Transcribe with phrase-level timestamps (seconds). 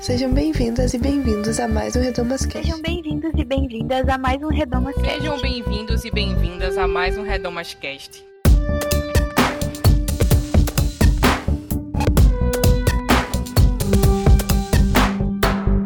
[0.00, 2.66] Sejam bem-vindas e bem-vindos a mais um Redomas Cast.
[2.66, 5.20] Sejam bem-vindos e bem-vindas a mais um Redomas Cast.
[5.20, 8.24] Sejam bem-vindos e bem-vindas a mais um Redomas Cast.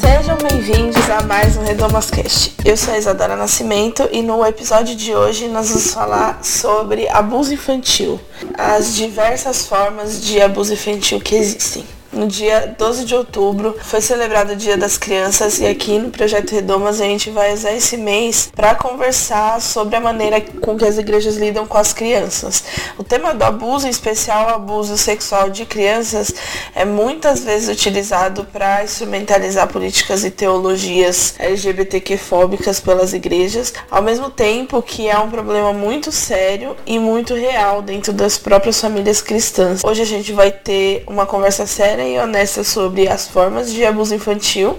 [0.01, 2.55] Sejam bem-vindos a mais um Redomas Cast.
[2.65, 7.53] Eu sou a Isadora Nascimento e no episódio de hoje nós vamos falar sobre abuso
[7.53, 8.21] infantil,
[8.57, 11.85] as diversas formas de abuso infantil que existem.
[12.15, 16.53] No dia 12 de outubro foi celebrado o Dia das Crianças e aqui no Projeto
[16.53, 20.97] Redomas a gente vai usar esse mês para conversar sobre a maneira com que as
[20.97, 22.63] igrejas lidam com as crianças.
[22.97, 26.33] O tema do abuso, em especial o abuso sexual de crianças,
[26.73, 34.81] é muitas vezes utilizado para instrumentalizar políticas e teologias LGBTQ-fóbicas pelas igrejas, ao mesmo tempo
[34.81, 39.83] que é um problema muito sério e muito real dentro das próprias famílias cristãs.
[39.83, 44.15] Hoje a gente vai ter uma conversa séria e honesta sobre as formas de abuso
[44.15, 44.79] infantil,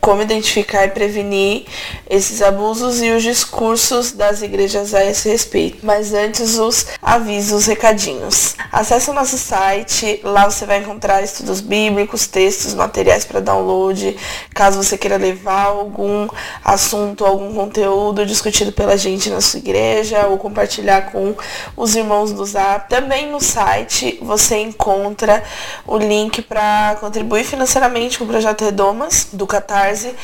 [0.00, 1.64] como identificar e prevenir
[2.08, 5.84] esses abusos e os discursos das igrejas a esse respeito.
[5.84, 8.56] Mas antes, os avisos, recadinhos.
[8.72, 14.16] Acesse o nosso site, lá você vai encontrar estudos bíblicos, textos, materiais para download,
[14.54, 16.28] caso você queira levar algum
[16.64, 21.34] assunto, algum conteúdo discutido pela gente na sua igreja ou compartilhar com
[21.76, 22.88] os irmãos do Zap.
[22.88, 25.42] Também no site você encontra
[25.86, 26.59] o link para
[27.00, 29.80] contribuir financeiramente com o projeto Redomas do Qatar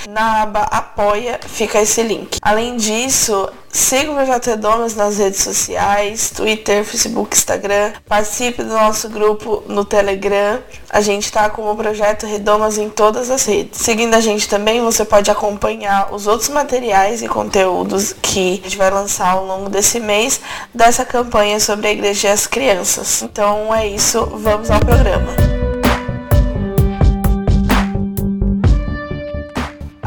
[0.09, 2.39] na aba Apoia fica esse link.
[2.43, 7.93] Além disso, siga o Projeto Redomas nas redes sociais, Twitter, Facebook, Instagram.
[8.07, 10.61] Participe do nosso grupo no Telegram.
[10.91, 13.81] A gente está com o Projeto Redomas em todas as redes.
[13.81, 18.77] Seguindo a gente também, você pode acompanhar os outros materiais e conteúdos que a gente
[18.77, 20.41] vai lançar ao longo desse mês
[20.75, 23.23] dessa campanha sobre a igreja e as crianças.
[23.23, 25.66] Então é isso, vamos ao programa.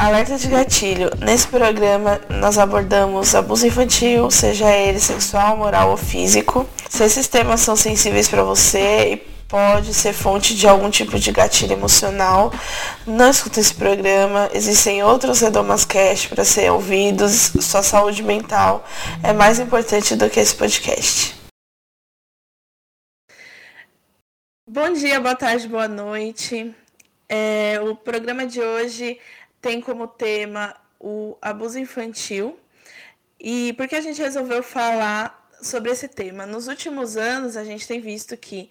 [0.00, 1.10] Alerta de gatilho.
[1.18, 6.66] Nesse programa nós abordamos abuso infantil, seja ele sexual, moral ou físico.
[6.88, 9.16] Se esses temas são sensíveis para você e
[9.46, 12.50] pode ser fonte de algum tipo de gatilho emocional,
[13.06, 14.48] não escuta esse programa.
[14.54, 17.52] Existem outros Redomas Cast para ser ouvidos.
[17.60, 18.82] Sua saúde mental
[19.22, 21.34] é mais importante do que esse podcast.
[24.66, 26.74] Bom dia, boa tarde, boa noite.
[27.32, 29.16] É, o programa de hoje
[29.60, 32.58] tem como tema o abuso infantil.
[33.38, 36.46] E por que a gente resolveu falar sobre esse tema?
[36.46, 38.70] Nos últimos anos, a gente tem visto que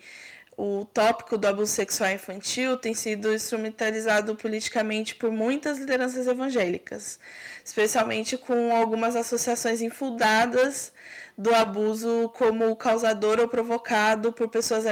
[0.62, 7.18] o tópico do abuso sexual infantil tem sido instrumentalizado politicamente por muitas lideranças evangélicas,
[7.64, 10.92] especialmente com algumas associações infundadas
[11.38, 14.84] do abuso como causador ou provocado por pessoas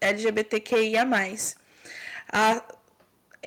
[0.00, 1.04] LGBTQIA.
[2.32, 2.62] A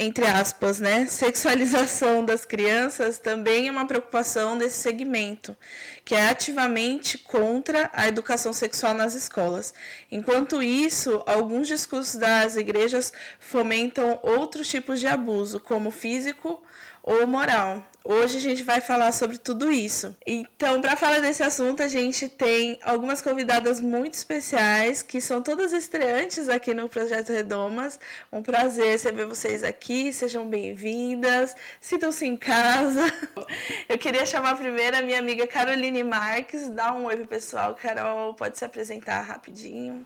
[0.02, 5.58] entre aspas, né, sexualização das crianças também é uma preocupação desse segmento,
[6.06, 9.74] que é ativamente contra a educação sexual nas escolas.
[10.10, 16.64] Enquanto isso, alguns discursos das igrejas fomentam outros tipos de abuso, como físico
[17.04, 17.86] ou moral.
[18.04, 20.16] Hoje a gente vai falar sobre tudo isso.
[20.26, 25.74] Então, para falar desse assunto, a gente tem algumas convidadas muito especiais, que são todas
[25.74, 28.00] estreantes aqui no Projeto Redomas.
[28.32, 33.02] Um prazer receber vocês aqui, sejam bem-vindas, sintam-se em casa.
[33.88, 37.76] Eu queria chamar primeiro a minha amiga Caroline Marques, dá um oi pro pessoal.
[37.76, 40.06] Carol, pode se apresentar rapidinho.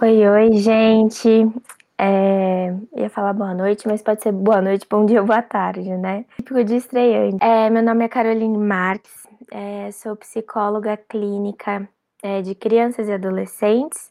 [0.00, 1.50] Oi, oi, gente.
[1.98, 6.26] É, ia falar boa noite, mas pode ser boa noite, bom dia, boa tarde, né?
[6.36, 7.38] Típico de estreante.
[7.40, 11.88] É, meu nome é Caroline Marques, é, sou psicóloga clínica
[12.22, 14.10] é, de crianças e adolescentes,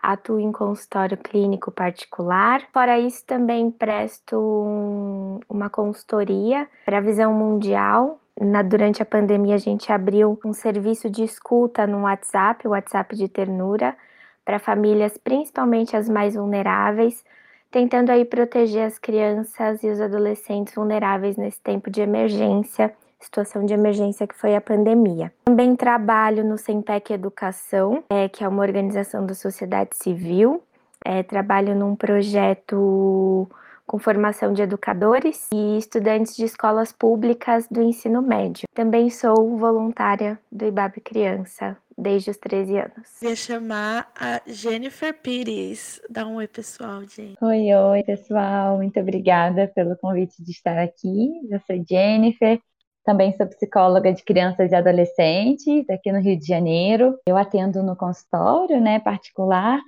[0.00, 2.62] atuo em consultório clínico particular.
[2.72, 8.20] Fora isso, também presto um, uma consultoria para a visão mundial.
[8.40, 13.16] Na, durante a pandemia, a gente abriu um serviço de escuta no WhatsApp, o WhatsApp
[13.16, 13.96] de ternura
[14.44, 17.24] para famílias, principalmente as mais vulneráveis,
[17.70, 23.72] tentando aí proteger as crianças e os adolescentes vulneráveis nesse tempo de emergência, situação de
[23.72, 25.32] emergência que foi a pandemia.
[25.44, 30.62] Também trabalho no Sempec Educação, é, que é uma organização da sociedade civil.
[31.04, 33.48] É, trabalho num projeto
[33.86, 38.66] com formação de educadores e estudantes de escolas públicas do ensino médio.
[38.74, 43.18] Também sou voluntária do IBAB Criança desde os 13 anos.
[43.20, 46.00] Queria chamar a Jennifer Pires.
[46.10, 47.36] Dá um oi, pessoal, gente.
[47.40, 48.76] Oi, oi, pessoal.
[48.76, 51.30] Muito obrigada pelo convite de estar aqui.
[51.50, 52.58] Eu sou Jennifer.
[53.04, 57.18] Também sou psicóloga de crianças e adolescentes aqui no Rio de Janeiro.
[57.28, 59.78] Eu atendo no consultório, né, particular,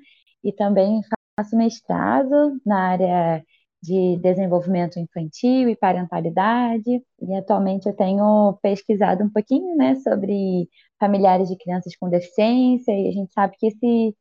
[0.44, 1.00] e também
[1.38, 3.44] faço mestrado na área
[3.82, 7.02] de desenvolvimento infantil e parentalidade.
[7.20, 10.68] E atualmente eu tenho pesquisado um pouquinho, né, sobre
[10.98, 14.16] familiares de crianças com deficiência, e a gente sabe que esse,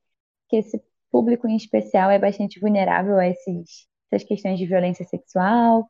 [0.50, 0.82] que esse
[1.12, 5.88] público em especial é bastante vulnerável a esses, essas questões de violência sexual.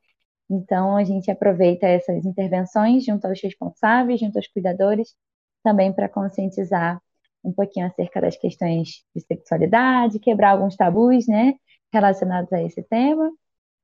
[0.50, 5.16] Então, a gente aproveita essas intervenções junto aos responsáveis, junto aos cuidadores,
[5.64, 7.02] também para conscientizar
[7.44, 11.56] um pouquinho acerca das questões de sexualidade, quebrar alguns tabus, né,
[11.92, 13.32] relacionados a esse tema.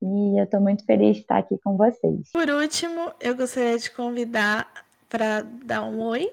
[0.01, 2.31] E eu estou muito feliz de estar aqui com vocês.
[2.33, 4.67] Por último, eu gostaria de convidar
[5.07, 6.31] para dar um oi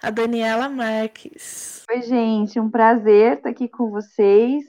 [0.00, 1.84] a Daniela Marques.
[1.90, 4.62] Oi, gente, um prazer estar aqui com vocês.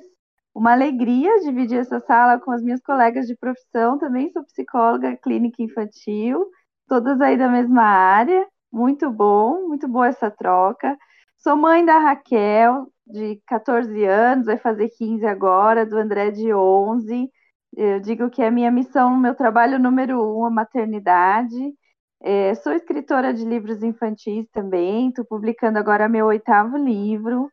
[0.55, 3.99] Uma alegria dividir essa sala com as minhas colegas de profissão.
[3.99, 6.45] Também sou psicóloga clínica infantil,
[6.87, 8.47] todas aí da mesma área.
[8.71, 10.97] Muito bom, muito boa essa troca.
[11.37, 17.29] Sou mãe da Raquel, de 14 anos, vai fazer 15 agora, do André de 11.
[17.75, 21.73] Eu digo que é minha missão, meu trabalho número um, a maternidade.
[22.21, 27.49] É, sou escritora de livros infantis também, estou publicando agora meu oitavo livro,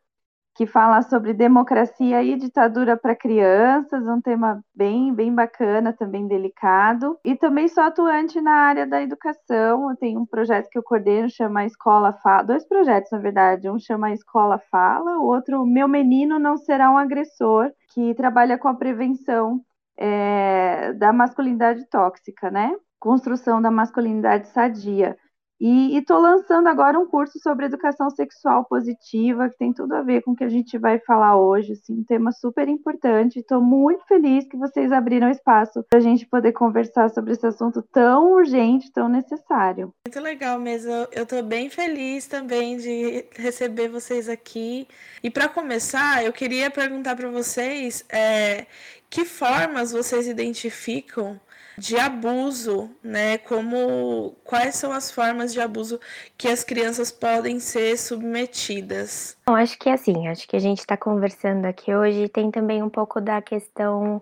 [0.55, 7.17] que fala sobre democracia e ditadura para crianças, um tema bem, bem bacana, também delicado.
[7.23, 9.89] E também sou atuante na área da educação.
[9.89, 12.43] Eu tenho um projeto que eu coordeno, chama Escola Fala.
[12.43, 13.69] Dois projetos, na verdade.
[13.69, 18.67] Um chama Escola Fala, o outro, Meu Menino Não Será um Agressor, que trabalha com
[18.67, 19.61] a prevenção
[19.99, 22.73] é, da masculinidade tóxica, né?
[22.99, 25.17] Construção da masculinidade sadia.
[25.59, 30.21] E estou lançando agora um curso sobre educação sexual positiva, que tem tudo a ver
[30.21, 33.39] com o que a gente vai falar hoje, assim, um tema super importante.
[33.39, 37.81] Estou muito feliz que vocês abriram espaço para a gente poder conversar sobre esse assunto
[37.81, 39.93] tão urgente, tão necessário.
[40.07, 40.91] Muito legal mesmo.
[41.11, 44.87] Eu estou bem feliz também de receber vocês aqui.
[45.21, 48.65] E para começar, eu queria perguntar para vocês é,
[49.09, 51.39] que formas vocês identificam
[51.79, 53.37] de abuso, né?
[53.37, 55.99] Como quais são as formas de abuso
[56.37, 59.37] que as crianças podem ser submetidas?
[59.47, 62.83] Bom, acho que é assim, acho que a gente está conversando aqui hoje tem também
[62.83, 64.21] um pouco da questão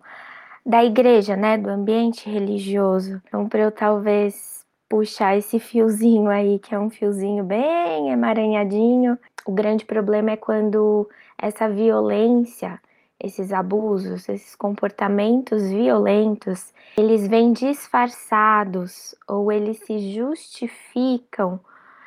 [0.65, 1.57] da igreja, né?
[1.57, 3.21] Do ambiente religioso.
[3.27, 9.51] Então, para eu talvez puxar esse fiozinho aí, que é um fiozinho bem emaranhadinho, o
[9.51, 12.79] grande problema é quando essa violência
[13.19, 21.59] esses abusos, esses comportamentos violentos, eles vêm disfarçados ou eles se justificam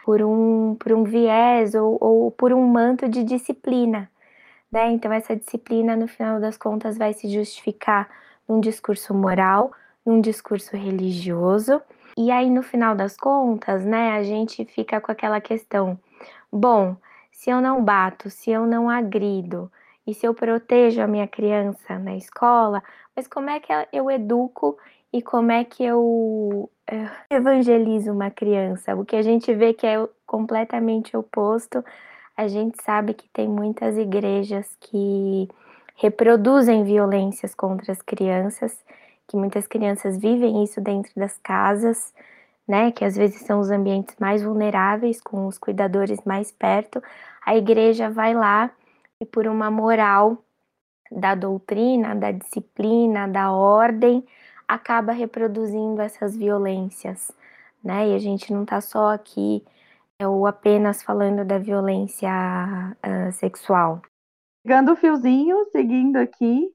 [0.04, 4.10] por um, por um viés ou, ou por um manto de disciplina.
[4.70, 4.92] Né?
[4.92, 8.08] Então, essa disciplina, no final das contas, vai se justificar
[8.48, 9.72] num discurso moral,
[10.06, 11.82] num discurso religioso.
[12.16, 15.98] E aí, no final das contas, né, a gente fica com aquela questão:
[16.52, 16.96] bom,
[17.32, 19.70] se eu não bato, se eu não agrido,
[20.10, 22.82] e se eu protejo a minha criança na escola,
[23.14, 24.76] mas como é que eu educo
[25.12, 28.96] e como é que eu eh, evangelizo uma criança?
[28.96, 31.84] O que a gente vê que é completamente oposto,
[32.36, 35.48] a gente sabe que tem muitas igrejas que
[35.94, 38.84] reproduzem violências contra as crianças,
[39.28, 42.12] que muitas crianças vivem isso dentro das casas,
[42.66, 47.00] né, que às vezes são os ambientes mais vulneráveis, com os cuidadores mais perto.
[47.46, 48.70] A igreja vai lá
[49.20, 50.42] e por uma moral
[51.10, 54.24] da doutrina, da disciplina, da ordem,
[54.66, 57.30] acaba reproduzindo essas violências,
[57.82, 58.08] né?
[58.08, 59.64] E a gente não está só aqui
[60.18, 64.02] é, ou apenas falando da violência uh, sexual.
[64.62, 66.72] Pegando o fiozinho, seguindo aqui.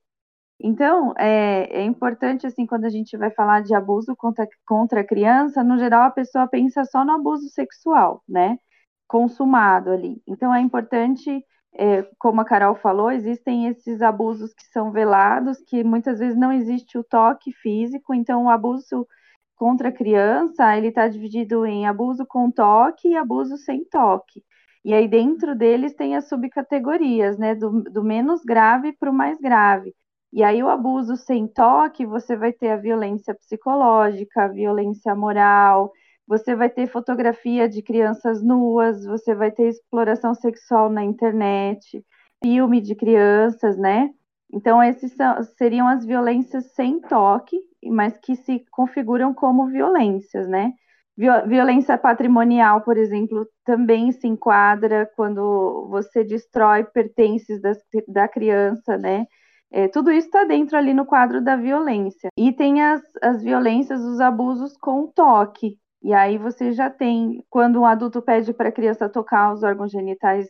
[0.60, 5.04] Então, é, é, importante, assim, quando a gente vai falar de abuso contra, contra a
[5.04, 8.60] criança, no geral a pessoa pensa só no abuso sexual, né?
[9.08, 10.22] Consumado ali.
[10.28, 11.46] Então, é importante
[11.78, 16.52] é, como a Carol falou, existem esses abusos que são velados, que muitas vezes não
[16.52, 19.08] existe o toque físico, então o abuso
[19.56, 24.44] contra a criança, ele está dividido em abuso com toque e abuso sem toque.
[24.84, 29.40] E aí dentro deles tem as subcategorias, né, do, do menos grave para o mais
[29.40, 29.94] grave.
[30.32, 35.92] E aí o abuso sem toque, você vai ter a violência psicológica, a violência moral,
[36.28, 42.04] você vai ter fotografia de crianças nuas, você vai ter exploração sexual na internet,
[42.44, 44.10] filme de crianças, né?
[44.52, 50.74] Então, esses são, seriam as violências sem toque, mas que se configuram como violências, né?
[51.18, 57.78] Violência patrimonial, por exemplo, também se enquadra quando você destrói pertences das,
[58.08, 59.26] da criança, né?
[59.72, 62.30] É, tudo isso está dentro ali no quadro da violência.
[62.38, 67.82] E tem as, as violências, os abusos com toque, e aí você já tem, quando
[67.82, 70.48] um adulto pede para a criança tocar os órgãos genitais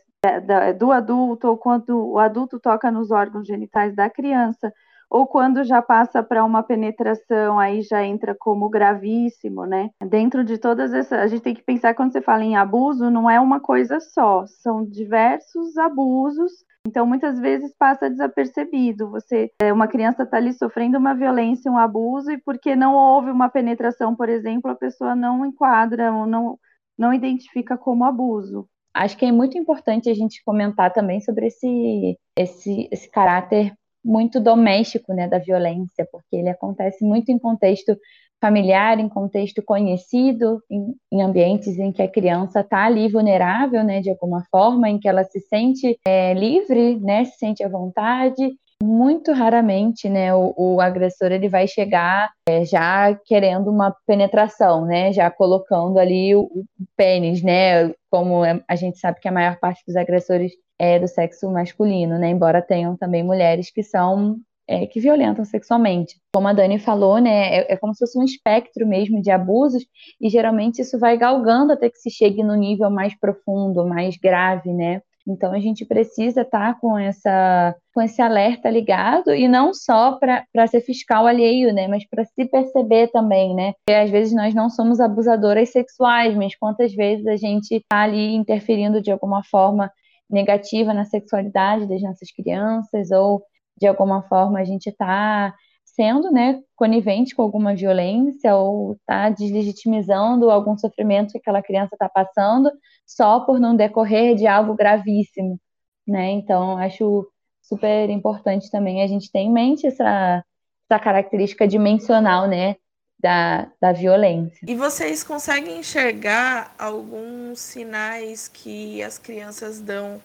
[0.78, 4.70] do adulto, ou quando o adulto toca nos órgãos genitais da criança,
[5.08, 9.88] ou quando já passa para uma penetração, aí já entra como gravíssimo, né?
[10.06, 13.30] Dentro de todas essas, a gente tem que pensar quando você fala em abuso, não
[13.30, 16.52] é uma coisa só, são diversos abusos.
[16.86, 19.10] Então, muitas vezes passa desapercebido.
[19.10, 23.28] Você, é, uma criança está ali sofrendo uma violência, um abuso, e porque não houve
[23.28, 26.56] uma penetração, por exemplo, a pessoa não enquadra ou não,
[26.96, 28.68] não identifica como abuso.
[28.94, 33.74] Acho que é muito importante a gente comentar também sobre esse, esse, esse caráter
[34.04, 37.98] muito doméstico né, da violência, porque ele acontece muito em contexto
[38.40, 44.00] familiar, em contexto conhecido, em, em ambientes em que a criança está ali vulnerável, né,
[44.00, 48.54] de alguma forma, em que ela se sente é, livre, né, se sente à vontade.
[48.82, 55.12] Muito raramente, né, o, o agressor ele vai chegar é, já querendo uma penetração, né,
[55.14, 56.64] já colocando ali o, o
[56.94, 61.08] pênis, né, como é, a gente sabe que a maior parte dos agressores é do
[61.08, 62.28] sexo masculino, né?
[62.28, 64.36] Embora tenham também mulheres que são
[64.68, 66.16] é, que violentam sexualmente.
[66.34, 69.84] Como a Dani falou, né, é, é, como se fosse um espectro mesmo de abusos,
[70.20, 74.72] e geralmente isso vai galgando até que se chegue no nível mais profundo, mais grave,
[74.72, 75.00] né?
[75.28, 80.18] Então a gente precisa estar tá com essa com esse alerta ligado e não só
[80.18, 83.72] para ser fiscal alheio, né, mas para se perceber também, né?
[83.84, 88.34] Porque às vezes nós não somos abusadoras sexuais, mas quantas vezes a gente está ali
[88.36, 89.90] interferindo de alguma forma
[90.30, 93.42] negativa na sexualidade das nossas crianças ou
[93.76, 95.54] de alguma forma a gente está
[95.84, 102.08] sendo né, conivente com alguma violência ou está deslegitimizando algum sofrimento que aquela criança está
[102.08, 102.70] passando
[103.06, 105.58] só por não decorrer de algo gravíssimo,
[106.06, 106.30] né?
[106.32, 107.26] Então acho
[107.62, 110.44] super importante também a gente ter em mente essa,
[110.88, 112.76] essa característica dimensional, né,
[113.18, 114.66] da, da violência.
[114.66, 120.20] E vocês conseguem enxergar alguns sinais que as crianças dão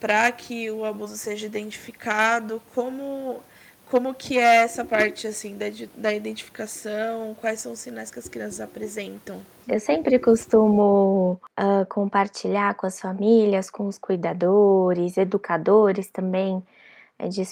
[0.00, 2.60] para que o abuso seja identificado?
[2.74, 3.40] Como
[3.90, 5.66] como que é essa parte assim da,
[5.96, 7.34] da identificação?
[7.40, 9.42] Quais são os sinais que as crianças apresentam?
[9.66, 16.62] Eu sempre costumo uh, compartilhar com as famílias, com os cuidadores, educadores também,
[17.18, 17.42] é, de,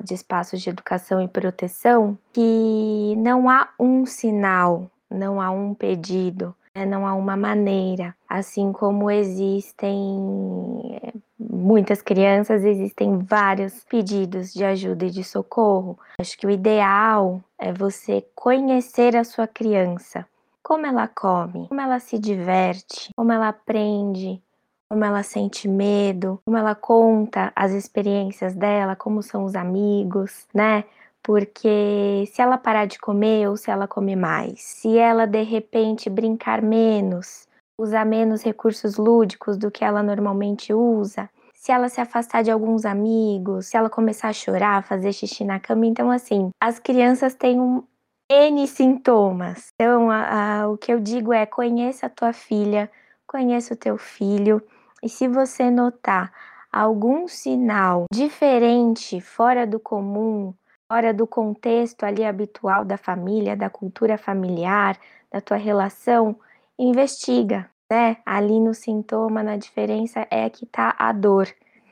[0.00, 6.54] de espaços de educação e proteção, que não há um sinal, não há um pedido,
[6.76, 8.14] né, não há uma maneira.
[8.28, 15.98] Assim como existem é, muitas crianças, existem vários pedidos de ajuda e de socorro.
[16.20, 20.26] Acho que o ideal é você conhecer a sua criança.
[20.62, 24.42] Como ela come, como ela se diverte, como ela aprende,
[24.90, 30.84] como ela sente medo, como ela conta as experiências dela, como são os amigos, né?
[31.22, 36.08] Porque se ela parar de comer ou se ela comer mais, se ela de repente
[36.08, 37.47] brincar menos,
[37.78, 42.84] usar menos recursos lúdicos do que ela normalmente usa, se ela se afastar de alguns
[42.84, 47.60] amigos, se ela começar a chorar, fazer xixi na cama, então assim, as crianças têm
[47.60, 47.82] um
[48.30, 49.72] N sintomas.
[49.74, 52.90] Então, a, a, o que eu digo é: conheça a tua filha,
[53.26, 54.62] conheça o teu filho,
[55.02, 56.32] e se você notar
[56.70, 60.52] algum sinal diferente, fora do comum,
[60.92, 64.98] fora do contexto ali habitual da família, da cultura familiar,
[65.32, 66.38] da tua relação,
[66.78, 68.18] investiga, né?
[68.24, 71.48] Ali no sintoma, na diferença é que tá a dor.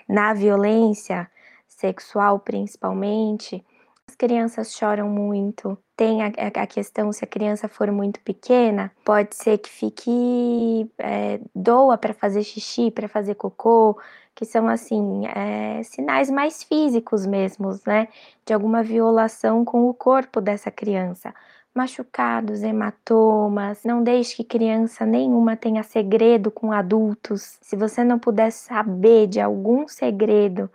[0.08, 1.28] Na violência
[1.66, 3.64] sexual, principalmente,
[4.08, 5.76] as crianças choram muito.
[5.96, 11.40] Tem a, a, questão se a criança for muito pequena, pode ser que fique é,
[11.54, 13.98] doa para fazer xixi, para fazer cocô,
[14.34, 18.08] que são assim é, sinais mais físicos mesmos, né,
[18.44, 21.34] de alguma violação com o corpo dessa criança.
[21.76, 27.58] Machucados, hematomas, não deixe que criança nenhuma tenha segredo com adultos.
[27.60, 30.70] Se você não puder saber de algum segredo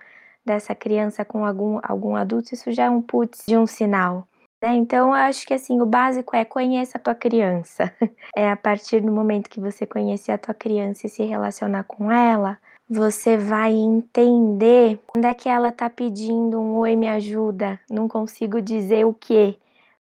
[0.45, 4.27] dessa criança com algum, algum adulto, isso já é um putz de um sinal.
[4.61, 4.75] Né?
[4.75, 7.91] Então, eu acho que assim, o básico é conheça a tua criança.
[8.35, 12.11] É a partir do momento que você conhecer a tua criança e se relacionar com
[12.11, 18.07] ela, você vai entender quando é que ela tá pedindo um oi, me ajuda, não
[18.07, 19.57] consigo dizer o que,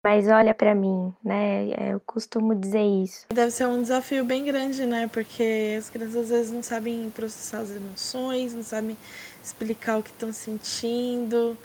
[0.02, 1.70] mas olha para mim, né?
[1.70, 3.26] É, eu costumo dizer isso.
[3.32, 5.08] Deve ser um desafio bem grande, né?
[5.12, 8.96] Porque as crianças às vezes não sabem processar as emoções, não sabem
[9.42, 11.56] explicar o que estão sentindo.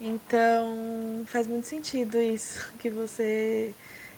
[0.00, 3.74] Então, faz muito sentido isso que você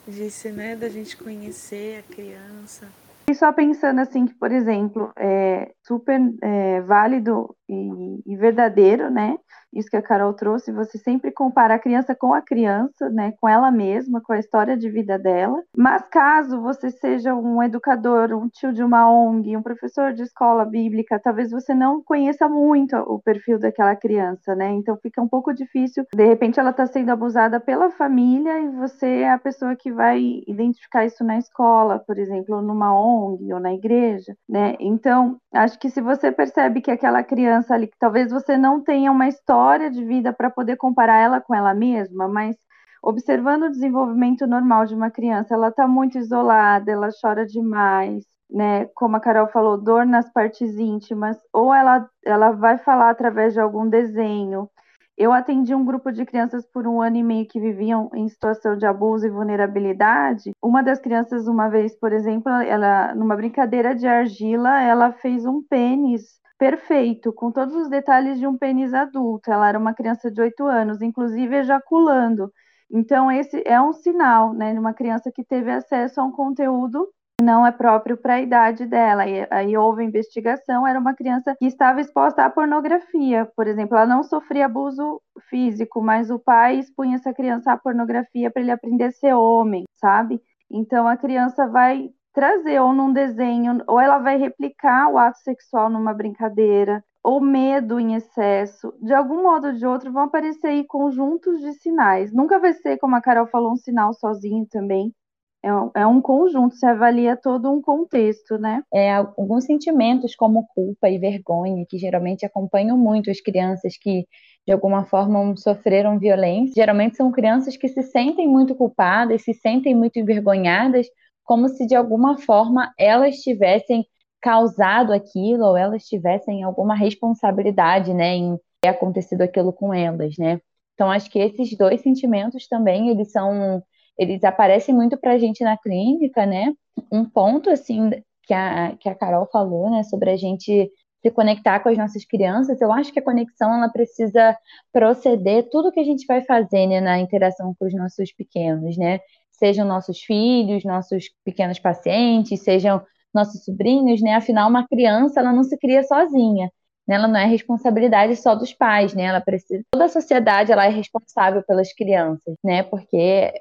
[0.07, 2.87] disse, né, da gente conhecer a criança.
[3.31, 9.37] E só pensando assim que, por exemplo, é super é, válido e, e, verdadeiro, né,
[9.73, 13.49] isso que a Carol trouxe, você sempre compara a criança com a criança, né, com
[13.49, 15.63] ela mesma, com a história de vida dela.
[15.77, 20.65] Mas caso você seja um educador, um tio de uma ONG, um professor de escola
[20.65, 24.71] bíblica, talvez você não conheça muito o perfil daquela criança, né?
[24.73, 26.05] Então fica um pouco difícil.
[26.15, 30.43] De repente ela está sendo abusada pela família e você é a pessoa que vai
[30.47, 34.77] identificar isso na escola, por exemplo, ou numa ONG ou na igreja, né?
[34.79, 39.29] Então, acho que se você percebe que aquela criança ali, talvez você não tenha uma
[39.29, 42.57] história de vida para poder comparar ela com ela mesma, mas
[43.03, 48.87] observando o desenvolvimento normal de uma criança, ela está muito isolada, ela chora demais, né?
[48.95, 53.61] Como a Carol falou, dor nas partes íntimas, ou ela, ela vai falar através de
[53.61, 54.69] algum desenho,
[55.17, 58.77] eu atendi um grupo de crianças por um ano e meio que viviam em situação
[58.77, 60.53] de abuso e vulnerabilidade.
[60.61, 65.63] Uma das crianças, uma vez, por exemplo, ela, numa brincadeira de argila, ela fez um
[65.63, 69.51] pênis perfeito, com todos os detalhes de um pênis adulto.
[69.51, 72.53] Ela era uma criança de 8 anos, inclusive ejaculando.
[72.89, 77.09] Então, esse é um sinal, né, de uma criança que teve acesso a um conteúdo
[77.43, 79.27] não é próprio para a idade dela.
[79.27, 84.07] E aí houve investigação, era uma criança que estava exposta à pornografia, por exemplo, ela
[84.07, 89.07] não sofria abuso físico, mas o pai expunha essa criança à pornografia para ele aprender
[89.07, 90.41] a ser homem, sabe?
[90.71, 95.91] Então a criança vai trazer ou num desenho, ou ela vai replicar o ato sexual
[95.91, 100.85] numa brincadeira, ou medo em excesso, de algum modo ou de outro vão aparecer aí
[100.85, 102.33] conjuntos de sinais.
[102.33, 105.15] Nunca vai ser, como a Carol falou, um sinal sozinho também,
[105.63, 108.83] é um, é um conjunto, se avalia todo um contexto, né?
[108.93, 114.27] É, alguns sentimentos como culpa e vergonha, que geralmente acompanham muito as crianças que
[114.67, 116.75] de alguma forma sofreram violência.
[116.75, 121.07] Geralmente são crianças que se sentem muito culpadas, se sentem muito envergonhadas,
[121.45, 124.07] como se de alguma forma elas tivessem
[124.41, 130.61] causado aquilo ou elas tivessem alguma responsabilidade, né, em ter acontecido aquilo com elas, né?
[130.95, 133.83] Então acho que esses dois sentimentos também eles são
[134.19, 136.73] eles aparecem muito para a gente na clínica, né?
[137.11, 138.11] Um ponto, assim,
[138.45, 140.91] que a, que a Carol falou, né, sobre a gente
[141.23, 144.57] se conectar com as nossas crianças, eu acho que a conexão, ela precisa
[144.93, 149.21] proceder tudo que a gente vai fazer, né, na interação com os nossos pequenos, né?
[149.63, 153.01] Sejam nossos filhos, nossos pequenos pacientes, sejam
[153.33, 154.35] nossos sobrinhos, né?
[154.35, 156.69] Afinal, uma criança, ela não se cria sozinha.
[157.07, 157.15] Né?
[157.15, 159.25] Ela não é responsabilidade só dos pais, né?
[159.25, 162.83] Ela precisa toda a sociedade ela é responsável pelas crianças, né?
[162.83, 163.53] Porque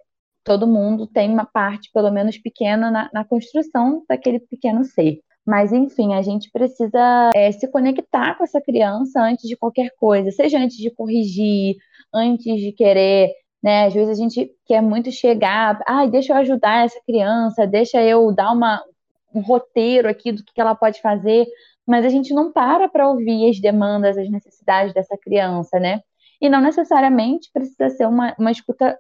[0.44, 5.20] todo mundo tem uma parte, pelo menos pequena, na, na construção daquele pequeno ser.
[5.46, 10.32] Mas, enfim, a gente precisa é, se conectar com essa criança antes de qualquer coisa,
[10.32, 11.76] seja antes de corrigir,
[12.14, 13.86] antes de querer, né?
[13.86, 18.02] Às vezes a gente quer muito chegar, ai, ah, deixa eu ajudar essa criança, deixa
[18.02, 18.84] eu dar uma,
[19.34, 21.46] um roteiro aqui do que ela pode fazer,
[21.86, 26.02] mas a gente não para para ouvir as demandas, as necessidades dessa criança, né?
[26.42, 28.98] E não necessariamente precisa ser uma, uma escuta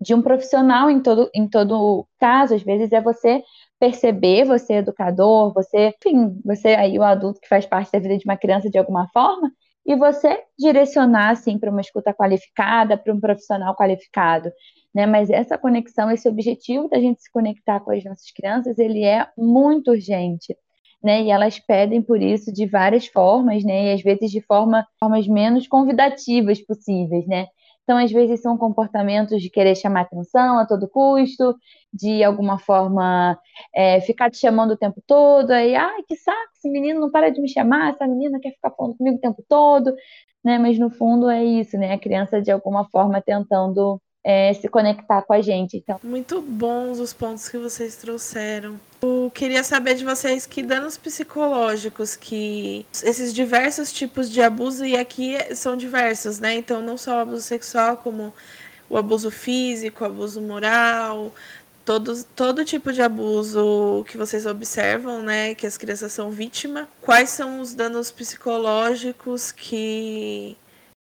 [0.00, 3.42] de um profissional em todo, em todo caso, às vezes é você
[3.78, 8.18] perceber, você é educador, você, enfim, você aí o adulto que faz parte da vida
[8.18, 9.50] de uma criança de alguma forma,
[9.88, 14.52] e você direcionar assim para uma escuta qualificada, para um profissional qualificado,
[14.94, 15.06] né?
[15.06, 19.26] Mas essa conexão, esse objetivo da gente se conectar com as nossas crianças, ele é
[19.36, 20.54] muito urgente.
[21.00, 24.84] Né, e elas pedem por isso de várias formas, né, e às vezes de forma,
[24.98, 27.46] formas menos convidativas possíveis, né,
[27.88, 31.56] então, às vezes, são comportamentos de querer chamar atenção a todo custo,
[31.90, 33.38] de alguma forma
[33.74, 37.30] é, ficar te chamando o tempo todo, aí, ai, que saco, esse menino não para
[37.30, 39.94] de me chamar, essa menina quer ficar falando comigo o tempo todo,
[40.44, 40.58] né?
[40.58, 41.94] Mas no fundo é isso, né?
[41.94, 45.78] A criança de alguma forma tentando é, se conectar com a gente.
[45.78, 45.98] Então.
[46.04, 48.78] Muito bons os pontos que vocês trouxeram.
[49.00, 54.96] Eu queria saber de vocês que danos psicológicos que esses diversos tipos de abuso, e
[54.96, 56.54] aqui são diversos, né?
[56.54, 58.34] Então, não só o abuso sexual, como
[58.90, 61.32] o abuso físico, o abuso moral,
[61.84, 65.54] todo, todo tipo de abuso que vocês observam, né?
[65.54, 66.88] Que as crianças são vítimas.
[67.00, 70.56] Quais são os danos psicológicos que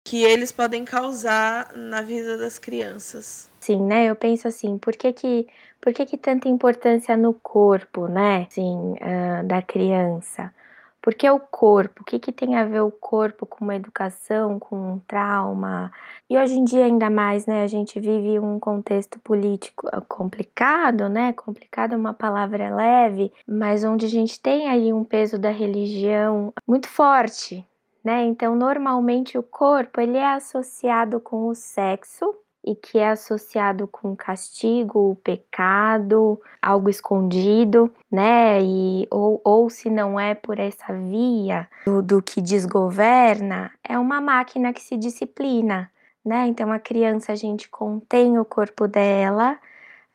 [0.04, 3.49] que eles podem causar na vida das crianças.
[3.60, 4.06] Sim, né?
[4.06, 5.47] Eu penso assim, por que que,
[5.82, 8.48] por que, que tanta importância no corpo, né?
[8.50, 10.54] Sim, uh, da criança?
[11.02, 14.94] Porque o corpo, o que, que tem a ver o corpo com uma educação, com
[14.94, 15.91] um trauma?
[16.30, 17.63] E hoje em dia, ainda mais, né?
[17.63, 21.34] A gente vive um contexto político ah, complicado, né?
[21.34, 26.54] Complicado é uma palavra leve, mas onde a gente tem aí um peso da religião
[26.67, 27.65] muito forte,
[28.04, 28.24] né?
[28.24, 34.15] Então, normalmente o corpo ele é associado com o sexo e que é associado com
[34.15, 38.62] castigo, pecado, algo escondido, né?
[38.62, 44.21] E, ou, ou se não é por essa via do, do que desgoverna, é uma
[44.21, 45.91] máquina que se disciplina,
[46.24, 46.47] né?
[46.47, 49.58] Então a criança a gente contém o corpo dela,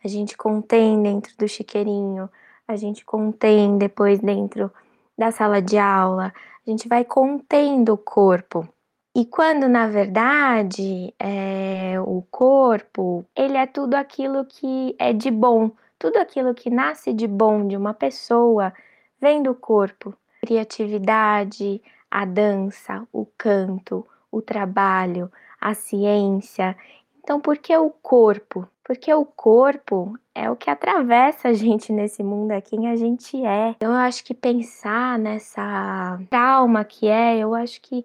[0.05, 2.31] a gente contém dentro do chiqueirinho,
[2.69, 4.71] a gente contém depois dentro
[5.19, 6.33] da sala de aula,
[6.67, 8.69] a gente vai contendo o corpo.
[9.17, 15.71] E quando, na verdade, é, o corpo, ele é tudo aquilo que é de bom,
[15.99, 18.75] tudo aquilo que nasce de bom de uma pessoa
[19.19, 20.13] vem do corpo.
[20.43, 26.77] Criatividade, a dança, o canto, o trabalho, a ciência.
[27.25, 28.69] Então, por que o corpo?
[28.85, 33.43] Porque o corpo é o que atravessa a gente nesse mundo, é quem a gente
[33.47, 33.71] é.
[33.71, 38.05] Então, eu acho que pensar nessa trauma que é, eu acho que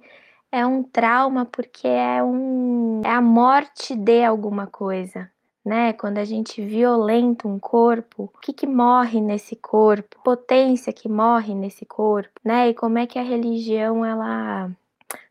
[0.51, 5.31] é um trauma porque é um é a morte de alguma coisa,
[5.65, 5.93] né?
[5.93, 10.19] Quando a gente violenta um corpo, o que que morre nesse corpo?
[10.23, 12.69] Potência que morre nesse corpo, né?
[12.69, 14.69] E como é que a religião ela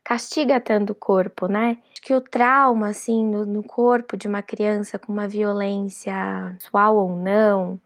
[0.03, 1.79] castiga tanto o corpo, né?
[2.03, 6.15] Que o trauma assim no, no corpo de uma criança com uma violência
[6.59, 7.81] sexual ou não,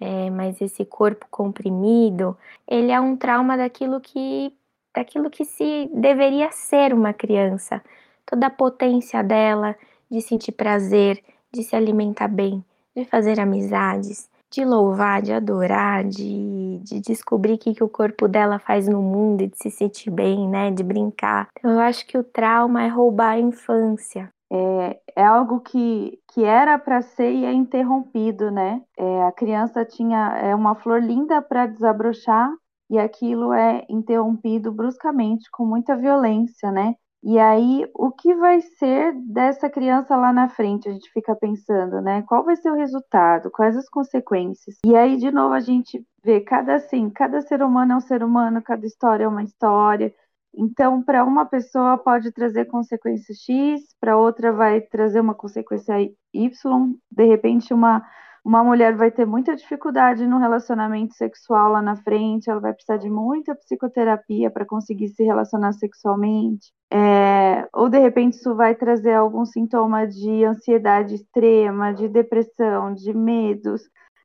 [0.00, 4.52] é, mas esse corpo comprimido, ele é um trauma daquilo que
[4.94, 7.82] daquilo que se deveria ser uma criança,
[8.26, 9.76] toda a potência dela
[10.10, 11.22] de sentir prazer,
[11.52, 12.64] de se alimentar bem,
[12.96, 18.26] de fazer amizades, de louvar, de adorar, de, de descobrir o que, que o corpo
[18.26, 20.70] dela faz no mundo e de se sentir bem, né?
[20.70, 21.48] De brincar.
[21.58, 24.30] Então, eu acho que o trauma é roubar a infância.
[24.50, 28.80] É, é algo que, que era para ser e é interrompido, né?
[28.96, 32.50] É, a criança tinha é uma flor linda para desabrochar
[32.90, 36.94] e aquilo é interrompido bruscamente com muita violência, né?
[37.22, 40.88] E aí, o que vai ser dessa criança lá na frente?
[40.88, 42.22] A gente fica pensando, né?
[42.22, 43.50] Qual vai ser o resultado?
[43.50, 44.76] Quais as consequências?
[44.86, 48.22] E aí, de novo, a gente vê cada assim, cada ser humano é um ser
[48.22, 50.14] humano, cada história é uma história.
[50.54, 55.94] Então, para uma pessoa pode trazer consequência X, para outra vai trazer uma consequência
[56.32, 58.04] Y, de repente uma
[58.48, 62.96] uma mulher vai ter muita dificuldade no relacionamento sexual lá na frente, ela vai precisar
[62.96, 66.72] de muita psicoterapia para conseguir se relacionar sexualmente.
[66.90, 73.12] É, ou de repente isso vai trazer algum sintoma de ansiedade extrema, de depressão, de
[73.12, 73.82] medos.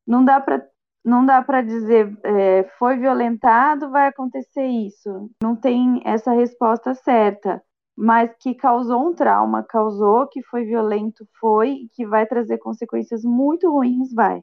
[0.08, 0.66] Não dá para
[1.04, 5.30] não dá para dizer é, foi violentado, vai acontecer isso.
[5.44, 7.62] Não tem essa resposta certa
[7.96, 13.72] mas que causou um trauma, causou, que foi violento, foi, que vai trazer consequências muito
[13.72, 14.42] ruins, vai.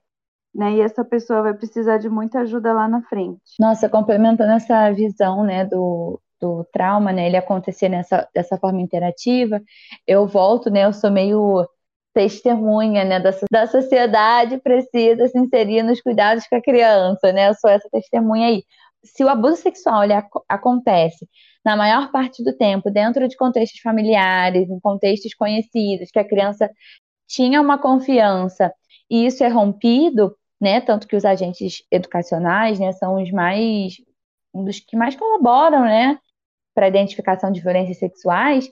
[0.54, 0.74] Né?
[0.74, 3.40] E essa pessoa vai precisar de muita ajuda lá na frente.
[3.58, 9.60] Nossa, complementando essa visão, né, do, do trauma, né, ele acontecer nessa, dessa forma interativa,
[10.06, 11.68] eu volto, né, eu sou meio
[12.12, 17.54] testemunha, né, da, da sociedade precisa se inserir nos cuidados com a criança, né, eu
[17.54, 18.64] sou essa testemunha aí.
[19.04, 21.28] Se o abuso sexual ele ac acontece
[21.64, 26.70] na maior parte do tempo, dentro de contextos familiares, em contextos conhecidos, que a criança
[27.28, 28.72] tinha uma confiança
[29.10, 30.80] e isso é rompido, né?
[30.80, 33.94] Tanto que os agentes educacionais, né, são os mais
[34.54, 36.18] um dos que mais colaboram, né,
[36.74, 38.70] para a identificação de violências sexuais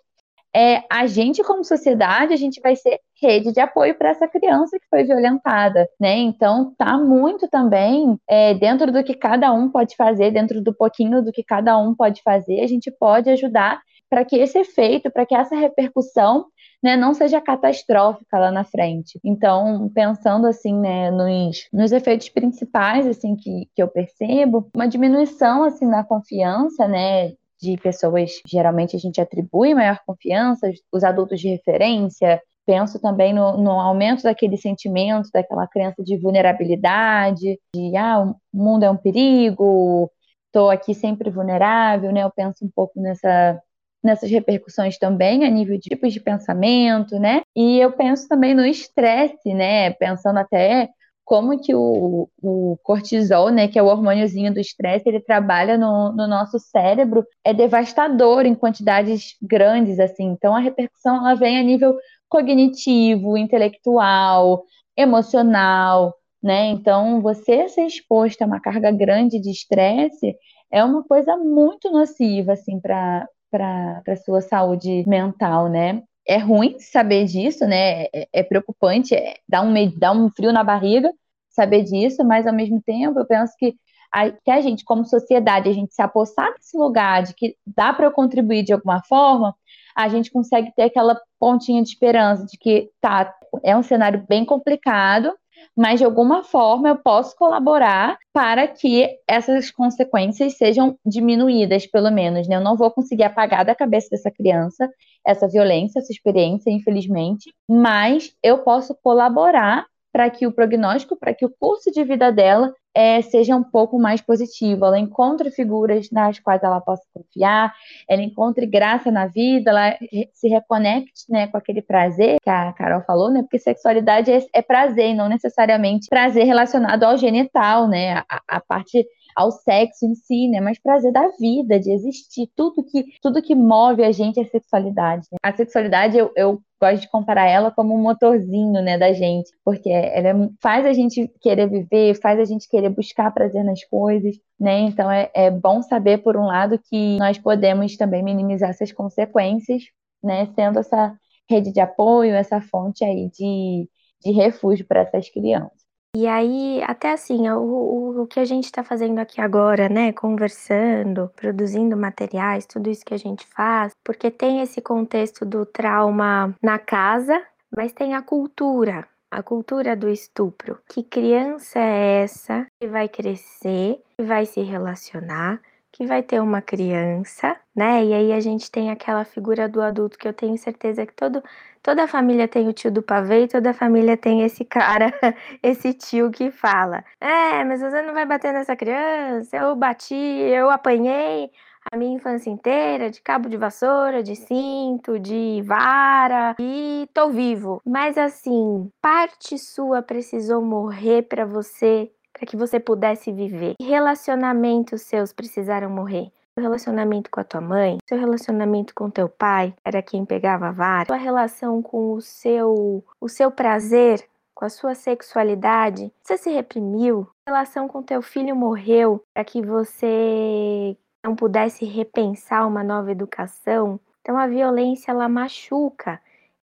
[0.55, 4.79] é, a gente, como sociedade, a gente vai ser rede de apoio para essa criança
[4.79, 6.17] que foi violentada, né?
[6.17, 11.23] Então, tá muito também é, dentro do que cada um pode fazer, dentro do pouquinho
[11.23, 15.27] do que cada um pode fazer, a gente pode ajudar para que esse efeito, para
[15.27, 16.47] que essa repercussão
[16.83, 19.19] né, não seja catastrófica lá na frente.
[19.25, 25.65] Então, pensando assim, né, nos, nos efeitos principais assim que, que eu percebo, uma diminuição
[25.65, 31.49] assim na confiança, né, de pessoas, geralmente a gente atribui maior confiança, os adultos de
[31.49, 32.41] referência.
[32.69, 38.85] Penso também no, no aumento daquele sentimento daquela crença de vulnerabilidade, de ah, o mundo
[38.85, 40.13] é um perigo,
[40.49, 42.23] estou aqui sempre vulnerável, né?
[42.25, 43.59] Eu penso um pouco nessa
[44.05, 47.41] nessas repercussões também a nível de tipos de pensamento, né?
[47.57, 49.91] E eu penso também no estresse, né?
[49.93, 50.91] Pensando até
[51.25, 56.11] como que o, o cortisol, né, que é o hormôniozinho do estresse, ele trabalha no,
[56.13, 60.25] no, nosso cérebro, é devastador em quantidades grandes, assim.
[60.25, 61.95] Então, a repercussão, ela vem a nível
[62.29, 64.65] cognitivo, intelectual,
[64.97, 66.67] emocional, né?
[66.67, 70.37] Então, você ser exposto a uma carga grande de estresse
[70.71, 76.03] é uma coisa muito nociva, assim, para para a sua saúde mental, né?
[76.29, 78.05] é ruim saber disso, né?
[78.15, 81.11] É, é preocupante, é, dá, um, dá um frio na barriga
[81.49, 83.75] saber disso, mas ao mesmo tempo eu penso que
[84.13, 87.93] a, que a gente, como sociedade, a gente se apossar desse lugar de que dá
[87.93, 89.55] para eu contribuir de alguma forma,
[89.99, 93.35] a gente consegue ter aquela pontinha de esperança de que tá,
[93.65, 95.35] é um cenário bem complicado,
[95.77, 102.47] mas de alguma forma eu posso colaborar para que essas consequências sejam diminuídas, pelo menos.
[102.47, 102.55] Né?
[102.55, 104.89] Eu não vou conseguir apagar da cabeça dessa criança
[105.27, 109.85] essa violência, essa experiência, infelizmente, mas eu posso colaborar
[110.19, 114.01] para que o prognóstico, para que o curso de vida dela é, seja um pouco
[114.01, 114.85] mais positivo.
[114.85, 117.73] Ela encontre figuras nas quais ela possa confiar,
[118.11, 119.97] ela encontre graça na vida, ela
[120.33, 123.43] se reconecte né, com aquele prazer que a Carol falou, né?
[123.43, 128.15] Porque sexualidade é, é prazer, não necessariamente prazer relacionado ao genital, né?
[128.29, 130.61] A, a parte ao sexo em si, né?
[130.61, 132.51] Mas prazer da vida, de existir.
[132.57, 135.29] Tudo que, tudo que move a gente é sexualidade.
[135.31, 135.39] Né?
[135.45, 139.89] A sexualidade, eu, eu gosto de comparar ela como um motorzinho, né, da gente, porque
[139.91, 144.37] ela é, faz a gente querer viver, faz a gente querer buscar prazer nas coisas,
[144.59, 144.81] né?
[144.81, 149.83] Então é, é bom saber, por um lado, que nós podemos também minimizar essas consequências,
[150.23, 151.15] né, sendo essa
[151.49, 153.89] rede de apoio, essa fonte aí de,
[154.23, 155.88] de refúgio para essas crianças.
[156.17, 160.13] E aí, até assim, o, o, que a gente está fazendo aqui agora, né?
[160.13, 166.55] Conversando, produzindo materiais, tudo isso que a gente faz, porque tem esse contexto do trauma
[166.63, 167.41] na casa,
[167.75, 170.79] mas tem a cultura, a cultura do estupro.
[170.89, 175.61] Que criança é essa que vai crescer, que vai se relacionar,
[175.93, 178.05] que vai ter uma criança, né?
[178.05, 181.41] E aí a gente tem aquela figura do adulto que eu tenho certeza que todo,
[181.81, 185.13] toda família tem o tio do pavê e toda família tem esse cara,
[185.63, 190.69] esse tio que fala: É, mas você não vai bater nessa criança, eu bati, eu
[190.71, 191.53] apanhei
[191.93, 197.81] a minha infância inteira de cabo de vassoura, de cinto, de vara e tô vivo.
[197.87, 203.75] Mas assim, parte sua precisou morrer para você para que você pudesse viver.
[203.81, 206.31] Relacionamentos seus precisaram morrer?
[206.59, 210.73] Seu relacionamento com a tua mãe, seu relacionamento com teu pai, era quem pegava a
[210.73, 216.51] vara, sua relação com o seu, o seu prazer, com a sua sexualidade, você se
[216.51, 223.13] reprimiu, a relação com teu filho morreu para que você não pudesse repensar uma nova
[223.13, 224.01] educação.
[224.21, 226.21] Então a violência ela machuca.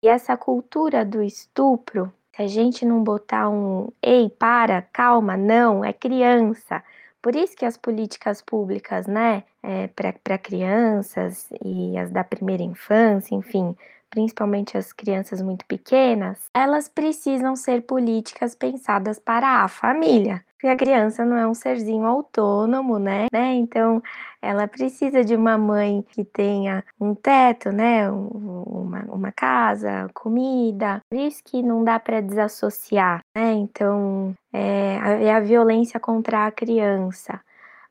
[0.04, 5.84] E essa cultura do estupro se a gente não botar um ei, para, calma, não,
[5.84, 6.84] é criança.
[7.28, 13.36] Por isso que as políticas públicas, né, é, para crianças e as da primeira infância,
[13.36, 13.76] enfim,
[14.10, 20.42] principalmente as crianças muito pequenas, elas precisam ser políticas pensadas para a família.
[20.58, 23.28] Porque a criança não é um serzinho autônomo, né?
[23.32, 23.54] né?
[23.54, 24.02] Então,
[24.42, 28.10] ela precisa de uma mãe que tenha um teto, né?
[28.10, 31.00] Uma, uma casa, comida.
[31.10, 33.54] Por isso que não dá para desassociar, né?
[33.54, 37.40] Então, é é a violência contra a criança.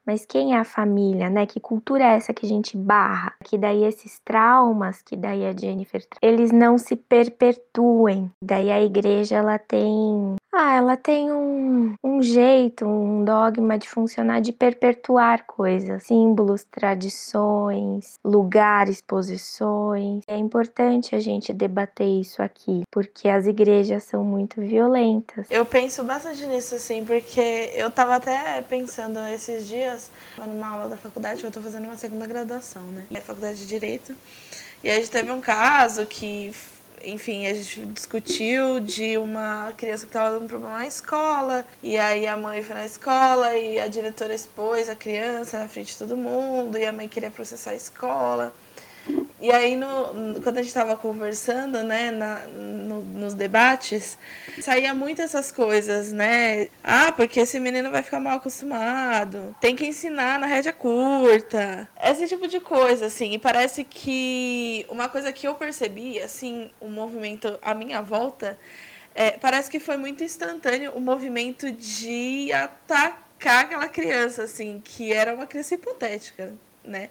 [0.07, 1.47] Mas quem é a família, né?
[1.47, 3.35] Que cultura é essa que a gente barra?
[3.45, 8.31] Que daí esses traumas, que daí a Jennifer, eles não se perpetuem.
[8.41, 14.41] Daí a igreja ela tem ah, ela tem um, um jeito, um dogma de funcionar
[14.41, 20.23] de perpetuar coisas, símbolos, tradições, lugares, posições.
[20.27, 25.47] É importante a gente debater isso aqui, porque as igrejas são muito violentas.
[25.51, 29.96] Eu penso bastante nisso, assim, porque eu tava até pensando esses dias,
[30.37, 33.07] numa aula da faculdade, eu tô fazendo uma segunda graduação, né?
[33.13, 34.15] É faculdade de Direito.
[34.83, 36.55] E a gente teve um caso que
[37.05, 42.27] enfim, a gente discutiu de uma criança que estava dando problema na escola, e aí
[42.27, 46.17] a mãe foi na escola e a diretora expôs a criança na frente de todo
[46.17, 48.53] mundo, e a mãe queria processar a escola.
[49.39, 54.19] E aí, no, quando a gente estava conversando, né, na, no, nos debates,
[54.63, 56.69] saía muito essas coisas, né?
[56.83, 62.27] Ah, porque esse menino vai ficar mal acostumado, tem que ensinar na rédea curta, esse
[62.27, 63.33] tipo de coisa, assim.
[63.33, 68.59] E parece que uma coisa que eu percebi, assim, o movimento à minha volta,
[69.15, 75.35] é, parece que foi muito instantâneo o movimento de atacar aquela criança, assim, que era
[75.35, 77.11] uma criança hipotética, né?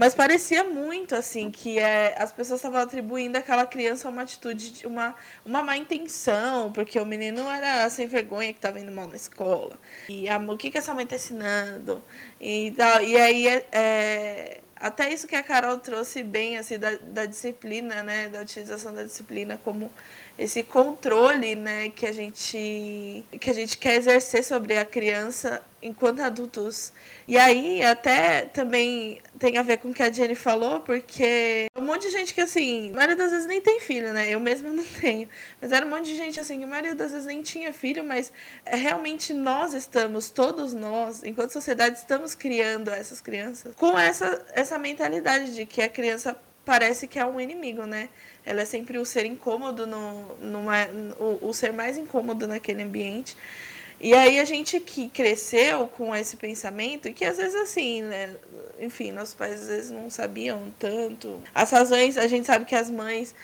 [0.00, 5.14] Mas parecia muito assim que é, as pessoas estavam atribuindo àquela criança uma atitude, uma,
[5.44, 9.78] uma má intenção, porque o menino era sem vergonha que estava indo mal na escola.
[10.08, 12.02] E a, o que, que essa mãe está ensinando?
[12.40, 12.74] E,
[13.06, 18.02] e aí é, é, até isso que a Carol trouxe bem assim da, da disciplina,
[18.02, 18.30] né?
[18.30, 19.92] Da utilização da disciplina como
[20.40, 26.20] esse controle, né, que a gente que a gente quer exercer sobre a criança enquanto
[26.20, 26.94] adultos.
[27.28, 31.82] E aí até também tem a ver com o que a Jenny falou, porque um
[31.82, 34.30] monte de gente que assim, a maioria das vezes nem tem filho, né?
[34.30, 35.28] Eu mesma não tenho.
[35.60, 38.02] Mas era um monte de gente assim, que a maioria das vezes nem tinha filho,
[38.02, 38.32] mas
[38.64, 44.78] é, realmente nós estamos, todos nós, enquanto sociedade, estamos criando essas crianças com essa, essa
[44.78, 48.08] mentalidade de que a criança parece que é um inimigo, né?
[48.44, 50.86] Ela é sempre o ser incômodo, no, numa,
[51.18, 53.36] o, o ser mais incômodo naquele ambiente.
[54.00, 58.34] E aí a gente que cresceu com esse pensamento, e que às vezes assim, né?
[58.78, 61.42] Enfim, nossos pais às vezes não sabiam tanto.
[61.54, 63.34] As razões, a gente sabe que as mães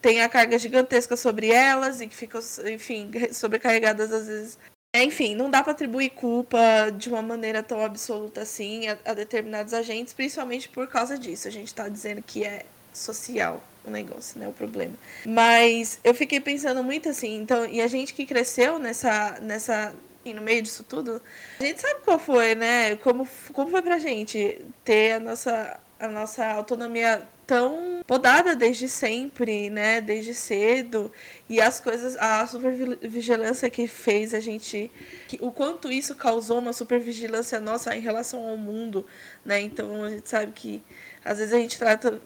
[0.00, 2.40] têm a carga gigantesca sobre elas e que ficam,
[2.72, 4.58] enfim, sobrecarregadas às vezes.
[4.94, 6.58] Enfim, não dá para atribuir culpa
[6.96, 11.46] de uma maneira tão absoluta assim a, a determinados agentes, principalmente por causa disso.
[11.46, 14.46] A gente está dizendo que é social o negócio, né?
[14.46, 14.94] O problema.
[15.26, 19.94] Mas eu fiquei pensando muito assim, então, e a gente que cresceu nessa, nessa
[20.32, 21.22] no meio disso tudo,
[21.58, 22.96] a gente sabe qual foi, né?
[22.96, 29.70] Como, como foi pra gente ter a nossa, a nossa autonomia tão podada desde sempre,
[29.70, 30.00] né?
[30.02, 31.10] Desde cedo.
[31.48, 34.90] E as coisas, a supervigilância que fez a gente.
[35.26, 39.06] Que, o quanto isso causou uma supervigilância nossa em relação ao mundo,
[39.44, 39.60] né?
[39.60, 40.82] Então a gente sabe que
[41.28, 42.20] às vezes a gente trata,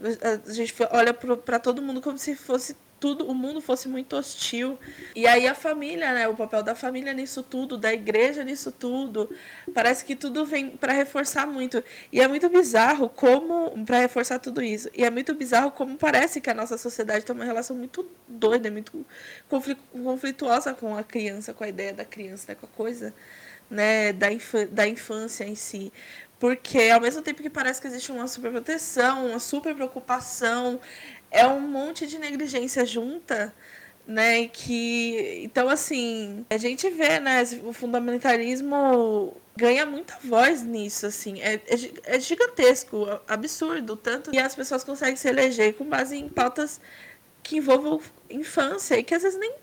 [0.47, 4.79] a gente olha para todo mundo como se fosse tudo, o mundo fosse muito hostil.
[5.13, 9.29] E aí a família, né, o papel da família nisso tudo, da igreja nisso tudo,
[9.75, 11.83] parece que tudo vem para reforçar muito.
[12.13, 14.89] E é muito bizarro como para reforçar tudo isso.
[14.95, 18.71] E é muito bizarro como parece que a nossa sociedade tem uma relação muito doida,
[18.71, 19.05] muito
[19.93, 23.13] conflituosa com a criança, com a ideia da criança, né, com a coisa,
[23.69, 24.29] né, da,
[24.71, 25.93] da infância em si.
[26.43, 30.81] Porque ao mesmo tempo que parece que existe uma super proteção, uma super preocupação,
[31.31, 33.55] é um monte de negligência junta,
[34.05, 34.49] né?
[34.49, 41.55] Que então assim, a gente vê, né, o fundamentalismo ganha muita voz nisso, assim, é,
[41.55, 46.81] é, é gigantesco, absurdo, tanto que as pessoas conseguem se eleger com base em pautas
[47.41, 49.55] que envolvam infância e que às vezes nem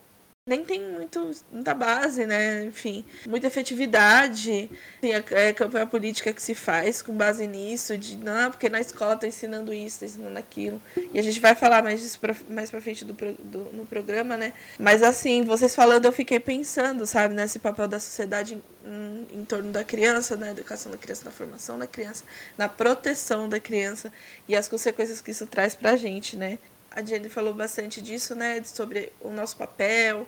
[0.49, 2.65] nem tem muito, muita base, né?
[2.65, 4.69] Enfim, muita efetividade.
[4.99, 8.81] Tem a, é, campanha política que se faz com base nisso, de não, porque na
[8.81, 10.81] escola está ensinando isso, está ensinando aquilo.
[11.13, 14.35] E a gente vai falar mais disso pra, mais pra frente do, do, no programa,
[14.35, 14.53] né?
[14.79, 19.71] Mas assim, vocês falando, eu fiquei pensando, sabe, nesse papel da sociedade em, em, torno
[19.71, 22.23] da criança, na educação da criança, na formação da criança,
[22.57, 24.11] na proteção da criança
[24.47, 26.57] e as consequências que isso traz pra gente, né?
[26.91, 28.63] A Jenny falou bastante disso, né?
[28.63, 30.27] Sobre o nosso papel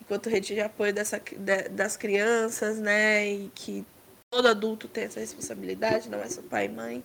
[0.00, 3.28] enquanto rede de apoio dessa, de, das crianças, né?
[3.28, 3.84] E que
[4.30, 7.04] todo adulto tem essa responsabilidade, não é só pai e mãe.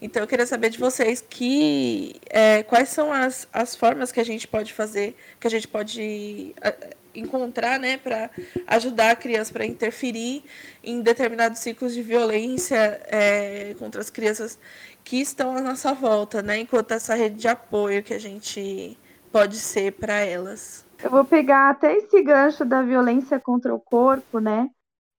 [0.00, 4.24] Então eu queria saber de vocês que é, quais são as, as formas que a
[4.24, 6.54] gente pode fazer, que a gente pode
[7.14, 8.30] encontrar, né, para
[8.66, 10.44] ajudar a criança, para interferir
[10.82, 14.58] em determinados ciclos de violência é, contra as crianças
[15.08, 16.60] que estão à nossa volta, né?
[16.60, 18.94] Enquanto essa rede de apoio que a gente
[19.32, 20.86] pode ser para elas.
[21.02, 24.68] Eu vou pegar até esse gancho da violência contra o corpo, né?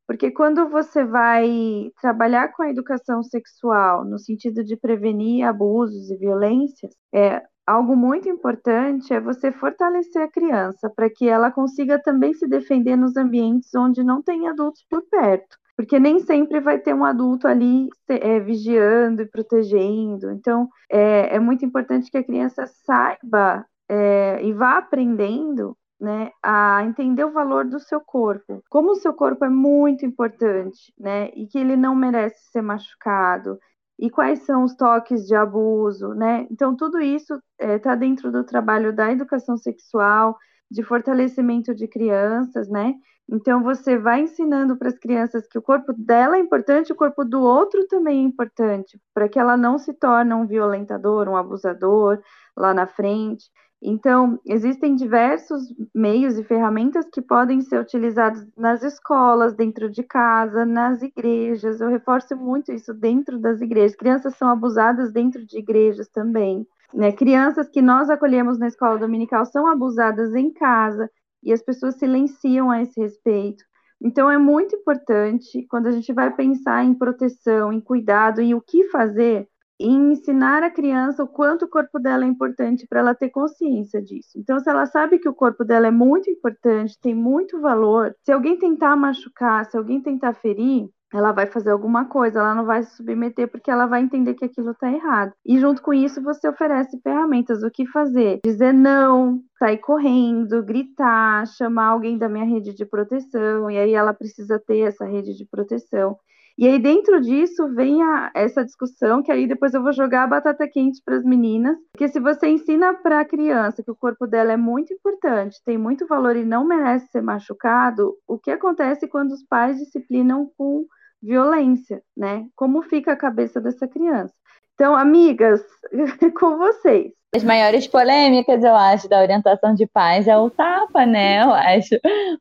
[0.05, 6.17] Porque quando você vai trabalhar com a educação sexual no sentido de prevenir abusos e
[6.17, 12.33] violências, é algo muito importante é você fortalecer a criança para que ela consiga também
[12.33, 16.93] se defender nos ambientes onde não tem adultos por perto porque nem sempre vai ter
[16.93, 20.29] um adulto ali é, vigiando e protegendo.
[20.29, 26.83] Então, é, é, muito importante que a criança saiba é, e vá aprendendo né, a
[26.83, 31.47] entender o valor do seu corpo, como o seu corpo é muito importante, né, e
[31.47, 33.57] que ele não merece ser machucado,
[33.97, 36.45] e quais são os toques de abuso, né?
[36.51, 40.37] Então, tudo isso está é, dentro do trabalho da educação sexual,
[40.69, 42.95] de fortalecimento de crianças, né?
[43.31, 47.23] Então você vai ensinando para as crianças que o corpo dela é importante, o corpo
[47.23, 52.19] do outro também é importante, para que ela não se torne um violentador, um abusador
[52.57, 53.45] lá na frente.
[53.81, 55.61] Então, existem diversos
[55.95, 61.79] meios e ferramentas que podem ser utilizados nas escolas, dentro de casa, nas igrejas.
[61.79, 63.95] Eu reforço muito isso dentro das igrejas.
[63.95, 66.67] Crianças são abusadas dentro de igrejas também.
[66.93, 67.11] Né?
[67.13, 71.09] Crianças que nós acolhemos na escola dominical são abusadas em casa
[71.43, 73.63] e as pessoas silenciam a esse respeito.
[74.01, 78.61] Então, é muito importante, quando a gente vai pensar em proteção, em cuidado e o
[78.61, 79.47] que fazer,
[79.79, 84.01] em ensinar a criança o quanto o corpo dela é importante para ela ter consciência
[84.01, 84.37] disso.
[84.37, 88.31] Então, se ela sabe que o corpo dela é muito importante, tem muito valor, se
[88.31, 92.83] alguém tentar machucar, se alguém tentar ferir, ela vai fazer alguma coisa, ela não vai
[92.83, 95.33] se submeter porque ela vai entender que aquilo está errado.
[95.45, 98.39] E junto com isso você oferece ferramentas, o que fazer?
[98.43, 104.13] Dizer não, sair correndo, gritar, chamar alguém da minha rede de proteção, e aí ela
[104.13, 106.17] precisa ter essa rede de proteção.
[106.59, 110.27] E aí dentro disso vem a, essa discussão que aí depois eu vou jogar a
[110.27, 114.27] batata quente para as meninas, porque se você ensina para a criança que o corpo
[114.27, 119.07] dela é muito importante, tem muito valor e não merece ser machucado, o que acontece
[119.07, 120.85] quando os pais disciplinam com
[121.21, 122.45] violência, né?
[122.55, 124.33] Como fica a cabeça dessa criança?
[124.73, 125.61] Então, amigas,
[126.39, 127.11] com vocês.
[127.35, 131.43] As maiores polêmicas, eu acho, da orientação de pais é o tapa, né?
[131.43, 131.95] Eu acho.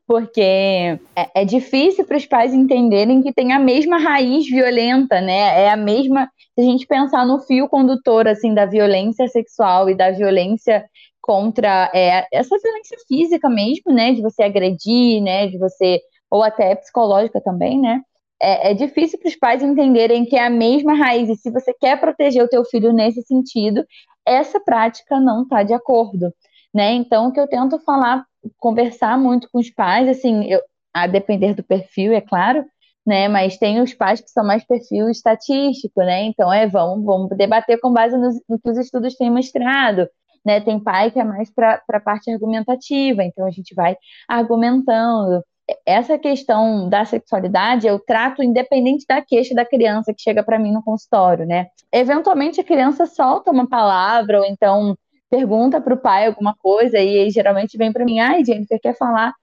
[0.07, 5.63] Porque é, é difícil para os pais entenderem que tem a mesma raiz violenta, né?
[5.65, 6.27] É a mesma.
[6.55, 10.83] Se a gente pensar no fio condutor, assim, da violência sexual e da violência
[11.21, 14.13] contra é, essa violência física mesmo, né?
[14.13, 15.47] De você agredir, né?
[15.47, 15.99] De você.
[16.31, 18.01] Ou até psicológica também, né?
[18.41, 21.29] É, é difícil para os pais entenderem que é a mesma raiz.
[21.29, 23.85] E se você quer proteger o teu filho nesse sentido,
[24.25, 26.33] essa prática não está de acordo,
[26.73, 26.93] né?
[26.93, 28.25] Então, o que eu tento falar,
[28.57, 30.61] conversar muito com os pais, assim, eu,
[30.93, 32.65] a depender do perfil, é claro,
[33.05, 33.27] né?
[33.27, 36.23] Mas tem os pais que são mais perfil estatístico, né?
[36.23, 40.07] Então, é, vamos, vamos debater com base no, no que os estudos têm mostrado.
[40.45, 45.43] Né, tem pai que é mais para a parte argumentativa, então a gente vai argumentando
[45.85, 50.71] essa questão da sexualidade eu trato independente da queixa da criança que chega para mim
[50.71, 51.67] no consultório, né?
[51.91, 54.95] Eventualmente a criança solta uma palavra ou então
[55.29, 59.33] pergunta para o pai alguma coisa e geralmente vem para mim, ai, Jennifer, quer falar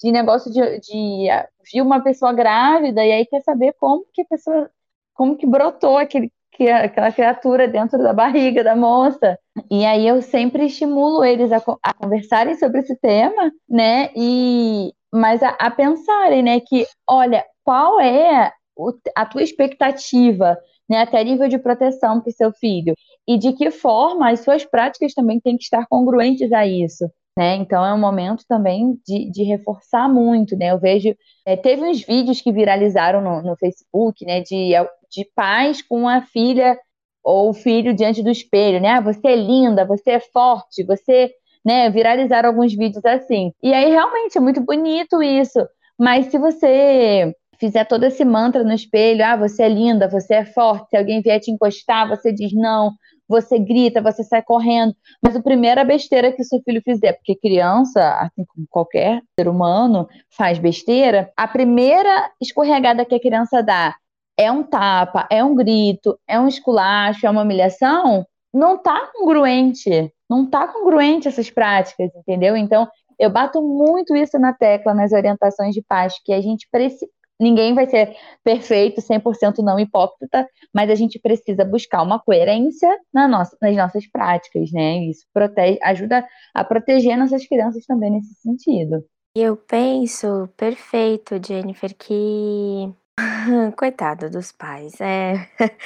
[0.00, 1.28] de negócio de, de
[1.72, 4.70] viu uma pessoa grávida e aí quer saber como que a pessoa,
[5.14, 9.38] como que brotou aquele, que, aquela criatura dentro da barriga da moça.
[9.70, 14.10] E aí eu sempre estimulo eles a, a conversarem sobre esse tema, né?
[14.14, 20.56] E, mas a, a pensarem, né, que, olha, qual é o, a tua expectativa,
[20.88, 22.94] né, até nível de proteção para o seu filho,
[23.26, 27.10] e de que forma as suas práticas também têm que estar congruentes a isso.
[27.38, 27.56] Né?
[27.56, 30.70] Então é um momento também de, de reforçar muito, né?
[30.70, 34.40] Eu vejo, é, teve uns vídeos que viralizaram no, no Facebook, né?
[34.40, 34.72] De,
[35.10, 36.78] de pais com a filha
[37.22, 38.88] ou o filho diante do espelho, né?
[38.88, 41.30] Ah, você é linda, você é forte, você
[41.66, 41.90] né?
[41.90, 43.52] Viralizaram alguns vídeos assim.
[43.60, 45.58] E aí realmente é muito bonito isso.
[45.98, 50.44] Mas se você fizer todo esse mantra no espelho, ah, você é linda, você é
[50.44, 52.92] forte, se alguém vier te encostar, você diz não,
[53.28, 54.94] você grita, você sai correndo.
[55.20, 60.06] Mas a primeira besteira que seu filho fizer, porque criança, assim como qualquer ser humano,
[60.36, 63.96] faz besteira, a primeira escorregada que a criança dá
[64.38, 70.12] é um tapa, é um grito, é um esculacho, é uma humilhação, não tá congruente
[70.28, 72.56] não está congruente essas práticas, entendeu?
[72.56, 72.88] Então,
[73.18, 77.10] eu bato muito isso na tecla nas orientações de paz, que a gente precisa.
[77.38, 83.28] Ninguém vai ser perfeito, 100% não hipócrita, mas a gente precisa buscar uma coerência na
[83.28, 85.04] nossa, nas nossas práticas, né?
[85.04, 89.04] Isso protege, ajuda a proteger nossas crianças também nesse sentido.
[89.34, 92.90] Eu penso, perfeito, Jennifer, que.
[93.76, 95.00] Coitado dos pais.
[95.00, 95.48] É.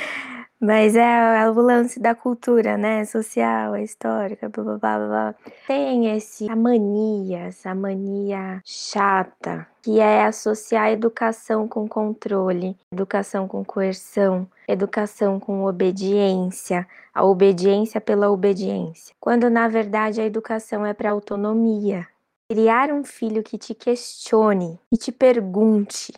[0.61, 3.03] Mas é, o lance da cultura, né?
[3.07, 5.35] Social, histórica, blá blá blá blá.
[5.67, 13.65] Tem esse, a mania, essa mania chata, que é associar educação com controle, educação com
[13.65, 19.15] coerção, educação com obediência, a obediência pela obediência.
[19.19, 22.07] Quando na verdade a educação é para autonomia.
[22.51, 26.13] Criar um filho que te questione e te pergunte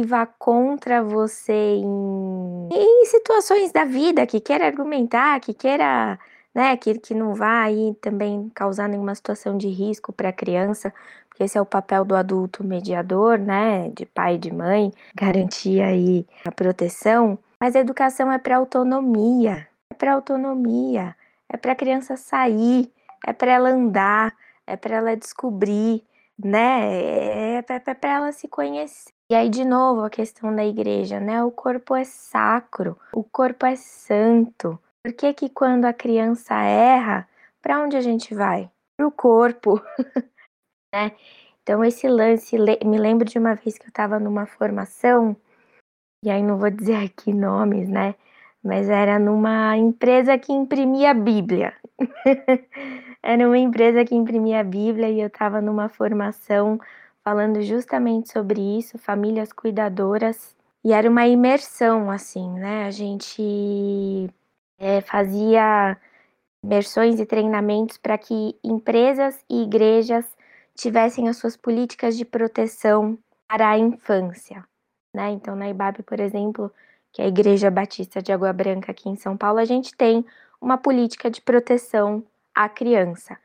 [0.00, 6.18] que vá contra você em, em situações da vida, que queira argumentar, que queira,
[6.54, 10.92] né, que, que não vá aí também causar nenhuma situação de risco para a criança,
[11.28, 15.82] porque esse é o papel do adulto mediador, né, de pai e de mãe, garantir
[15.82, 17.38] aí a proteção.
[17.60, 21.14] Mas a educação é para autonomia, é para autonomia,
[21.46, 22.90] é para a criança sair,
[23.26, 24.34] é para ela andar,
[24.66, 26.02] é para ela descobrir,
[26.44, 27.58] né?
[27.58, 29.12] É para ela se conhecer.
[29.30, 31.42] E aí, de novo, a questão da igreja, né?
[31.44, 34.78] O corpo é sacro, o corpo é santo.
[35.04, 37.28] Por que que quando a criança erra,
[37.62, 38.70] para onde a gente vai?
[38.96, 39.80] Para o corpo,
[40.92, 41.12] né?
[41.62, 45.36] Então, esse lance, me lembro de uma vez que eu estava numa formação,
[46.24, 48.14] e aí não vou dizer aqui nomes, né?
[48.62, 51.72] Mas era numa empresa que imprimia Bíblia.
[53.22, 56.78] era uma empresa que imprimia Bíblia e eu estava numa formação
[57.24, 60.54] falando justamente sobre isso, famílias cuidadoras.
[60.84, 62.86] E era uma imersão, assim, né?
[62.86, 64.30] A gente
[64.78, 65.96] é, fazia
[66.62, 70.26] imersões e treinamentos para que empresas e igrejas
[70.74, 74.64] tivessem as suas políticas de proteção para a infância.
[75.14, 75.30] Né?
[75.30, 76.72] Então, na IBAB, por exemplo,
[77.12, 80.24] que é a Igreja Batista de Água Branca aqui em São Paulo, a gente tem
[80.60, 83.36] uma política de proteção à criança.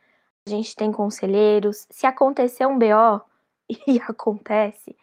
[0.47, 1.88] A gente tem conselheiros.
[1.89, 3.22] Se acontecer um BO,
[3.88, 4.95] e acontece,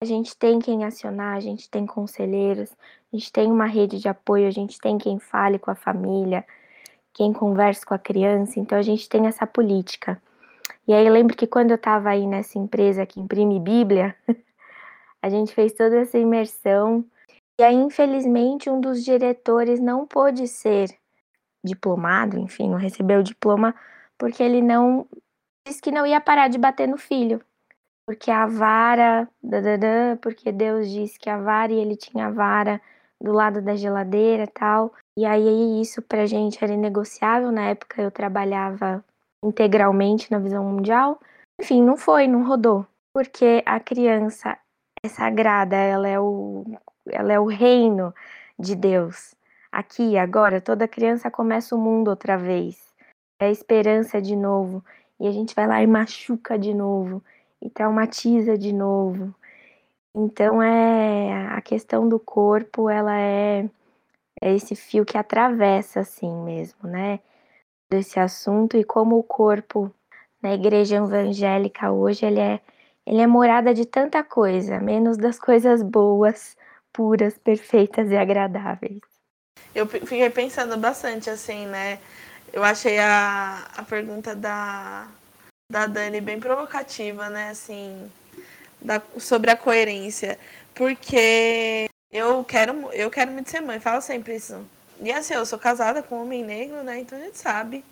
[0.00, 2.70] a gente tem quem acionar, a gente tem conselheiros,
[3.12, 6.44] a gente tem uma rede de apoio, a gente tem quem fale com a família,
[7.12, 10.20] quem converse com a criança, então a gente tem essa política.
[10.86, 14.14] E aí eu lembro que quando eu estava aí nessa empresa que imprime Bíblia,
[15.20, 17.04] a gente fez toda essa imersão
[17.60, 20.96] E aí, infelizmente, um dos diretores não pôde ser
[21.64, 23.74] diplomado, enfim, não recebeu o diploma
[24.16, 25.06] porque ele não
[25.66, 27.40] disse que não ia parar de bater no filho.
[28.06, 32.80] Porque a vara, dadadã, porque Deus disse que a vara e ele tinha a vara
[33.20, 34.92] do lado da geladeira tal.
[35.16, 37.52] E aí isso pra gente era inegociável.
[37.52, 39.04] Na época eu trabalhava
[39.44, 41.20] integralmente na visão mundial.
[41.60, 42.86] Enfim, não foi, não rodou.
[43.12, 44.56] Porque a criança
[45.02, 46.64] é sagrada, ela é o,
[47.06, 48.14] ela é o reino
[48.58, 49.34] de Deus.
[49.70, 52.82] Aqui, agora, toda criança começa o mundo outra vez.
[53.40, 54.84] É a esperança de novo.
[55.20, 57.22] E a gente vai lá e machuca de novo.
[57.60, 59.34] E traumatiza de novo.
[60.14, 63.68] Então, é a questão do corpo, ela é,
[64.40, 67.20] é esse fio que atravessa, assim mesmo, né?
[67.90, 68.76] Desse assunto.
[68.76, 69.92] E como o corpo
[70.42, 72.60] na igreja evangélica hoje, ele é,
[73.08, 76.54] ele é morada de tanta coisa, menos das coisas boas,
[76.92, 79.00] puras, perfeitas e agradáveis.
[79.74, 81.98] Eu fiquei pensando bastante, assim, né?
[82.52, 85.08] Eu achei a, a pergunta da,
[85.72, 87.48] da Dani bem provocativa, né?
[87.48, 88.10] Assim,
[88.78, 90.38] da, sobre a coerência.
[90.74, 94.62] Porque eu quero, eu quero muito ser mãe, falo sempre isso.
[95.00, 97.00] E assim, eu sou casada com um homem negro, né?
[97.00, 97.82] Então a gente sabe.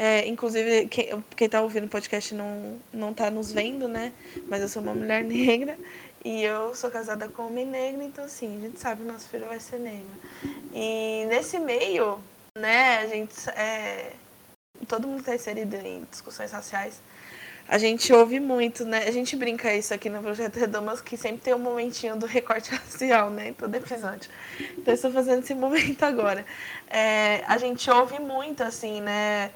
[0.00, 4.12] É, inclusive, quem, quem tá ouvindo o podcast não, não tá nos vendo, né?
[4.46, 5.76] Mas eu sou uma mulher negra.
[6.24, 9.28] E eu sou casada com um homem negro, então assim, a gente sabe que nosso
[9.28, 10.10] filho vai ser negro.
[10.72, 12.20] E nesse meio,
[12.56, 13.34] né, a gente.
[13.50, 14.12] É,
[14.86, 17.00] todo mundo está inserido em discussões raciais.
[17.68, 19.04] A gente ouve muito, né?
[19.06, 22.70] A gente brinca isso aqui no Projeto Redomas, que sempre tem um momentinho do recorte
[22.74, 23.48] racial, né?
[23.48, 24.30] Em todo episódio.
[24.78, 26.46] Então, estou fazendo esse momento agora.
[26.88, 29.50] É, a gente ouve muito, assim, né?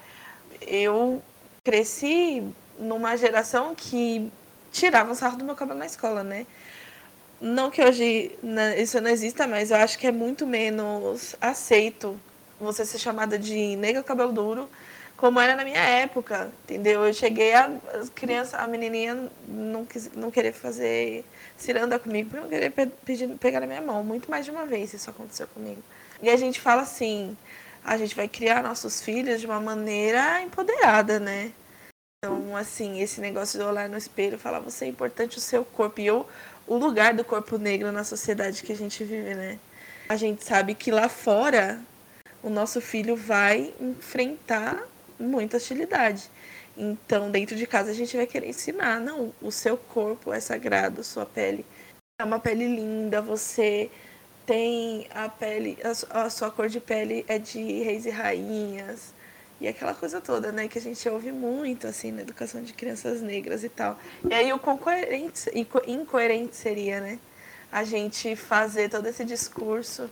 [0.67, 1.23] Eu
[1.65, 2.43] cresci
[2.79, 4.31] numa geração que
[4.73, 6.47] tirava o sarro do meu cabelo na escola, né?
[7.41, 8.39] Não que hoje
[8.79, 12.19] isso não exista, mas eu acho que é muito menos aceito
[12.61, 14.69] você ser chamada de nega cabelo duro,
[15.17, 17.05] como era na minha época, entendeu?
[17.05, 17.71] Eu cheguei a,
[18.15, 21.25] criança, a menininha não, quis, não querer fazer
[21.57, 24.67] ciranda comigo, porque não querer pe pedir, pegar na minha mão, muito mais de uma
[24.67, 25.83] vez isso aconteceu comigo.
[26.23, 27.37] E a gente fala assim,
[27.85, 31.53] a gente vai criar nossos filhos de uma maneira empoderada, né?
[32.19, 36.01] Então, assim, esse negócio de olhar no espelho, falar você é importante o seu corpo
[36.01, 36.29] e eu,
[36.67, 39.59] o lugar do corpo negro na sociedade que a gente vive, né?
[40.09, 41.81] A gente sabe que lá fora
[42.43, 44.81] o nosso filho vai enfrentar
[45.19, 46.31] muita hostilidade.
[46.77, 51.03] Então, dentro de casa, a gente vai querer ensinar: não, o seu corpo é sagrado,
[51.03, 51.67] sua pele
[52.21, 53.91] é uma pele linda, você
[54.47, 55.79] tem a pele,
[56.11, 59.15] a sua cor de pele é de reis e rainhas
[59.61, 63.23] e aquela coisa toda, né, que a gente ouve muito, assim, na educação de crianças
[63.23, 63.97] negras e tal.
[64.29, 65.51] E aí o incoerente,
[65.87, 67.19] incoerente seria, né,
[67.71, 70.11] a gente fazer todo esse discurso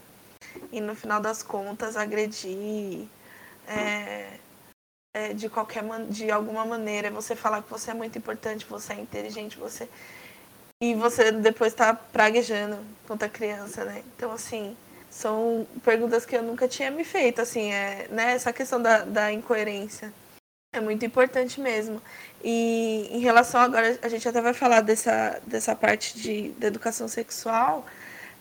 [0.70, 3.09] e no final das contas agredir
[3.66, 4.39] é,
[5.14, 9.01] é, de qualquer de alguma maneira você falar que você é muito importante você é
[9.01, 9.89] inteligente você
[10.83, 14.76] e você depois está praguejando contra a criança né então assim
[15.11, 19.33] são perguntas que eu nunca tinha me feito, assim, é, né, essa questão da, da
[19.33, 20.12] incoerência.
[20.72, 22.01] É muito importante mesmo.
[22.45, 27.09] E em relação agora, a gente até vai falar dessa, dessa parte de, da educação
[27.09, 27.85] sexual.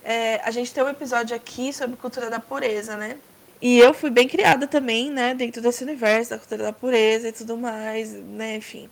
[0.03, 3.17] É, a gente tem um episódio aqui sobre cultura da pureza, né?
[3.61, 7.31] E eu fui bem criada também, né, dentro desse universo da cultura da pureza e
[7.33, 8.89] tudo mais, né, enfim.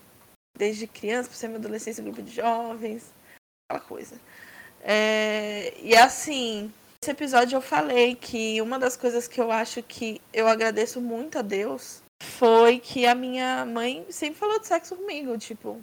[0.58, 3.04] Desde criança, por ser minha adolescência, grupo de jovens,
[3.68, 4.20] aquela coisa.
[4.82, 10.20] É, e assim, Nesse episódio eu falei que uma das coisas que eu acho que
[10.34, 15.38] eu agradeço muito a Deus foi que a minha mãe sempre falou de sexo comigo,
[15.38, 15.80] tipo,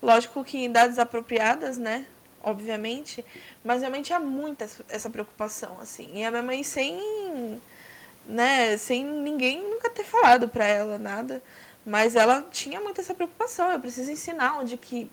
[0.00, 2.06] lógico que em idades apropriadas, né?
[2.40, 3.24] Obviamente,
[3.64, 6.10] mas mãe tinha muita essa preocupação, assim.
[6.14, 7.60] E a minha mãe sem,
[8.26, 11.42] né, sem ninguém nunca ter falado para ela nada,
[11.84, 13.70] mas ela tinha muito essa preocupação.
[13.70, 15.10] Eu preciso ensinar onde que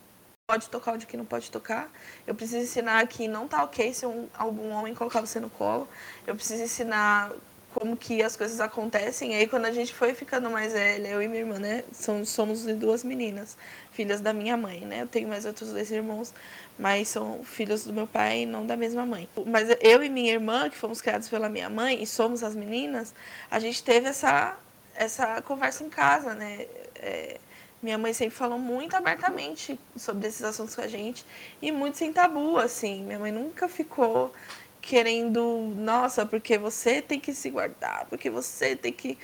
[0.50, 1.92] pode tocar onde que não pode tocar.
[2.26, 5.88] Eu preciso ensinar que não tá ok se um, algum homem colocar você no colo.
[6.26, 7.32] Eu preciso ensinar
[7.72, 9.34] como que as coisas acontecem.
[9.34, 12.30] E aí quando a gente foi ficando mais velha, eu e minha irmã, né, somos,
[12.30, 13.56] somos duas meninas,
[13.92, 15.04] filhas da minha mãe, né?
[15.04, 16.34] Eu tenho mais outros dois irmãos,
[16.80, 19.30] mas são filhos do meu pai, não da mesma mãe.
[19.46, 23.14] Mas eu e minha irmã, que fomos criados pela minha mãe e somos as meninas,
[23.52, 24.58] a gente teve essa
[24.96, 26.66] essa conversa em casa, né?
[26.96, 27.38] É,
[27.82, 31.26] minha mãe sempre falou muito abertamente sobre esses assuntos com a gente
[31.62, 33.04] e muito sem tabu, assim.
[33.04, 34.34] Minha mãe nunca ficou
[34.82, 39.18] querendo, nossa, porque você tem que se guardar, porque você tem que.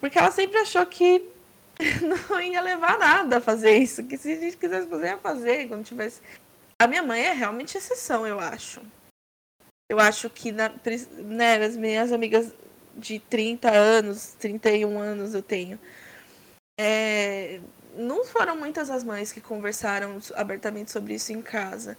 [0.00, 1.24] Porque ela sempre achou que
[2.30, 5.68] não ia levar nada a fazer isso, que se a gente quisesse fazer, ia fazer
[5.68, 6.20] quando tivesse.
[6.78, 8.80] A minha mãe é realmente exceção, eu acho.
[9.90, 10.72] Eu acho que na,
[11.16, 12.52] né, as minhas amigas
[12.94, 15.78] de 30 anos, 31 anos eu tenho,
[16.78, 17.60] é,
[17.98, 21.98] não foram muitas as mães que conversaram abertamente sobre isso em casa.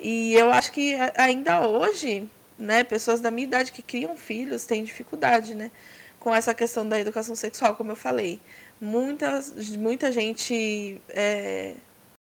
[0.00, 4.82] E eu acho que ainda hoje, né, pessoas da minha idade que criam filhos têm
[4.82, 5.70] dificuldade, né,
[6.18, 8.40] com essa questão da educação sexual, como eu falei.
[8.80, 11.74] Muitas, muita gente é,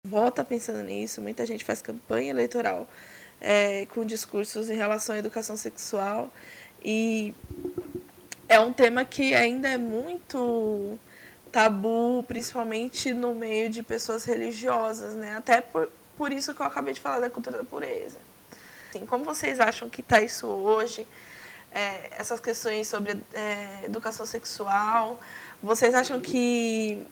[0.03, 2.88] vota pensando nisso, muita gente faz campanha eleitoral
[3.39, 6.32] é, com discursos em relação à educação sexual
[6.84, 7.34] e
[8.49, 10.97] é um tema que ainda é muito
[11.58, 15.38] tabu, principalmente no meio de pessoas religiosas, né?
[15.38, 18.20] Até por, por isso que eu acabei de falar da cultura da pureza.
[18.91, 21.08] Assim, como vocês acham que está isso hoje?
[21.72, 25.20] É, essas questões sobre é, educação sexual,
[25.62, 27.03] vocês acham que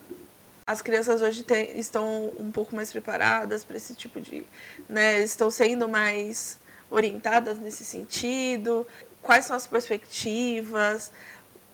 [0.68, 4.46] as crianças hoje tem, estão um pouco mais preparadas para esse tipo de.
[4.88, 6.60] Né, estão sendo mais
[6.92, 8.86] orientadas nesse sentido?
[9.24, 11.12] Quais são as perspectivas?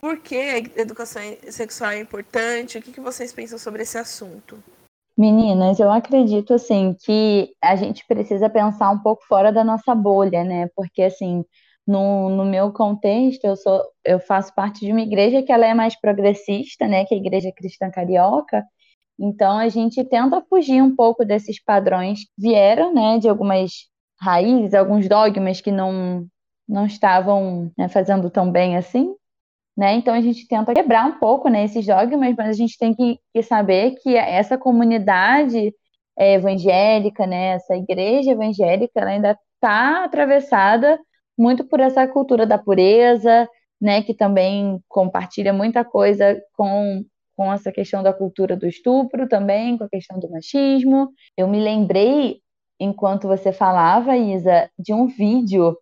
[0.02, 1.22] Por que a educação
[1.52, 2.76] sexual é importante?
[2.76, 4.58] O que, que vocês pensam sobre esse assunto?
[5.16, 10.44] Meninas, eu acredito assim que a gente precisa pensar um pouco fora da nossa bolha,
[10.44, 10.68] né?
[10.76, 11.46] Porque assim,
[11.86, 15.74] no, no meu contexto, eu sou eu faço parte de uma igreja que ela é
[15.76, 17.06] mais progressista, né?
[17.06, 18.66] Que é a Igreja Cristã Carioca.
[19.20, 23.20] Então a gente tenta fugir um pouco desses padrões que vieram, né?
[23.20, 23.72] De algumas
[24.20, 26.26] raízes, alguns dogmas que não
[26.68, 29.14] não estavam né, fazendo tão bem assim
[29.76, 29.94] né?
[29.96, 33.20] Então a gente tenta quebrar um pouco né, esses dogmas, mas a gente tem que,
[33.34, 35.74] que saber que essa comunidade
[36.18, 41.00] é, evangélica, né, essa igreja evangélica, ela ainda está atravessada
[41.38, 43.48] muito por essa cultura da pureza,
[43.80, 47.04] né, que também compartilha muita coisa com,
[47.36, 51.10] com essa questão da cultura do estupro também, com a questão do machismo.
[51.36, 52.42] Eu me lembrei,
[52.80, 55.78] enquanto você falava, Isa, de um vídeo,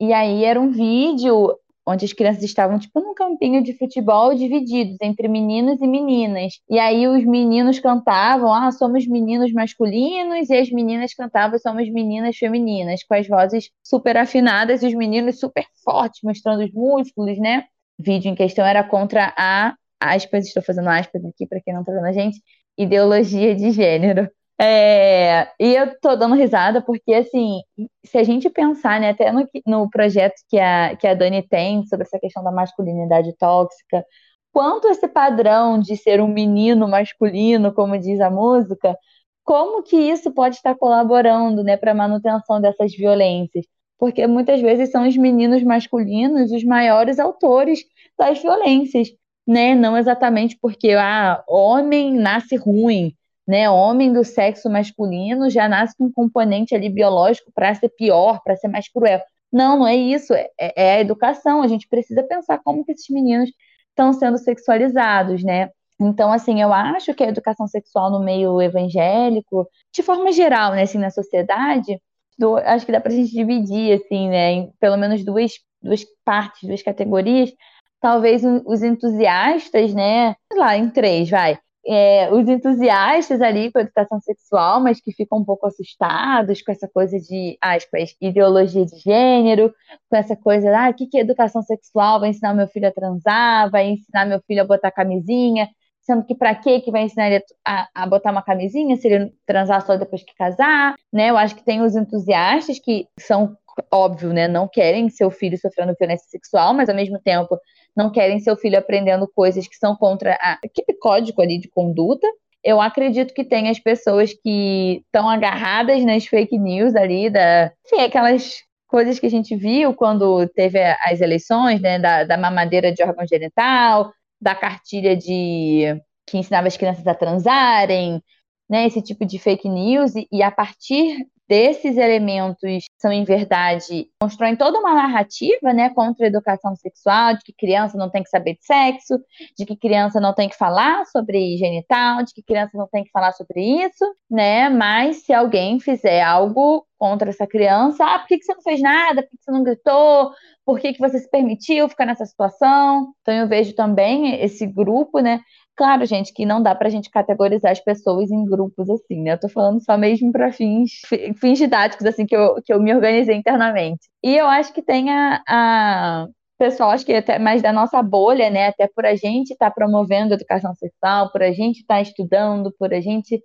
[0.00, 4.96] e aí era um vídeo onde as crianças estavam tipo num campinho de futebol divididos
[5.02, 6.54] entre meninos e meninas.
[6.68, 12.36] E aí os meninos cantavam: "Ah, somos meninos masculinos" e as meninas cantavam: "Somos meninas
[12.36, 17.64] femininas", com as vozes super afinadas e os meninos super fortes, mostrando os músculos, né?
[17.98, 21.80] O vídeo em questão era contra a aspas, estou fazendo aspas aqui para quem não
[21.80, 22.38] está vendo a gente,
[22.76, 24.28] ideologia de gênero.
[24.60, 27.60] É, e eu tô dando risada porque, assim,
[28.04, 31.84] se a gente pensar, né, até no, no projeto que a, que a Dani tem
[31.86, 34.04] sobre essa questão da masculinidade tóxica,
[34.52, 38.96] quanto esse padrão de ser um menino masculino, como diz a música,
[39.44, 43.66] como que isso pode estar colaborando, né, para a manutenção dessas violências?
[43.98, 47.80] Porque muitas vezes são os meninos masculinos os maiores autores
[48.18, 49.08] das violências,
[49.46, 49.74] né?
[49.74, 53.14] Não exatamente porque ah, homem nasce ruim,
[53.46, 58.40] né, homem do sexo masculino já nasce com um componente ali biológico para ser pior,
[58.42, 59.20] para ser mais cruel.
[59.52, 61.62] Não, não é isso, é, é, a educação.
[61.62, 63.50] A gente precisa pensar como que esses meninos
[63.90, 65.70] estão sendo sexualizados, né?
[66.00, 70.82] Então, assim, eu acho que a educação sexual no meio evangélico, de forma geral, né,
[70.82, 72.00] assim, na sociedade,
[72.36, 76.04] do, acho que dá para a gente dividir, assim, né, em pelo menos duas, duas
[76.24, 77.52] partes, duas categorias.
[78.00, 83.82] Talvez os entusiastas, né, sei lá, em três, vai é, os entusiastas ali com a
[83.82, 88.96] educação sexual, mas que ficam um pouco assustados com essa coisa de, aspas, ideologia de
[88.98, 89.74] gênero,
[90.10, 92.20] com essa coisa, ah, o que, que é educação sexual?
[92.20, 95.68] Vai ensinar meu filho a transar, vai ensinar meu filho a botar camisinha,
[96.00, 99.32] sendo que para que que vai ensinar ele a, a, botar uma camisinha se ele
[99.46, 101.30] transar só depois que casar, né?
[101.30, 103.56] Eu acho que tem os entusiastas que são
[103.90, 107.58] óbvio, né, não querem seu filho sofrendo violência sexual, mas ao mesmo tempo
[107.96, 112.26] não querem seu filho aprendendo coisas que são contra a, aquele código ali de conduta.
[112.62, 118.02] Eu acredito que tem as pessoas que estão agarradas nas fake news ali, da, enfim,
[118.02, 123.02] aquelas coisas que a gente viu quando teve as eleições, né, da, da mamadeira de
[123.02, 128.22] órgão genital, da cartilha de que ensinava as crianças a transarem,
[128.68, 134.06] né, esse tipo de fake news, e, e a partir desses elementos são, em verdade,
[134.20, 138.30] constroem toda uma narrativa né, contra a educação sexual, de que criança não tem que
[138.30, 139.18] saber de sexo,
[139.56, 143.10] de que criança não tem que falar sobre genital, de que criança não tem que
[143.10, 144.68] falar sobre isso, né?
[144.68, 148.80] Mas se alguém fizer algo contra essa criança, ah, por que, que você não fez
[148.80, 149.22] nada?
[149.22, 150.32] Por que, que você não gritou?
[150.64, 153.12] Por que, que você se permitiu ficar nessa situação?
[153.20, 155.40] Então eu vejo também esse grupo, né?
[155.76, 159.32] Claro, gente, que não dá pra gente categorizar as pessoas em grupos assim, né?
[159.32, 161.00] Eu tô falando só mesmo para fins,
[161.40, 164.08] fins didáticos, assim, que eu, que eu me organizei internamente.
[164.22, 166.26] E eu acho que tem a, a
[166.58, 168.68] pessoal, acho que até mais da nossa bolha, né?
[168.68, 172.72] Até por a gente estar tá promovendo educação sexual, por a gente estar tá estudando,
[172.78, 173.42] por a gente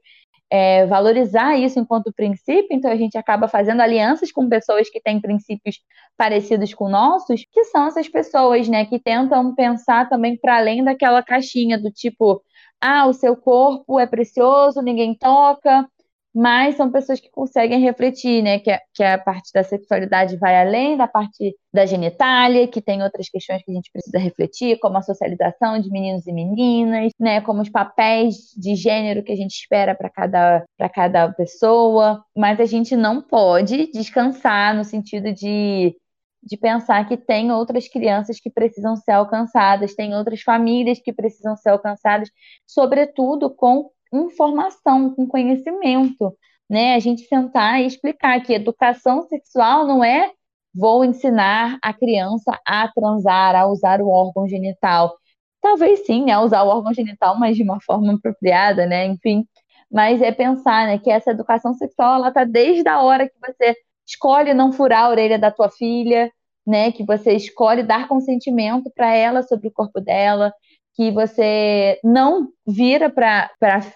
[0.51, 5.21] é, valorizar isso enquanto princípio, então a gente acaba fazendo alianças com pessoas que têm
[5.21, 5.77] princípios
[6.17, 11.21] parecidos com nossos, que são essas pessoas, né, que tentam pensar também para além daquela
[11.21, 12.41] caixinha do tipo,
[12.81, 15.87] ah, o seu corpo é precioso, ninguém toca,
[16.33, 18.59] mas são pessoas que conseguem refletir, né?
[18.59, 23.29] Que, que a parte da sexualidade vai além da parte da genitália, que tem outras
[23.29, 27.41] questões que a gente precisa refletir, como a socialização de meninos e meninas, né?
[27.41, 32.23] Como os papéis de gênero que a gente espera para cada, cada pessoa.
[32.37, 35.95] Mas a gente não pode descansar no sentido de
[36.41, 41.55] de pensar que tem outras crianças que precisam ser alcançadas, tem outras famílias que precisam
[41.55, 42.29] ser alcançadas,
[42.65, 46.35] sobretudo com informação, com conhecimento,
[46.69, 46.95] né?
[46.95, 50.31] A gente sentar e explicar que educação sexual não é
[50.73, 55.17] vou ensinar a criança a transar, a usar o órgão genital.
[55.61, 59.05] Talvez sim, né, usar o órgão genital, mas de uma forma apropriada, né?
[59.05, 59.45] Enfim,
[59.91, 63.75] mas é pensar, né, que essa educação sexual ela tá desde a hora que você
[64.07, 66.31] escolhe não furar a orelha da tua filha,
[66.65, 70.53] né, que você escolhe dar consentimento para ela sobre o corpo dela,
[70.99, 73.49] que você não vira para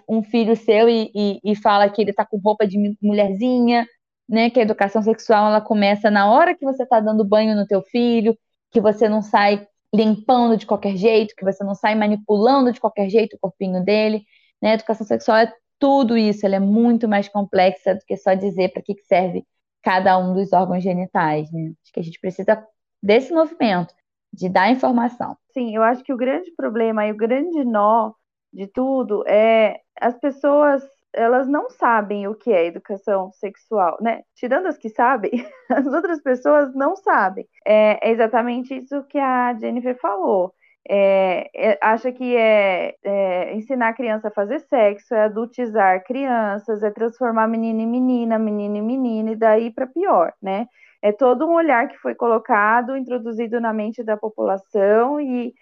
[0.08, 3.86] um filho seu e, e, e fala que ele está com roupa de mulherzinha,
[4.28, 4.50] né?
[4.50, 7.82] Que a educação sexual ela começa na hora que você está dando banho no teu
[7.82, 8.38] filho,
[8.72, 13.10] que você não sai limpando de qualquer jeito, que você não sai manipulando de qualquer
[13.10, 14.24] jeito o corpinho dele.
[14.62, 14.72] Né?
[14.72, 18.72] A educação sexual é tudo isso, ela é muito mais complexa do que só dizer
[18.72, 19.46] para que serve
[19.82, 21.52] cada um dos órgãos genitais.
[21.52, 21.74] Né?
[21.84, 22.66] Acho que a gente precisa
[23.02, 23.94] desse movimento
[24.34, 25.38] de dar informação.
[25.54, 28.14] Sim, eu acho que o grande problema e o grande nó
[28.52, 30.84] de tudo é as pessoas
[31.16, 34.24] elas não sabem o que é educação sexual, né?
[34.36, 35.32] Tirando as que sabem,
[35.70, 37.48] as outras pessoas não sabem.
[37.66, 40.54] É, é exatamente isso que a Jennifer falou.
[40.90, 46.84] É, é, acha que é, é, ensinar a criança a fazer sexo, é adultizar crianças,
[46.84, 50.68] é transformar menino em menina, menino em menina, e daí para pior, né?
[51.04, 55.54] É todo um olhar que foi colocado, introduzido na mente da população e,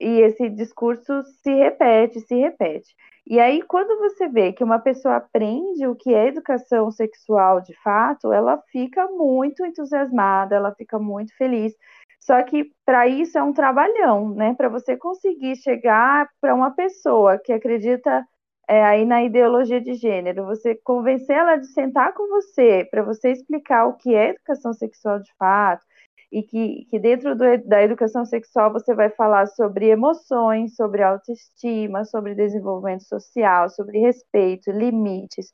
[0.00, 2.94] e esse discurso se repete, se repete.
[3.26, 7.74] E aí, quando você vê que uma pessoa aprende o que é educação sexual de
[7.82, 11.74] fato, ela fica muito entusiasmada, ela fica muito feliz.
[12.18, 14.54] Só que para isso é um trabalhão, né?
[14.54, 18.24] Para você conseguir chegar para uma pessoa que acredita
[18.68, 23.30] é, aí na ideologia de gênero, você convencer ela de sentar com você para você
[23.30, 25.84] explicar o que é educação sexual de fato,
[26.30, 32.04] e que, que dentro do, da educação sexual você vai falar sobre emoções, sobre autoestima,
[32.04, 35.52] sobre desenvolvimento social, sobre respeito, limites,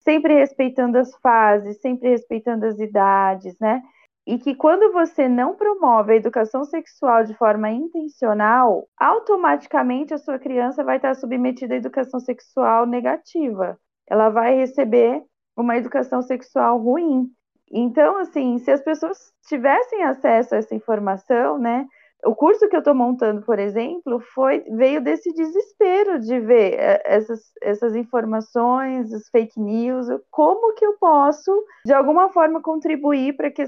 [0.00, 3.82] sempre respeitando as fases, sempre respeitando as idades, né?
[4.26, 10.38] E que quando você não promove a educação sexual de forma intencional, automaticamente a sua
[10.38, 13.78] criança vai estar submetida à educação sexual negativa.
[14.08, 15.22] Ela vai receber
[15.56, 17.28] uma educação sexual ruim.
[17.70, 21.86] Então, assim, se as pessoas tivessem acesso a essa informação, né,
[22.26, 27.02] o curso que eu estou montando, por exemplo, foi veio desse desespero de ver é,
[27.04, 31.50] essas, essas informações, os fake news, como que eu posso,
[31.84, 33.66] de alguma forma, contribuir para que,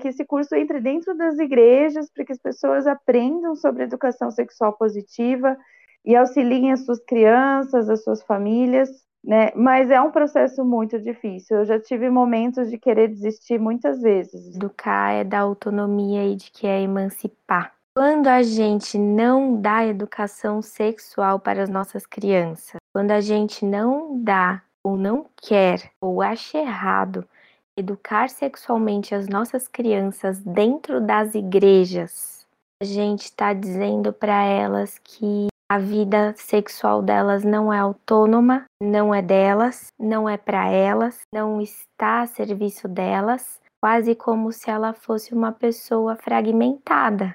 [0.00, 4.72] que esse curso entre dentro das igrejas, para que as pessoas aprendam sobre educação sexual
[4.72, 5.56] positiva
[6.04, 8.88] e auxiliem as suas crianças, as suas famílias,
[9.24, 9.50] né?
[9.56, 11.58] Mas é um processo muito difícil.
[11.58, 14.54] Eu já tive momentos de querer desistir muitas vezes.
[14.54, 20.60] Educar é dar autonomia e de que é emancipar quando a gente não dá educação
[20.60, 26.58] sexual para as nossas crianças, quando a gente não dá ou não quer ou acha
[26.58, 27.26] errado
[27.74, 32.46] educar sexualmente as nossas crianças dentro das igrejas,
[32.82, 39.14] a gente está dizendo para elas que a vida sexual delas não é autônoma, não
[39.14, 44.92] é delas, não é para elas, não está a serviço delas, quase como se ela
[44.92, 47.34] fosse uma pessoa fragmentada,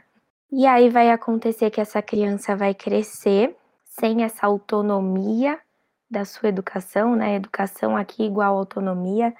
[0.52, 5.60] e aí vai acontecer que essa criança vai crescer sem essa autonomia
[6.10, 7.36] da sua educação, né?
[7.36, 9.34] Educação aqui igual autonomia,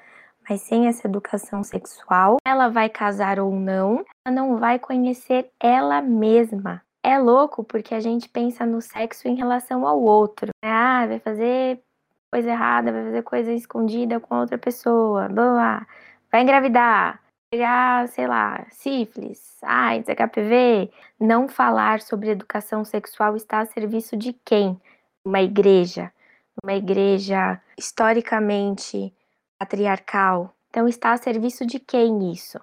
[0.49, 2.38] mas sem essa educação sexual.
[2.45, 6.82] Ela vai casar ou não, ela não vai conhecer ela mesma.
[7.03, 10.49] É louco porque a gente pensa no sexo em relação ao outro.
[10.64, 11.82] Ah, vai fazer
[12.32, 15.88] coisa errada, vai fazer coisa escondida com outra pessoa, blá, blá.
[16.32, 17.20] vai engravidar,
[17.52, 20.89] pegar, sei lá, sífilis, AIDS, HPV,
[21.20, 24.80] não falar sobre educação sexual está a serviço de quem?
[25.26, 26.12] Uma igreja,
[26.64, 29.14] uma igreja historicamente
[29.60, 30.56] patriarcal.
[30.70, 32.58] Então está a serviço de quem isso?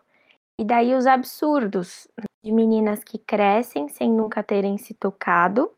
[0.59, 2.09] E daí os absurdos
[2.43, 5.71] de meninas que crescem sem nunca terem se tocado,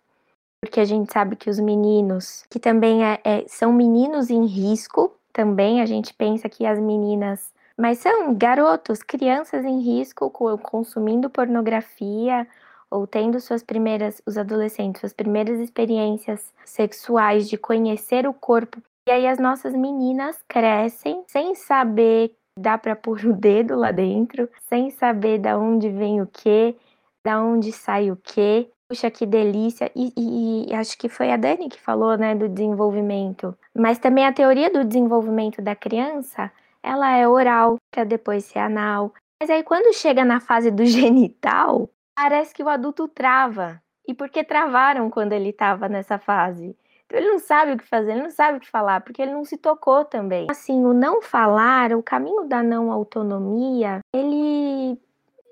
[0.63, 5.13] porque a gente sabe que os meninos, que também é, é, são meninos em risco,
[5.33, 7.50] também a gente pensa que as meninas,
[7.81, 12.47] mas são garotos, crianças em risco consumindo pornografia
[12.91, 18.83] ou tendo suas primeiras, os adolescentes, suas primeiras experiências sexuais de conhecer o corpo.
[19.09, 24.49] E aí as nossas meninas crescem sem saber dá para pôr o dedo lá dentro,
[24.69, 26.77] sem saber da onde vem o que,
[27.25, 28.69] da onde sai o que.
[28.89, 29.91] Puxa, que delícia!
[29.95, 33.57] E, e, e, acho que foi a Dani que falou, né, do desenvolvimento.
[33.75, 36.51] Mas também a teoria do desenvolvimento da criança,
[36.83, 39.13] ela é oral, para depois ser anal.
[39.41, 43.83] Mas aí quando chega na fase do genital, parece que o adulto trava.
[44.07, 46.77] E por que travaram quando ele estava nessa fase?
[47.07, 49.33] Então ele não sabe o que fazer, ele não sabe o que falar, porque ele
[49.33, 50.47] não se tocou também.
[50.51, 54.99] Assim, o não falar, o caminho da não autonomia, ele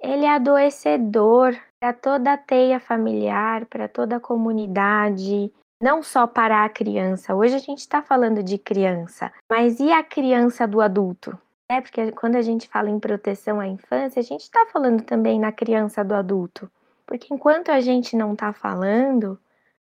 [0.01, 6.65] ele é adoecedor para toda a teia familiar, para toda a comunidade, não só para
[6.65, 7.35] a criança.
[7.35, 11.39] Hoje a gente está falando de criança, mas e a criança do adulto?
[11.71, 15.39] É porque quando a gente fala em proteção à infância, a gente está falando também
[15.39, 16.71] na criança do adulto.
[17.07, 19.39] Porque enquanto a gente não está falando,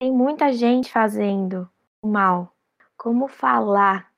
[0.01, 1.69] tem muita gente fazendo
[2.05, 2.53] mal.
[2.97, 4.11] Como falar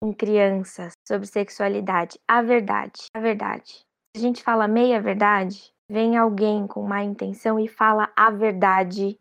[0.00, 2.18] com crianças sobre sexualidade?
[2.26, 3.84] A verdade, a verdade.
[4.16, 9.18] A gente fala meia verdade, vem alguém com má intenção e fala a verdade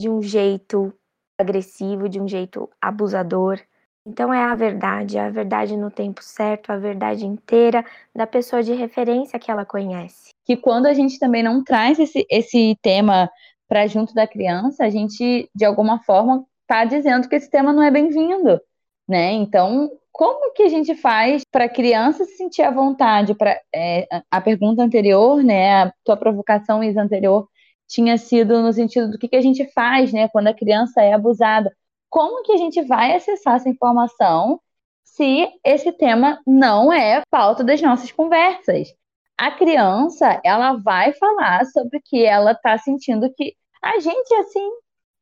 [0.00, 0.92] de um jeito
[1.38, 3.60] agressivo, de um jeito abusador.
[4.06, 7.84] Então é a verdade, é a verdade no tempo certo, a verdade inteira
[8.14, 10.30] da pessoa de referência que ela conhece.
[10.44, 13.28] Que quando a gente também não traz esse, esse tema
[13.68, 17.82] para junto da criança, a gente de alguma forma está dizendo que esse tema não
[17.82, 18.60] é bem-vindo,
[19.08, 19.32] né?
[19.32, 23.34] Então, como que a gente faz para a criança se sentir à vontade?
[23.34, 25.82] Para é, a pergunta anterior, né?
[25.82, 27.48] A tua provocação Isa anterior
[27.88, 30.28] tinha sido no sentido do que, que a gente faz, né?
[30.28, 31.70] Quando a criança é abusada
[32.16, 34.60] como que a gente vai acessar essa informação
[35.04, 38.88] se esse tema não é pauta das nossas conversas?
[39.36, 44.66] A criança, ela vai falar sobre o que ela está sentindo que a gente, assim,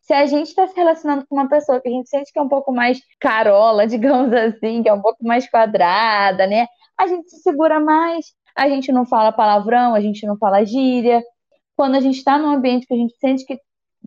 [0.03, 2.43] se a gente está se relacionando com uma pessoa que a gente sente que é
[2.43, 6.67] um pouco mais carola, digamos assim, que é um pouco mais quadrada, né?
[6.97, 11.23] A gente se segura mais, a gente não fala palavrão, a gente não fala gíria.
[11.77, 13.59] Quando a gente está num ambiente que a gente sente que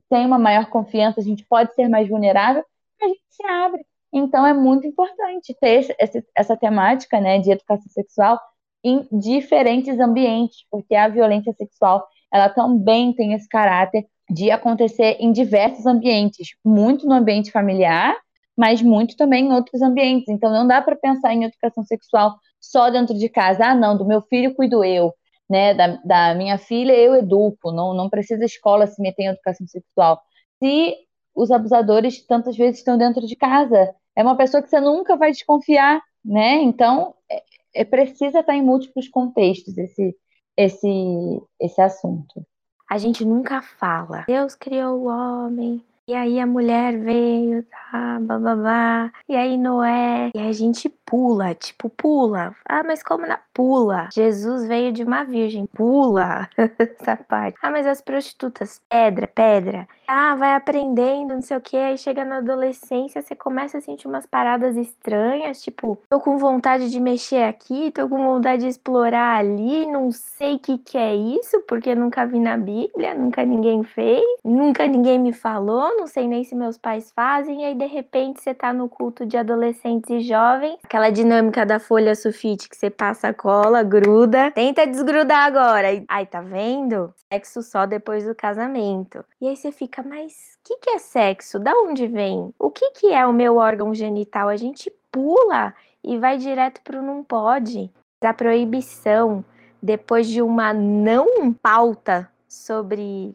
[0.09, 2.63] tem uma maior confiança, a gente pode ser mais vulnerável,
[3.01, 3.85] a gente se abre.
[4.13, 8.39] Então é muito importante ter esse, essa temática né, de educação sexual
[8.83, 15.31] em diferentes ambientes, porque a violência sexual ela também tem esse caráter de acontecer em
[15.31, 18.15] diversos ambientes, muito no ambiente familiar,
[18.57, 20.27] mas muito também em outros ambientes.
[20.27, 23.67] Então não dá para pensar em educação sexual só dentro de casa.
[23.67, 25.13] Ah, não, do meu filho cuido eu,
[25.49, 25.73] né?
[25.73, 27.71] Da, da minha filha eu educo.
[27.71, 30.21] Não, não precisa a escola se meter em educação sexual.
[30.61, 30.95] Se
[31.37, 33.93] os abusadores tantas vezes estão dentro de casa.
[34.15, 36.55] É uma pessoa que você nunca vai desconfiar, né?
[36.55, 37.43] Então, é,
[37.75, 40.17] é precisa estar em múltiplos contextos esse,
[40.57, 42.43] esse, esse assunto.
[42.89, 44.25] A gente nunca fala.
[44.27, 49.11] Deus criou o homem, e aí a mulher veio, tá, bababá.
[49.27, 50.31] E aí Noé.
[50.33, 52.55] E a gente pula, tipo, pula.
[52.65, 54.07] Ah, mas como na pula?
[54.13, 55.65] Jesus veio de uma virgem.
[55.65, 56.47] Pula
[56.77, 57.57] essa parte.
[57.59, 59.87] Ah, mas as prostitutas, pedra, pedra.
[60.07, 61.75] Ah, vai aprendendo, não sei o que.
[61.75, 66.89] Aí chega na adolescência, você começa a sentir umas paradas estranhas, tipo, tô com vontade
[66.89, 71.13] de mexer aqui, tô com vontade de explorar ali, não sei o que que é
[71.13, 76.25] isso, porque nunca vi na Bíblia, nunca ninguém fez, nunca ninguém me falou, não sei
[76.25, 80.09] nem se meus pais fazem, e aí de repente você tá no culto de adolescentes
[80.09, 85.45] e jovens, aquela dinâmica da folha sulfite que você passa a cola, gruda, tenta desgrudar
[85.45, 85.87] agora.
[86.09, 87.13] Aí tá vendo?
[87.31, 89.23] Sexo só depois do casamento.
[89.39, 91.57] E aí você fica, mas o que, que é sexo?
[91.57, 92.53] Da onde vem?
[92.59, 94.49] O que, que é o meu órgão genital?
[94.49, 95.73] A gente pula
[96.03, 97.89] e vai direto pro não pode.
[98.21, 99.45] A proibição,
[99.81, 103.33] depois de uma não pauta sobre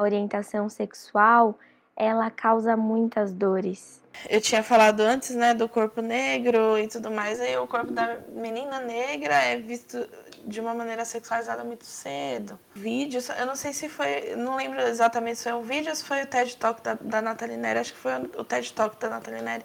[0.00, 1.58] orientação sexual,
[2.00, 4.00] ela causa muitas dores.
[4.28, 8.16] Eu tinha falado antes, né, do corpo negro e tudo mais, aí o corpo da
[8.30, 10.08] menina negra é visto
[10.44, 12.58] de uma maneira sexualizada muito cedo.
[12.74, 16.02] Vídeos, eu não sei se foi, não lembro exatamente se foi um vídeo ou se
[16.02, 19.10] foi o TED Talk da, da Nathalie Neri, acho que foi o TED Talk da
[19.10, 19.64] Nathalie Neri.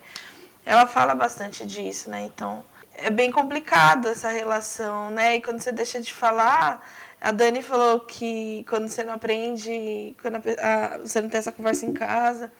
[0.66, 2.64] Ela fala bastante disso, né, então
[2.98, 6.86] é bem complicado essa relação, né, e quando você deixa de falar
[7.26, 10.40] a Dani falou que quando você não aprende, quando a,
[10.94, 12.54] a, você não tem essa conversa em casa,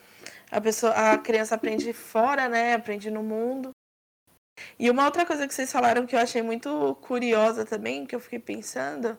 [0.50, 2.74] a pessoa, a criança aprende fora, né?
[2.74, 3.70] Aprende no mundo.
[4.80, 8.20] E uma outra coisa que vocês falaram que eu achei muito curiosa também, que eu
[8.20, 9.16] fiquei pensando,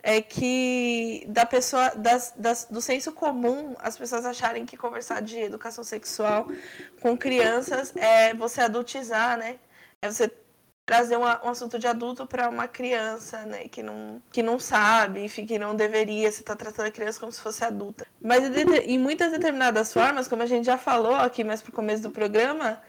[0.00, 5.40] é que da pessoa das, das, do senso comum as pessoas acharem que conversar de
[5.40, 6.46] educação sexual
[7.00, 9.58] com crianças é você adultizar, né?
[10.00, 10.30] É você
[10.86, 15.24] trazer uma, um assunto de adulto para uma criança, né, que não, que não sabe,
[15.24, 18.06] enfim, que não deveria, você está tratando a criança como se fosse adulta.
[18.20, 18.44] Mas
[18.84, 22.82] em muitas determinadas formas, como a gente já falou aqui mais pro começo do programa,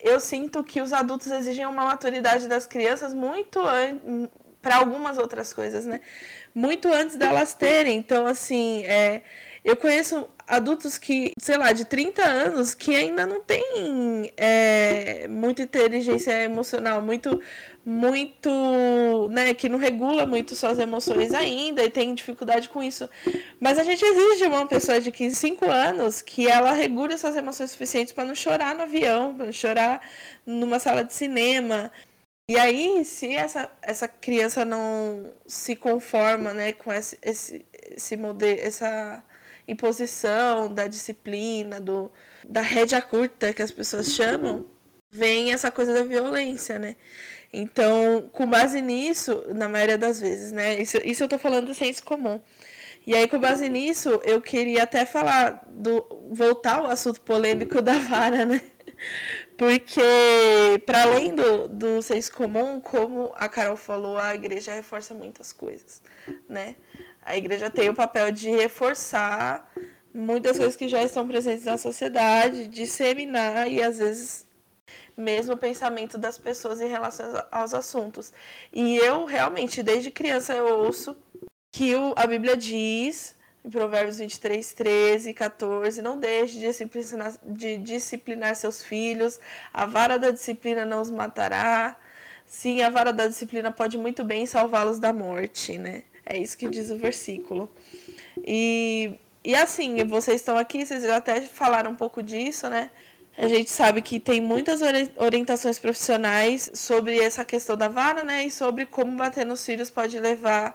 [0.00, 3.60] eu sinto que os adultos exigem uma maturidade das crianças muito
[4.62, 6.00] para algumas outras coisas, né?
[6.54, 7.98] Muito antes delas terem.
[7.98, 9.22] Então, assim, é,
[9.62, 15.62] eu conheço adultos que, sei lá, de 30 anos, que ainda não têm é, muita
[15.62, 17.40] inteligência emocional, muito,
[17.84, 23.08] muito, né, que não regula muito suas emoções ainda e tem dificuldade com isso.
[23.60, 27.70] Mas a gente exige uma pessoa de 15, 5 anos que ela regule suas emoções
[27.70, 30.00] suficientes para não chorar no avião, para não chorar
[30.46, 31.90] numa sala de cinema.
[32.48, 38.60] E aí, se essa, essa criança não se conforma né, com esse, esse, esse modelo,
[38.60, 39.24] essa
[39.66, 42.10] imposição da disciplina, do,
[42.48, 44.66] da rédea curta que as pessoas chamam,
[45.10, 46.96] vem essa coisa da violência, né?
[47.52, 50.80] Então, com base nisso, na maioria das vezes, né?
[50.80, 52.40] Isso, isso eu tô falando do senso comum.
[53.06, 56.04] E aí, com base nisso, eu queria até falar do.
[56.30, 58.60] voltar ao assunto polêmico da vara, né?
[59.56, 60.00] Porque,
[60.84, 66.02] para além do, do senso comum, como a Carol falou, a igreja reforça muitas coisas,
[66.48, 66.74] né?
[67.24, 69.70] A igreja tem o papel de reforçar
[70.12, 74.46] muitas coisas que já estão presentes na sociedade, disseminar e às vezes
[75.16, 78.32] mesmo o pensamento das pessoas em relação aos assuntos.
[78.72, 81.16] E eu realmente, desde criança, eu ouço
[81.72, 87.34] que o, a Bíblia diz, em Provérbios 23, 13 e 14, não deixe de disciplinar,
[87.42, 89.40] de disciplinar seus filhos,
[89.72, 91.96] a vara da disciplina não os matará.
[92.46, 96.04] Sim, a vara da disciplina pode muito bem salvá-los da morte, né?
[96.26, 97.70] É isso que diz o versículo.
[98.46, 99.12] E,
[99.44, 102.90] e assim, vocês estão aqui, vocês já até falaram um pouco disso, né?
[103.36, 104.80] A gente sabe que tem muitas
[105.16, 108.44] orientações profissionais sobre essa questão da vara, né?
[108.46, 110.74] E sobre como bater nos filhos pode levar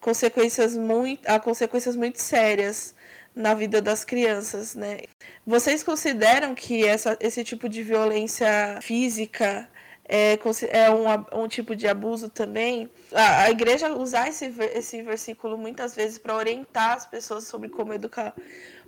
[0.00, 2.94] consequências muito, a consequências muito sérias
[3.34, 5.00] na vida das crianças, né?
[5.46, 9.68] Vocês consideram que essa, esse tipo de violência física
[10.12, 10.36] é,
[10.70, 12.90] é um, um tipo de abuso também.
[13.12, 17.94] A, a igreja usar esse, esse versículo muitas vezes para orientar as pessoas sobre como
[17.94, 18.34] educar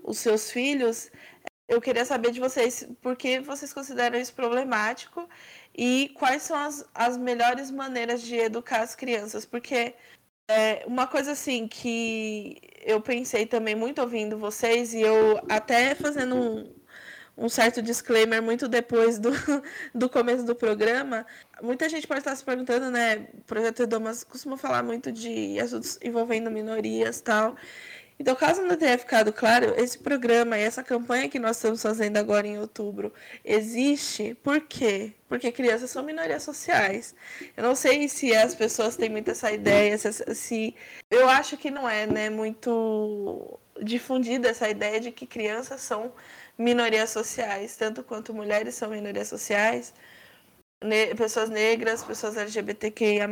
[0.02, 1.12] os seus filhos.
[1.68, 5.28] Eu queria saber de vocês por que vocês consideram isso problemático
[5.72, 9.94] e quais são as, as melhores maneiras de educar as crianças, porque
[10.50, 16.34] é uma coisa assim que eu pensei também muito ouvindo vocês e eu até fazendo
[16.34, 16.74] um,
[17.36, 19.30] um certo disclaimer muito depois do,
[19.94, 21.26] do começo do programa.
[21.62, 23.26] Muita gente pode estar se perguntando, né?
[23.34, 27.56] O Projeto Edomas costuma falar muito de assuntos envolvendo minorias tal.
[28.22, 32.18] Então, caso não tenha ficado claro, esse programa e essa campanha que nós estamos fazendo
[32.18, 33.12] agora em outubro
[33.44, 35.12] existe por quê?
[35.28, 37.16] Porque crianças são minorias sociais.
[37.56, 40.74] Eu não sei se as pessoas têm muito essa ideia, se, se
[41.10, 46.12] eu acho que não é, né, muito difundida essa ideia de que crianças são
[46.58, 49.94] minorias sociais, tanto quanto mulheres são minorias sociais,
[50.82, 53.28] ne pessoas negras, pessoas LGBTQIA+,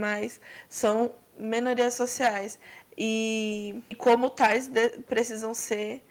[0.68, 2.59] são minorias sociais.
[2.97, 4.71] E, e como tais
[5.09, 6.03] precisam ser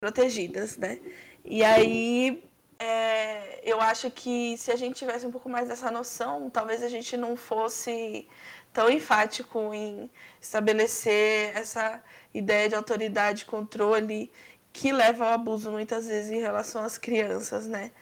[0.00, 1.00] protegidas, né?
[1.44, 2.42] E aí
[2.78, 6.88] é, eu acho que se a gente tivesse um pouco mais dessa noção, talvez a
[6.88, 8.28] gente não fosse
[8.72, 12.02] tão enfático em estabelecer essa
[12.34, 14.32] ideia de autoridade, controle
[14.72, 17.92] que leva ao abuso muitas vezes em relação às crianças, né?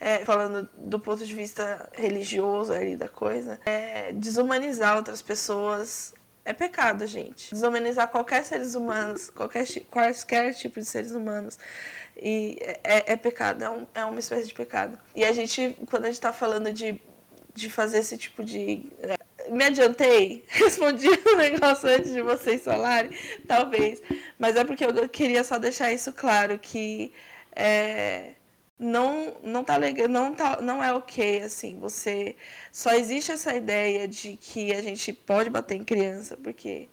[0.00, 6.12] É, falando do ponto de vista religioso ali da coisa, é, desumanizar outras pessoas
[6.44, 7.54] é pecado, gente.
[7.54, 11.58] Desumanizar qualquer seres humanos, qualquer, qualquer tipo de seres humanos.
[12.16, 14.98] E é, é pecado, é, um, é uma espécie de pecado.
[15.14, 17.00] E a gente, quando a gente está falando de,
[17.54, 18.92] de fazer esse tipo de
[19.50, 23.10] me adiantei, respondi o negócio antes de vocês falarem,
[23.46, 24.02] talvez.
[24.38, 27.12] Mas é porque eu queria só deixar isso claro, que
[27.54, 28.34] é,
[28.78, 32.36] não, não tá legal, não, tá, não é ok, assim, você.
[32.72, 36.88] Só existe essa ideia de que a gente pode bater em criança, porque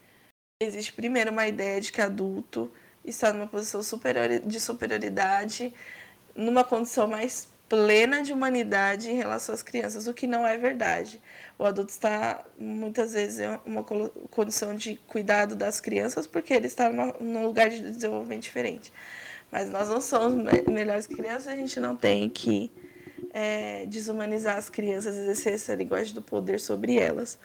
[0.60, 2.72] existe primeiro uma ideia de que adulto
[3.04, 5.74] está numa posição superior, de superioridade,
[6.36, 11.22] numa condição mais plena de humanidade em relação às crianças, o que não é verdade.
[11.58, 13.82] O adulto está muitas vezes em uma
[14.30, 18.92] condição de cuidado das crianças porque ele está num lugar de desenvolvimento diferente.
[19.50, 22.70] Mas nós não somos melhores crianças, a gente não tem que
[23.34, 27.40] é, desumanizar as crianças, exercer essa linguagem do poder sobre elas.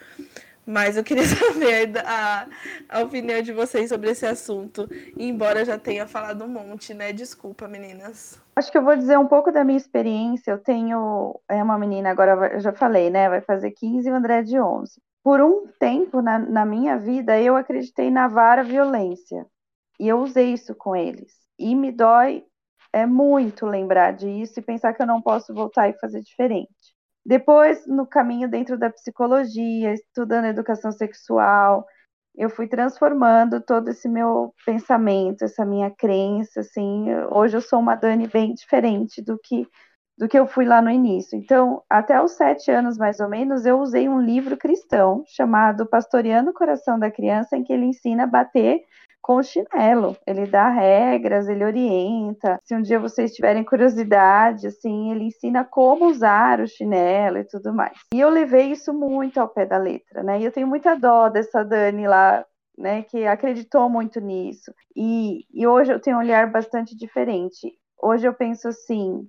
[0.66, 2.48] Mas eu queria saber a,
[2.88, 7.12] a opinião de vocês sobre esse assunto, embora já tenha falado um monte, né?
[7.12, 8.40] Desculpa, meninas.
[8.56, 10.50] Acho que eu vou dizer um pouco da minha experiência.
[10.50, 13.28] Eu tenho é uma menina, agora eu já falei, né?
[13.28, 15.00] Vai fazer 15 e o André de 11.
[15.22, 19.46] Por um tempo na, na minha vida, eu acreditei na vara violência.
[20.00, 21.32] E eu usei isso com eles.
[21.58, 22.44] E me dói
[22.92, 26.95] é muito lembrar disso e pensar que eu não posso voltar e fazer diferente.
[27.26, 31.84] Depois, no caminho dentro da psicologia, estudando educação sexual,
[32.36, 37.96] eu fui transformando todo esse meu pensamento, essa minha crença, assim, hoje eu sou uma
[37.96, 39.66] Dani bem diferente do que
[40.18, 41.36] do que eu fui lá no início.
[41.36, 46.52] Então, até os sete anos, mais ou menos, eu usei um livro cristão chamado Pastoreando
[46.52, 48.82] o Coração da Criança, em que ele ensina a bater
[49.26, 50.16] com o chinelo.
[50.24, 52.60] Ele dá regras, ele orienta.
[52.62, 57.74] Se um dia vocês tiverem curiosidade, assim, ele ensina como usar o chinelo e tudo
[57.74, 57.98] mais.
[58.14, 60.38] E eu levei isso muito ao pé da letra, né?
[60.40, 62.44] E eu tenho muita dó dessa Dani lá,
[62.78, 64.72] né, que acreditou muito nisso.
[64.94, 67.72] E, e hoje eu tenho um olhar bastante diferente.
[68.00, 69.26] Hoje eu penso assim,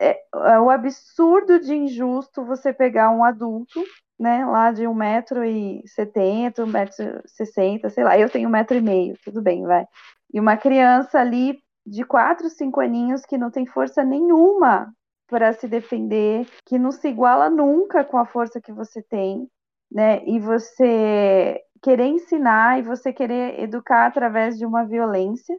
[0.00, 3.82] é, é o absurdo de injusto você pegar um adulto
[4.18, 9.86] né, lá de 1,70m, 1,60m, sei lá, eu tenho 1,5m, tudo bem, vai.
[10.32, 14.92] E uma criança ali de 4, 5 aninhos que não tem força nenhuma
[15.28, 19.48] para se defender, que não se iguala nunca com a força que você tem,
[19.90, 20.24] né?
[20.24, 25.56] E você querer ensinar e você querer educar através de uma violência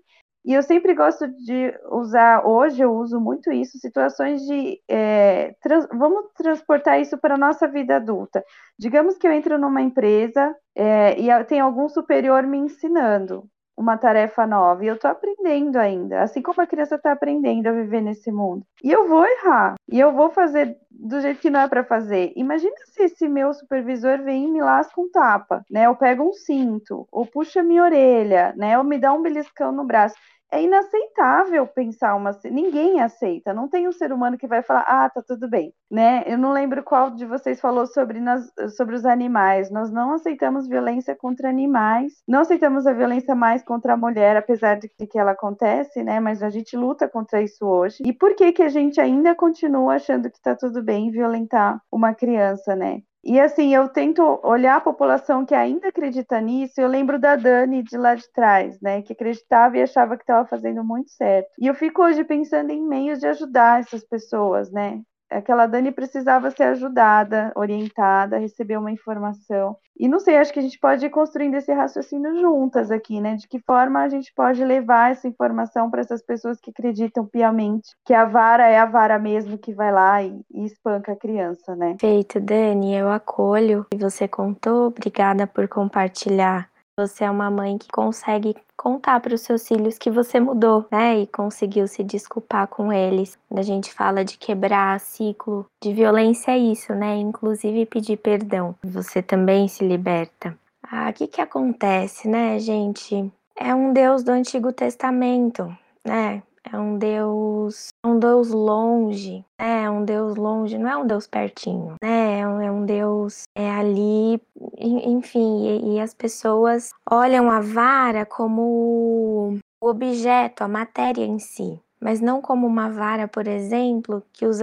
[0.48, 4.82] e eu sempre gosto de usar, hoje eu uso muito isso, situações de.
[4.88, 8.42] É, trans, vamos transportar isso para a nossa vida adulta.
[8.80, 13.44] Digamos que eu entro numa empresa é, e tem algum superior me ensinando
[13.78, 17.72] uma tarefa nova e eu estou aprendendo ainda, assim como a criança está aprendendo a
[17.72, 18.66] viver nesse mundo.
[18.84, 22.34] E eu vou errar, e eu vou fazer do jeito que não é para fazer.
[22.36, 25.88] Imagina se esse meu supervisor vem e me lasca um tapa, né?
[25.88, 28.78] Ou pega um cinto, ou puxa minha orelha, né?
[28.78, 30.16] Ou me dá um beliscão no braço
[30.52, 32.32] é inaceitável pensar uma.
[32.46, 33.54] Ninguém aceita.
[33.54, 35.74] Não tem um ser humano que vai falar, ah, tá tudo bem.
[35.90, 36.24] Né?
[36.26, 39.70] Eu não lembro qual de vocês falou sobre, nas, sobre os animais.
[39.72, 42.14] Nós não aceitamos violência contra animais.
[42.28, 46.20] Não aceitamos a violência mais contra a mulher, apesar de que ela acontece, né?
[46.20, 48.04] Mas a gente luta contra isso hoje.
[48.06, 52.14] E por que, que a gente ainda continua achando que tá tudo bem violentar uma
[52.14, 53.02] criança, né?
[53.28, 56.80] E assim, eu tento olhar a população que ainda acredita nisso.
[56.82, 60.48] Eu lembro da Dani de lá de trás, né, que acreditava e achava que estava
[60.48, 61.50] fazendo muito certo.
[61.60, 65.02] E eu fico hoje pensando em meios de ajudar essas pessoas, né?
[65.30, 69.78] Aquela Dani precisava ser ajudada, orientada, receber uma informação.
[70.00, 73.36] E não sei, acho que a gente pode ir construindo esse raciocínio juntas aqui, né?
[73.36, 77.96] De que forma a gente pode levar essa informação para essas pessoas que acreditam piamente
[78.06, 81.76] que a vara é a vara mesmo que vai lá e, e espanca a criança,
[81.76, 81.96] né?
[82.00, 84.88] Feito, Dani, eu acolho o que você contou.
[84.88, 90.10] Obrigada por compartilhar você é uma mãe que consegue contar para os seus filhos que
[90.10, 91.20] você mudou, né?
[91.20, 93.38] E conseguiu se desculpar com eles.
[93.48, 97.16] Quando a gente fala de quebrar ciclo de violência, é isso, né?
[97.18, 98.74] Inclusive pedir perdão.
[98.84, 100.58] Você também se liberta.
[100.82, 103.32] Ah, o que que acontece, né, gente?
[103.56, 105.72] É um Deus do Antigo Testamento,
[106.04, 106.42] né?
[106.72, 109.84] É um Deus, é um Deus longe, né?
[109.84, 112.40] É um Deus longe, não é um Deus pertinho, né?
[112.40, 114.42] É um, é um Deus é ali,
[114.78, 121.80] enfim, e, e as pessoas olham a vara como o objeto, a matéria em si,
[122.02, 124.60] mas não como uma vara, por exemplo, que os,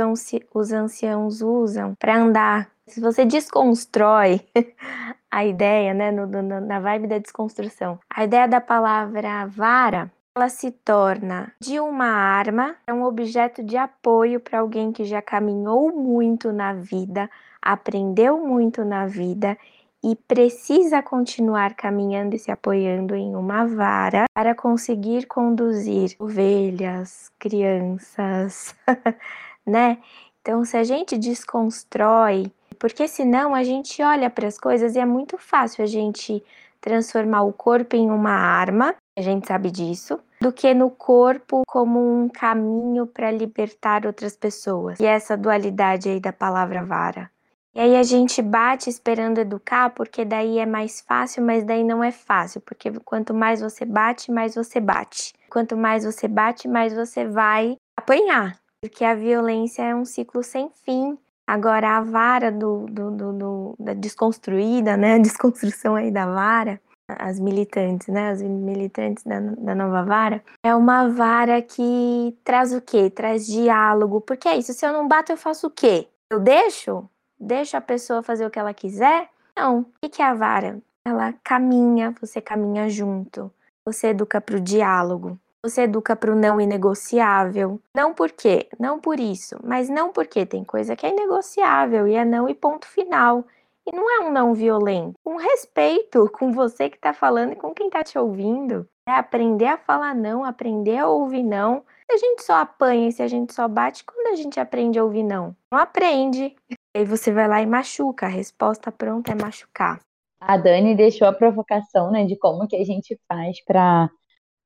[0.54, 2.70] os anciãos usam para andar.
[2.86, 4.40] Se você desconstrói
[5.30, 10.48] a ideia, né, no, no, na vibe da desconstrução, a ideia da palavra vara ela
[10.48, 16.52] se torna de uma arma um objeto de apoio para alguém que já caminhou muito
[16.52, 17.30] na vida,
[17.62, 19.56] aprendeu muito na vida
[20.02, 28.74] e precisa continuar caminhando e se apoiando em uma vara para conseguir conduzir ovelhas, crianças,
[29.64, 29.98] né?
[30.42, 35.06] Então, se a gente desconstrói, porque senão a gente olha para as coisas e é
[35.06, 36.44] muito fácil a gente
[36.80, 41.98] transformar o corpo em uma arma a gente sabe disso, do que no corpo como
[41.98, 45.00] um caminho para libertar outras pessoas.
[45.00, 47.30] E essa dualidade aí da palavra vara.
[47.74, 52.04] E aí a gente bate esperando educar, porque daí é mais fácil, mas daí não
[52.04, 55.32] é fácil, porque quanto mais você bate, mais você bate.
[55.48, 60.70] Quanto mais você bate, mais você vai apanhar, porque a violência é um ciclo sem
[60.84, 61.18] fim.
[61.46, 66.78] Agora a vara do, do, do, do da desconstruída, né, a desconstrução aí da vara,
[67.08, 72.80] as militantes, né, as militantes da, da Nova Vara, é uma vara que traz o
[72.80, 73.10] quê?
[73.10, 76.08] Traz diálogo, porque é isso, se eu não bato eu faço o quê?
[76.30, 77.08] Eu deixo?
[77.38, 79.28] Deixo a pessoa fazer o que ela quiser?
[79.56, 79.80] Não.
[79.80, 80.80] O que é a vara?
[81.04, 83.52] Ela caminha, você caminha junto.
[83.84, 85.38] Você educa para o diálogo.
[85.62, 87.80] Você educa para o não inegociável.
[87.94, 88.68] Não por quê?
[88.78, 89.56] Não por isso.
[89.62, 93.44] Mas não porque tem coisa que é inegociável e é não e ponto final.
[93.86, 95.14] E não é um não violento.
[95.24, 98.88] Um respeito com você que está falando e com quem está te ouvindo.
[99.06, 101.84] É aprender a falar não, aprender a ouvir não.
[102.10, 104.98] Se a gente só apanha e se a gente só bate, quando a gente aprende
[104.98, 105.54] a ouvir não?
[105.70, 106.56] Não aprende.
[106.96, 108.26] Aí você vai lá e machuca.
[108.26, 110.00] A resposta pronta é machucar.
[110.40, 114.10] A Dani deixou a provocação, né, de como que a gente faz para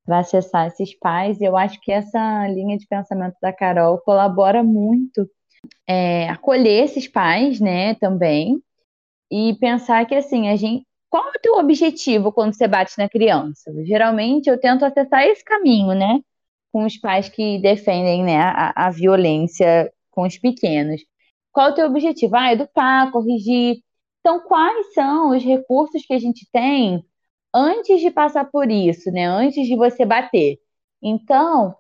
[0.09, 1.41] acessar esses pais.
[1.41, 5.29] Eu acho que essa linha de pensamento da Carol colabora muito
[5.87, 8.61] é, acolher esses pais, né, também,
[9.31, 10.87] e pensar que assim, a gente.
[11.11, 13.73] Qual é o teu objetivo quando você bate na criança?
[13.85, 16.21] Geralmente eu tento acessar esse caminho, né?
[16.73, 21.01] Com os pais que defendem né, a, a violência com os pequenos.
[21.53, 22.37] Qual é o teu objetivo?
[22.37, 23.79] Ah, educar, corrigir.
[24.21, 27.03] Então, quais são os recursos que a gente tem
[27.55, 29.27] antes de passar por isso, né?
[29.27, 30.59] Antes de você bater.
[31.03, 31.75] Então,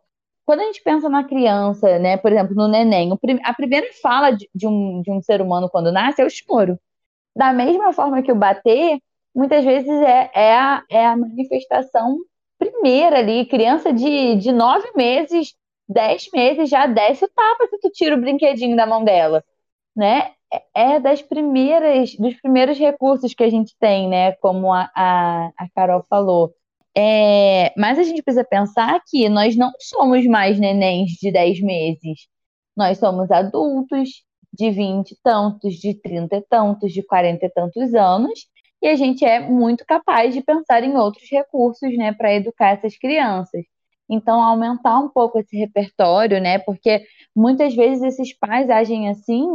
[0.46, 2.16] quando a gente pensa na criança, né?
[2.16, 3.10] Por exemplo, no neném,
[3.44, 6.78] a primeira fala de, um, de um ser humano quando nasce é o choro.
[7.38, 8.98] Da mesma forma que o bater,
[9.32, 12.18] muitas vezes é, é, a, é a manifestação
[12.58, 13.46] primeira ali.
[13.46, 15.54] Criança de, de nove meses,
[15.88, 19.44] dez meses, já desce o tapa se tu tira o brinquedinho da mão dela,
[19.94, 20.32] né?
[20.52, 24.32] É, é das primeiras, dos primeiros recursos que a gente tem, né?
[24.32, 26.52] Como a, a, a Carol falou.
[26.96, 32.26] É, mas a gente precisa pensar que nós não somos mais nenéns de 10 meses.
[32.76, 34.24] Nós somos adultos
[34.58, 38.46] de 20 e tantos, de 30 e tantos, de 40 e tantos anos,
[38.82, 42.96] e a gente é muito capaz de pensar em outros recursos, né, para educar essas
[42.96, 43.64] crianças.
[44.08, 47.02] Então, aumentar um pouco esse repertório, né, porque
[47.34, 49.46] muitas vezes esses pais agem assim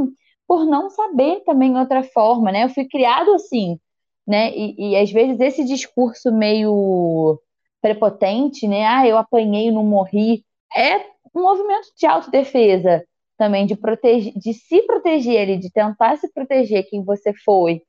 [0.47, 2.65] por não saber também outra forma, né?
[2.65, 3.79] Eu fui criado assim,
[4.27, 4.51] né?
[4.55, 7.39] E, e às vezes esse discurso meio
[7.81, 8.85] prepotente, né?
[8.85, 10.97] Ah, eu apanhei, não morri, é
[11.35, 13.03] um movimento de autodefesa
[13.43, 17.81] também de proteger, de se proteger ali, de tentar se proteger quem você foi,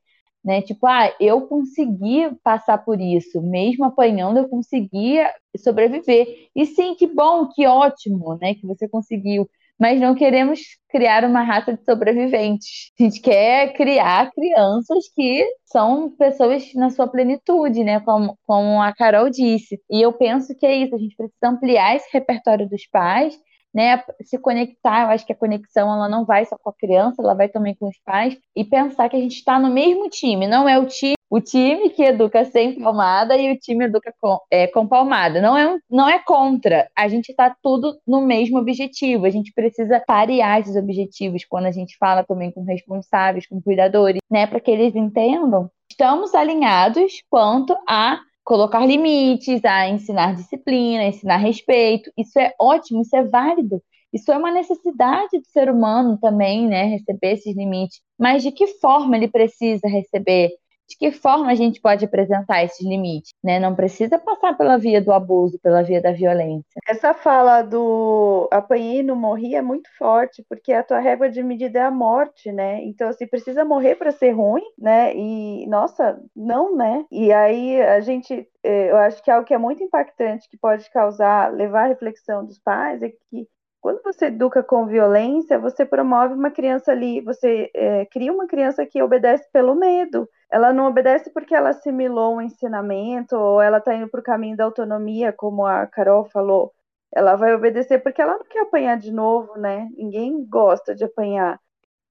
[0.44, 0.60] né?
[0.60, 6.48] Tipo, ah, eu consegui passar por isso, mesmo apanhando, eu conseguia sobreviver.
[6.56, 9.48] E sim, que bom, que ótimo, né, que você conseguiu.
[9.78, 12.90] Mas não queremos criar uma raça de sobreviventes.
[12.98, 18.00] A gente quer criar crianças que são pessoas na sua plenitude, né?
[18.00, 19.80] Como, como a Carol disse.
[19.90, 23.36] E eu penso que é isso, a gente precisa ampliar esse repertório dos pais
[23.74, 27.20] né, se conectar, eu acho que a conexão ela não vai só com a criança,
[27.20, 30.46] ela vai também com os pais e pensar que a gente está no mesmo time,
[30.46, 34.38] não é o time, o time que educa sem palmada e o time educa com,
[34.48, 39.26] é, com palmada, não é, não é contra, a gente está tudo no mesmo objetivo,
[39.26, 44.20] a gente precisa parear esses objetivos quando a gente fala também com responsáveis, com cuidadores,
[44.30, 51.38] né, para que eles entendam, estamos alinhados quanto a colocar limites, a ensinar disciplina, ensinar
[51.38, 52.10] respeito.
[52.16, 53.82] Isso é ótimo, isso é válido.
[54.12, 56.84] Isso é uma necessidade do ser humano também, né?
[56.84, 58.00] Receber esses limites.
[58.18, 60.50] Mas de que forma ele precisa receber?
[60.88, 63.58] De que forma a gente pode apresentar esses limites, né?
[63.58, 66.64] Não precisa passar pela via do abuso, pela via da violência.
[66.86, 71.78] Essa fala do apanhei não morri é muito forte, porque a tua régua de medida
[71.78, 72.82] é a morte, né?
[72.84, 75.14] Então, assim, precisa morrer para ser ruim, né?
[75.16, 77.04] E, nossa, não, né?
[77.10, 80.90] E aí a gente, é, eu acho que algo que é muito impactante, que pode
[80.90, 83.48] causar, levar a reflexão dos pais, é que
[83.84, 88.86] quando você educa com violência, você promove uma criança ali, você é, cria uma criança
[88.86, 90.26] que obedece pelo medo.
[90.50, 94.56] Ela não obedece porque ela assimilou um ensinamento ou ela está indo para o caminho
[94.56, 96.72] da autonomia, como a Carol falou.
[97.14, 99.86] Ela vai obedecer porque ela não quer apanhar de novo, né?
[99.98, 101.60] Ninguém gosta de apanhar.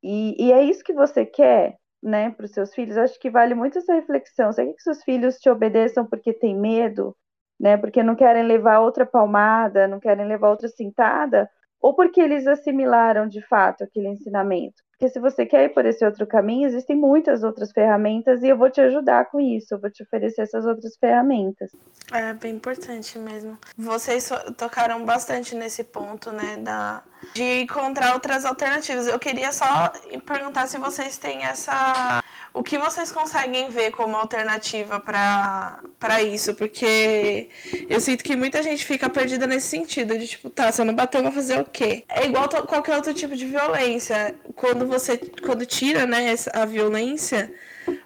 [0.04, 2.98] E, e é isso que você quer, né, para os seus filhos.
[2.98, 4.52] Acho que vale muito essa reflexão.
[4.52, 7.18] Você quer que seus filhos te obedeçam porque tem medo,
[7.60, 7.78] né?
[7.78, 11.50] Porque não querem levar outra palmada, não querem levar outra cintada,
[11.84, 14.81] ou porque eles assimilaram de fato aquele ensinamento.
[15.04, 18.58] Porque se você quer ir por esse outro caminho, existem muitas outras ferramentas e eu
[18.58, 21.72] vou te ajudar com isso, eu vou te oferecer essas outras ferramentas.
[22.10, 23.58] É bem importante mesmo.
[23.78, 27.04] Vocês tocaram bastante nesse ponto, né, da
[27.34, 29.08] de encontrar outras alternativas.
[29.08, 29.92] Eu queria só
[30.26, 32.22] perguntar se vocês têm essa
[32.54, 36.54] o que vocês conseguem ver como alternativa para isso?
[36.54, 37.50] Porque
[37.90, 40.94] eu sinto que muita gente fica perdida nesse sentido, de tipo, tá, se eu não
[40.94, 42.04] bater, eu vou fazer o quê?
[42.08, 44.36] É igual qualquer outro tipo de violência.
[44.56, 47.52] Quando você quando tira né, a violência,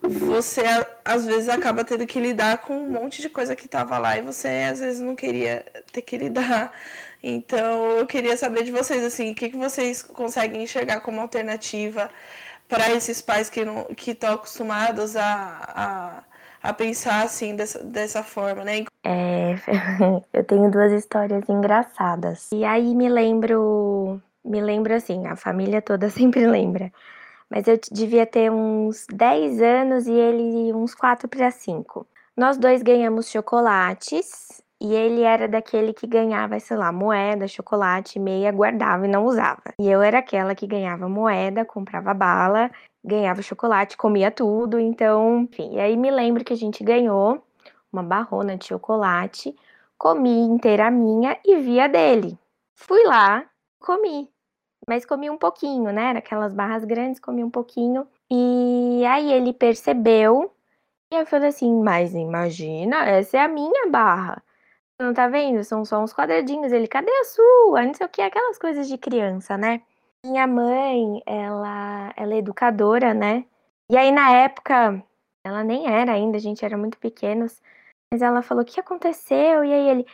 [0.02, 0.64] você
[1.04, 4.22] às vezes acaba tendo que lidar com um monte de coisa que tava lá e
[4.22, 6.72] você às vezes não queria ter que lidar.
[7.22, 12.10] Então eu queria saber de vocês assim, o que, que vocês conseguem enxergar como alternativa
[12.68, 16.24] para esses pais que não que estão acostumados a,
[16.64, 18.86] a, a, pensar assim dessa, dessa forma, né?
[19.04, 19.56] É,
[20.34, 22.50] eu tenho duas histórias engraçadas.
[22.52, 26.92] E aí me lembro, me lembro assim, a família toda sempre lembra.
[27.50, 32.06] Mas eu devia ter uns 10 anos e ele uns 4 para 5.
[32.36, 38.52] Nós dois ganhamos chocolates e ele era daquele que ganhava, sei lá, moeda, chocolate, meia,
[38.52, 39.74] guardava e não usava.
[39.80, 42.70] E eu era aquela que ganhava moeda, comprava bala,
[43.04, 44.80] ganhava chocolate, comia tudo.
[44.80, 45.76] Então, enfim.
[45.76, 47.44] E aí me lembro que a gente ganhou
[47.92, 49.56] uma barrona de chocolate,
[49.98, 52.38] comi inteira a minha e via dele.
[52.76, 53.46] Fui lá,
[53.80, 54.30] comi.
[54.90, 56.12] Mas comi um pouquinho, né?
[56.12, 58.08] Aquelas barras grandes, comi um pouquinho.
[58.32, 60.54] E aí ele percebeu.
[61.12, 64.42] E eu falei assim: Mas imagina, essa é a minha barra.
[65.00, 65.64] Não tá vendo?
[65.64, 66.72] São só uns quadradinhos.
[66.72, 67.86] Ele, cadê a sua?
[67.86, 69.82] Não sei o que, aquelas coisas de criança, né?
[70.26, 73.46] Minha mãe, ela, ela é educadora, né?
[73.92, 75.04] E aí, na época,
[75.46, 77.62] ela nem era ainda, a gente era muito pequenos.
[78.12, 79.64] Mas ela falou: o que aconteceu?
[79.64, 80.06] E aí ele: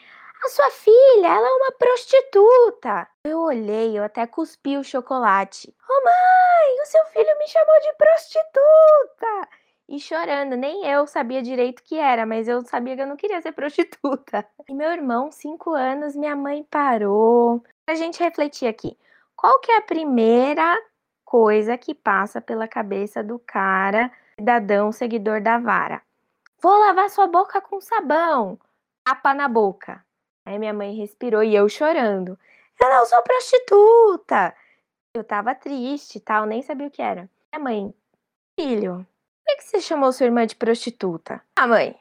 [0.44, 3.07] a sua filha, ela é uma prostituta.
[3.24, 5.74] Eu olhei, eu até cuspi o chocolate.
[5.90, 9.49] Oh, mãe, o seu filho me chamou de prostituta
[9.88, 10.57] e chorando.
[10.57, 14.45] Nem eu sabia direito que era, mas eu sabia que eu não queria ser prostituta.
[14.68, 17.61] E meu irmão, cinco anos, minha mãe parou.
[17.86, 18.98] A gente refletir aqui.
[19.36, 20.82] Qual que é a primeira
[21.26, 24.10] coisa que passa pela cabeça do cara,
[24.40, 26.02] cidadão, seguidor da vara?
[26.61, 28.57] Vou lavar sua boca com sabão.
[29.03, 30.03] Tapa na boca.
[30.45, 32.38] Aí minha mãe respirou e eu chorando.
[32.82, 34.53] Eu não sou prostituta.
[35.14, 37.30] Eu tava triste tal, nem sabia o que era.
[37.52, 37.94] Minha mãe,
[38.60, 39.06] filho,
[39.45, 41.41] por que você chamou sua irmã de prostituta?
[41.56, 41.95] Ah, mãe,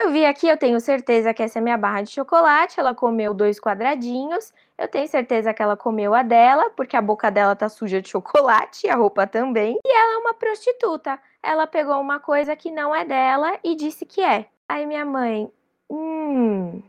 [0.00, 2.80] eu vi aqui, eu tenho certeza que essa é minha barra de chocolate.
[2.80, 4.52] Ela comeu dois quadradinhos.
[4.76, 8.08] Eu tenho certeza que ela comeu a dela, porque a boca dela tá suja de
[8.08, 9.78] chocolate e a roupa também.
[9.84, 11.18] E ela é uma prostituta.
[11.42, 14.46] Ela pegou uma coisa que não é dela e disse que é.
[14.68, 15.50] Aí minha mãe,
[15.88, 16.82] hum,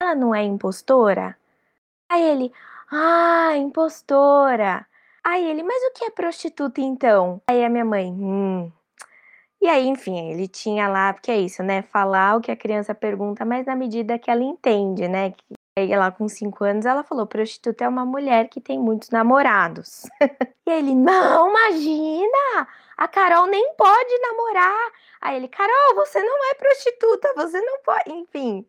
[0.00, 1.36] ela não é impostora?
[2.08, 2.52] Aí ele,
[2.90, 4.86] ah, impostora.
[5.22, 7.40] Aí ele, mas o que é prostituta então?
[7.48, 8.72] Aí a minha mãe, hum,
[9.62, 11.82] e aí, enfim, ele tinha lá, porque é isso, né?
[11.82, 15.34] Falar o que a criança pergunta, mas na medida que ela entende, né?
[15.78, 20.04] Aí lá com cinco anos ela falou: prostituta é uma mulher que tem muitos namorados.
[20.66, 22.66] e ele, não, imagina!
[22.96, 24.92] A Carol nem pode namorar.
[25.20, 28.12] Aí ele, Carol, você não é prostituta, você não pode.
[28.12, 28.66] Enfim,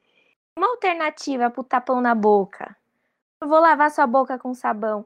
[0.62, 2.78] uma alternativa pro tapão na boca.
[3.42, 5.06] Eu vou lavar sua boca com sabão.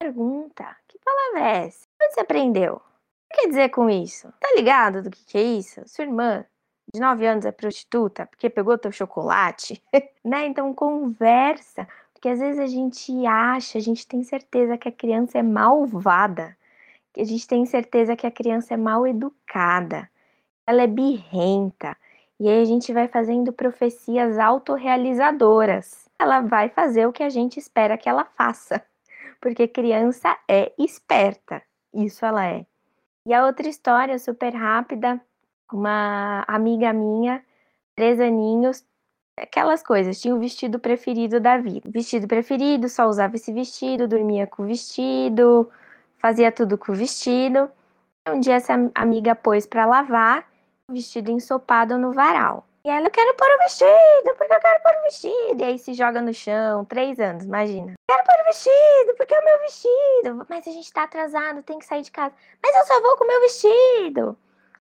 [0.00, 1.86] Pergunta: que palavra é essa?
[2.02, 2.82] Onde você aprendeu?
[3.32, 4.32] quer dizer com isso?
[4.40, 5.82] Tá ligado do que, que é isso?
[5.86, 6.44] Sua irmã
[6.92, 9.80] de 9 anos é prostituta porque pegou teu chocolate,
[10.24, 10.46] né?
[10.46, 15.38] Então conversa, porque às vezes a gente acha, a gente tem certeza que a criança
[15.38, 16.56] é malvada,
[17.12, 20.10] que a gente tem certeza que a criança é mal educada,
[20.66, 21.96] ela é birrenta.
[22.38, 26.06] E aí a gente vai fazendo profecias autorrealizadoras.
[26.18, 28.82] Ela vai fazer o que a gente espera que ela faça,
[29.40, 31.62] porque criança é esperta.
[31.94, 32.66] Isso ela é.
[33.26, 35.20] E a outra história, super rápida,
[35.72, 37.42] uma amiga minha,
[37.94, 38.84] três aninhos,
[39.38, 41.88] aquelas coisas, tinha o vestido preferido da vida.
[41.90, 45.70] Vestido preferido, só usava esse vestido, dormia com o vestido,
[46.18, 47.70] fazia tudo com o vestido.
[48.28, 50.46] Um dia essa amiga pôs para lavar
[50.90, 52.64] vestido ensopado no varal.
[52.84, 55.60] E ela, eu quero pôr o vestido, porque eu quero pôr o vestido.
[55.60, 57.94] E aí se joga no chão, três anos, imagina.
[58.08, 60.46] Quero pôr o vestido, porque é o meu vestido.
[60.48, 62.32] Mas a gente tá atrasado, tem que sair de casa.
[62.62, 64.38] Mas eu só vou com o meu vestido.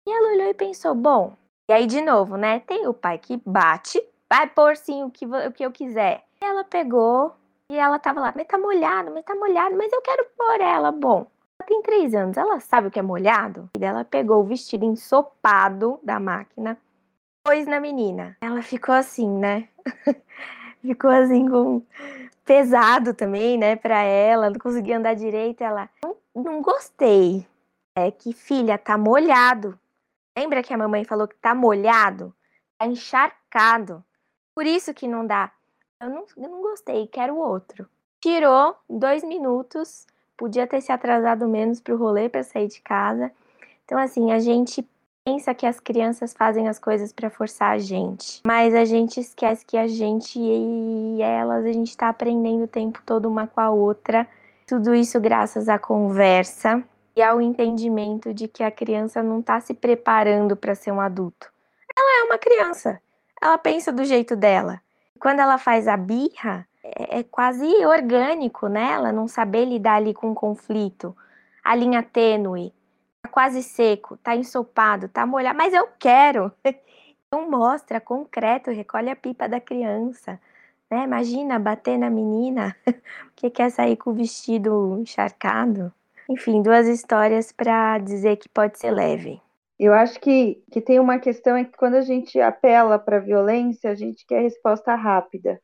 [0.07, 1.37] E ela olhou e pensou, bom.
[1.71, 2.61] E aí, de novo, né?
[2.61, 6.25] Tem o pai que bate, vai pôr sim o que, o que eu quiser.
[6.43, 7.37] E ela pegou
[7.71, 10.91] e ela tava lá, mas tá molhado, mas tá molhado, mas eu quero pôr ela.
[10.91, 11.27] Bom,
[11.65, 13.69] tem três anos, ela sabe o que é molhado?
[13.78, 16.78] E ela pegou o vestido ensopado da máquina
[17.45, 18.36] pôs na menina.
[18.41, 19.69] Ela ficou assim, né?
[20.81, 21.82] ficou assim com
[22.45, 27.47] pesado também, né, para ela, não conseguia andar direito, ela não, não gostei.
[27.97, 29.78] É que filha tá molhado.
[30.36, 32.35] Lembra que a mamãe falou que tá molhado?
[32.78, 34.03] Tá encharcado.
[34.55, 35.53] Por isso que não dá.
[36.01, 37.89] Eu não, eu não gostei, quero outro.
[38.20, 43.31] Tirou dois minutos, podia ter se atrasado menos pro rolê para sair de casa.
[43.85, 44.86] Então, assim, a gente
[45.24, 49.65] pensa que as crianças fazem as coisas para forçar a gente, mas a gente esquece
[49.65, 53.70] que a gente e elas, a gente está aprendendo o tempo todo uma com a
[53.70, 54.27] outra.
[54.66, 56.82] Tudo isso graças à conversa
[57.16, 61.51] e ao entendimento de que a criança não está se preparando para ser um adulto.
[61.97, 63.01] Ela é uma criança,
[63.40, 64.81] ela pensa do jeito dela.
[65.19, 68.93] Quando ela faz a birra, é, é quase orgânico, né?
[68.93, 71.16] Ela não saber lidar ali com o conflito,
[71.65, 72.74] a linha tênue
[73.23, 76.52] tá quase seco, tá ensopado, tá molhado, mas eu quero.
[77.27, 80.40] Então mostra, concreto, recolhe a pipa da criança.
[80.89, 81.02] Né?
[81.02, 82.77] Imagina bater na menina
[83.35, 85.93] que quer sair com o vestido encharcado.
[86.31, 89.43] Enfim, duas histórias para dizer que pode ser leve.
[89.77, 93.20] Eu acho que, que tem uma questão é que quando a gente apela para a
[93.20, 95.61] violência, a gente quer resposta rápida.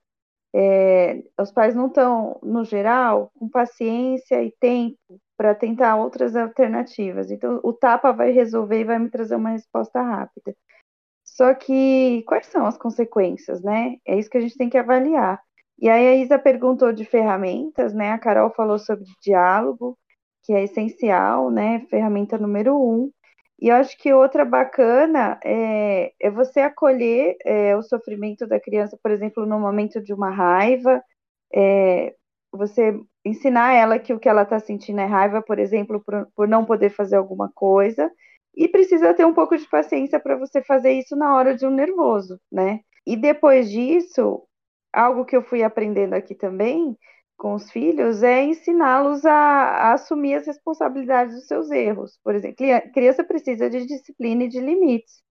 [0.55, 4.99] É, os pais não estão, no geral, com paciência e tempo
[5.37, 7.31] para tentar outras alternativas.
[7.31, 10.55] Então, o tapa vai resolver e vai me trazer uma resposta rápida.
[11.25, 13.97] Só que quais são as consequências, né?
[14.07, 15.41] É isso que a gente tem que avaliar.
[15.79, 18.13] E aí a Isa perguntou de ferramentas, né?
[18.13, 19.97] A Carol falou sobre diálogo,
[20.43, 21.81] que é essencial, né?
[21.89, 23.11] Ferramenta número um.
[23.61, 28.99] E eu acho que outra bacana é, é você acolher é, o sofrimento da criança,
[29.03, 31.03] por exemplo, no momento de uma raiva,
[31.55, 32.15] é,
[32.51, 36.49] você ensinar ela que o que ela está sentindo é raiva, por exemplo, por, por
[36.49, 38.11] não poder fazer alguma coisa,
[38.55, 41.71] e precisa ter um pouco de paciência para você fazer isso na hora de um
[41.71, 42.81] nervoso, né?
[43.07, 44.43] E depois disso,
[44.93, 46.97] algo que eu fui aprendendo aqui também
[47.41, 52.21] com os filhos é ensiná-los a, a, assumir as responsabilidades dos seus erros.
[52.23, 52.57] Por exemplo,
[52.93, 55.23] criança precisa de disciplina e de limites.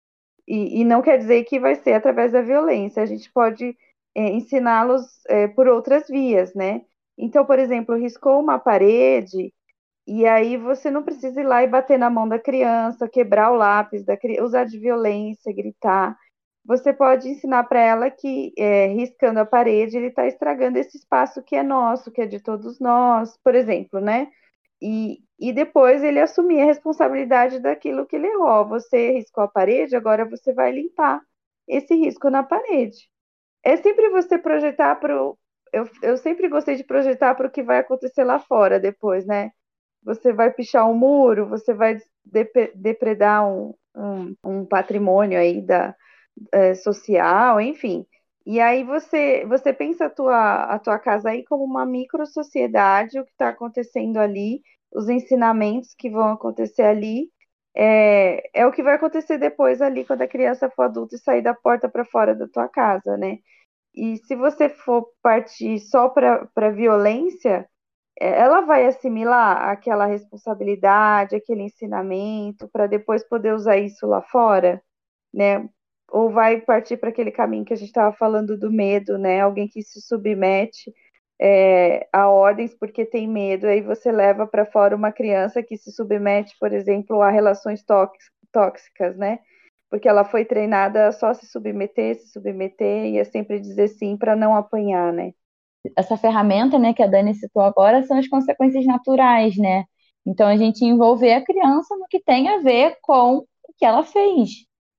[0.48, 3.04] E, e não quer dizer que vai ser através da violência.
[3.04, 3.78] A gente pode
[4.16, 6.82] é, ensiná-los é, por outras vias, né?
[7.16, 9.54] Então, por exemplo, riscou uma parede,
[10.08, 13.56] e aí você não precisa ir lá e bater na mão da criança, quebrar o
[13.56, 16.18] lápis da criança, usar de violência, gritar
[16.70, 21.42] você pode ensinar para ela que é, riscando a parede ele está estragando esse espaço
[21.42, 24.28] que é nosso, que é de todos nós, por exemplo, né?
[24.80, 28.68] E, e depois ele assumir a responsabilidade daquilo que ele errou.
[28.68, 31.20] Você riscou a parede, agora você vai limpar
[31.68, 33.10] esse risco na parede.
[33.64, 35.40] É sempre você projetar para o.
[35.74, 39.52] Eu, eu sempre gostei de projetar para o que vai acontecer lá fora depois, né?
[40.04, 41.98] Você vai pichar um muro, você vai
[42.76, 45.96] depredar um, um, um patrimônio aí da,
[46.52, 48.06] é, social, enfim.
[48.46, 53.20] E aí você, você pensa a tua, a tua casa aí como uma micro sociedade,
[53.20, 54.62] o que está acontecendo ali,
[54.94, 57.30] os ensinamentos que vão acontecer ali,
[57.76, 61.42] é, é o que vai acontecer depois ali quando a criança for adulta e sair
[61.42, 63.38] da porta para fora da tua casa, né?
[63.96, 67.70] E se você for partir só para violência,
[68.20, 74.82] é, ela vai assimilar aquela responsabilidade, aquele ensinamento, para depois poder usar isso lá fora,
[75.34, 75.70] né?
[76.12, 79.42] Ou vai partir para aquele caminho que a gente estava falando do medo, né?
[79.42, 80.94] Alguém que se submete
[81.42, 85.92] é, a ordens porque tem medo, aí você leva para fora uma criança que se
[85.92, 87.84] submete, por exemplo, a relações
[88.52, 89.40] tóxicas, né?
[89.90, 94.18] Porque ela foi treinada a só se submeter, se submeter e é sempre dizer sim
[94.18, 95.32] para não apanhar, né?
[95.98, 99.86] Essa ferramenta, né, que a Dani citou agora, são as consequências naturais, né?
[100.26, 103.46] Então a gente envolver a criança no que tem a ver com o
[103.78, 104.50] que ela fez,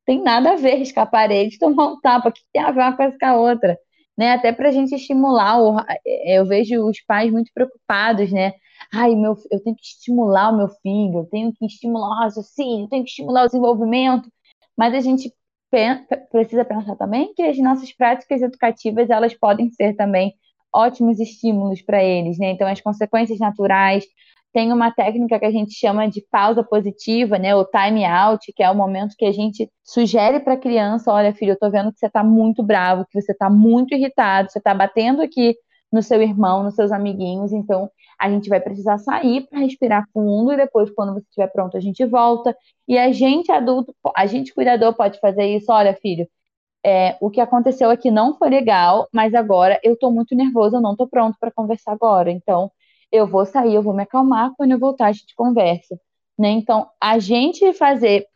[0.06, 2.96] tem nada a ver riscar a parede, tomar um tapa, que tem a ver uma
[2.96, 3.78] coisa com a outra,
[4.16, 4.32] né?
[4.32, 8.52] Até para a gente estimular, o, é, eu vejo os pais muito preocupados, né?
[8.92, 12.84] Ai, meu, eu tenho que estimular o meu filho, eu tenho que estimular o raciocínio,
[12.86, 14.30] eu tenho que estimular o desenvolvimento,
[14.76, 15.32] mas a gente
[16.30, 20.34] precisa pensar também que as nossas práticas educativas elas podem ser também
[20.74, 22.50] ótimos estímulos para eles, né?
[22.50, 24.04] Então as consequências naturais,
[24.52, 28.62] tem uma técnica que a gente chama de pausa positiva, né, o time out, que
[28.62, 31.92] é o momento que a gente sugere para a criança, olha, filho, eu estou vendo
[31.92, 35.56] que você está muito bravo, que você está muito irritado, você está batendo aqui
[35.92, 40.52] no seu irmão, nos seus amiguinhos, então a gente vai precisar sair para respirar fundo
[40.52, 42.54] e depois, quando você estiver pronto, a gente volta.
[42.86, 46.28] E a gente adulto, a gente cuidador pode fazer isso, olha, filho,
[46.84, 50.80] é, o que aconteceu aqui não foi legal, mas agora eu estou muito nervoso, eu
[50.80, 52.30] não estou pronto para conversar agora.
[52.30, 52.70] Então,
[53.12, 55.98] eu vou sair, eu vou me acalmar, quando eu voltar a gente conversa.
[56.38, 56.50] Né?
[56.50, 58.26] Então, a gente fazer,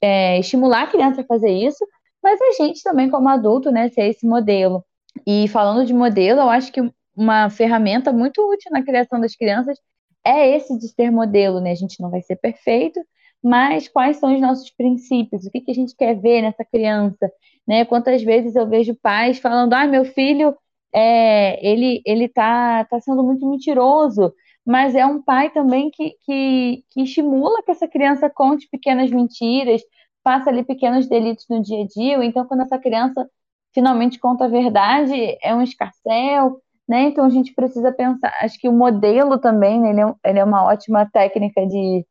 [0.00, 1.84] é, estimular a criança a fazer isso,
[2.22, 4.84] mas a gente também, como adulto, né, ser esse modelo.
[5.26, 6.80] E falando de modelo, eu acho que
[7.16, 9.78] uma ferramenta muito útil na criação das crianças
[10.24, 11.72] é esse de ser modelo, né?
[11.72, 13.00] A gente não vai ser perfeito,
[13.42, 15.44] mas quais são os nossos princípios?
[15.44, 17.30] O que, que a gente quer ver nessa criança?
[17.66, 17.84] Né?
[17.84, 20.56] Quantas vezes eu vejo pais falando, ah, meu filho
[20.94, 24.32] é, ele ele tá, tá sendo muito mentiroso,
[24.64, 29.82] mas é um pai também que, que, que estimula que essa criança conte pequenas mentiras,
[30.22, 33.28] faça ali pequenos delitos no dia a dia, então quando essa criança
[33.74, 37.02] finalmente conta a verdade, é um escarcel, né?
[37.04, 40.44] Então a gente precisa pensar, acho que o modelo também, né, ele, é, ele é
[40.44, 42.06] uma ótima técnica de,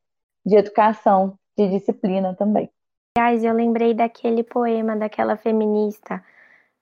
[0.45, 2.70] de educação, de disciplina também.
[3.18, 6.24] Aliás, eu lembrei daquele poema daquela feminista,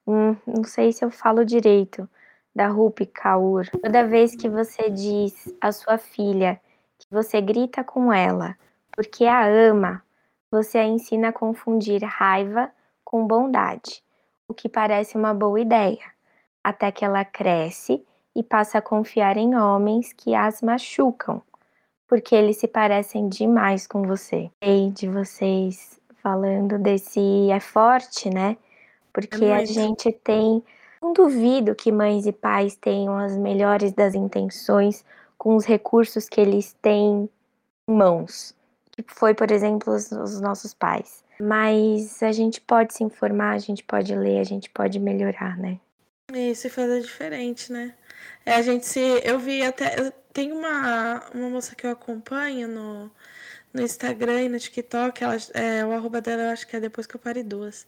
[0.09, 2.09] Hum, não sei se eu falo direito,
[2.55, 3.69] da Rupi Kaur.
[3.81, 6.59] Toda vez que você diz à sua filha
[6.97, 8.55] que você grita com ela
[8.99, 10.03] porque a ama,
[10.51, 12.69] você a ensina a confundir raiva
[13.01, 14.03] com bondade,
[14.45, 16.03] o que parece uma boa ideia,
[16.61, 18.05] até que ela cresce
[18.35, 21.41] e passa a confiar em homens que as machucam,
[22.09, 24.51] porque eles se parecem demais com você.
[24.61, 28.57] E de vocês falando desse é forte, né?
[29.27, 30.63] Porque É a gente tem.
[31.01, 35.03] Não duvido que mães e pais tenham as melhores das intenções
[35.37, 37.29] com os recursos que eles têm
[37.87, 38.53] em mãos.
[38.91, 41.23] Que foi, por exemplo, os, os nossos pais.
[41.39, 45.79] Mas a gente pode se informar, a gente pode ler, a gente pode melhorar, né?
[46.33, 47.95] Isso e fazer diferente, né?
[48.45, 48.99] É, a gente se.
[49.23, 49.99] Eu vi até.
[49.99, 53.09] eu- Tem uma, uma moça que eu acompanho no,
[53.73, 55.23] no Instagram e no TikTok.
[55.23, 57.87] Ela, é, o arroba dela eu acho que é depois que eu parei duas.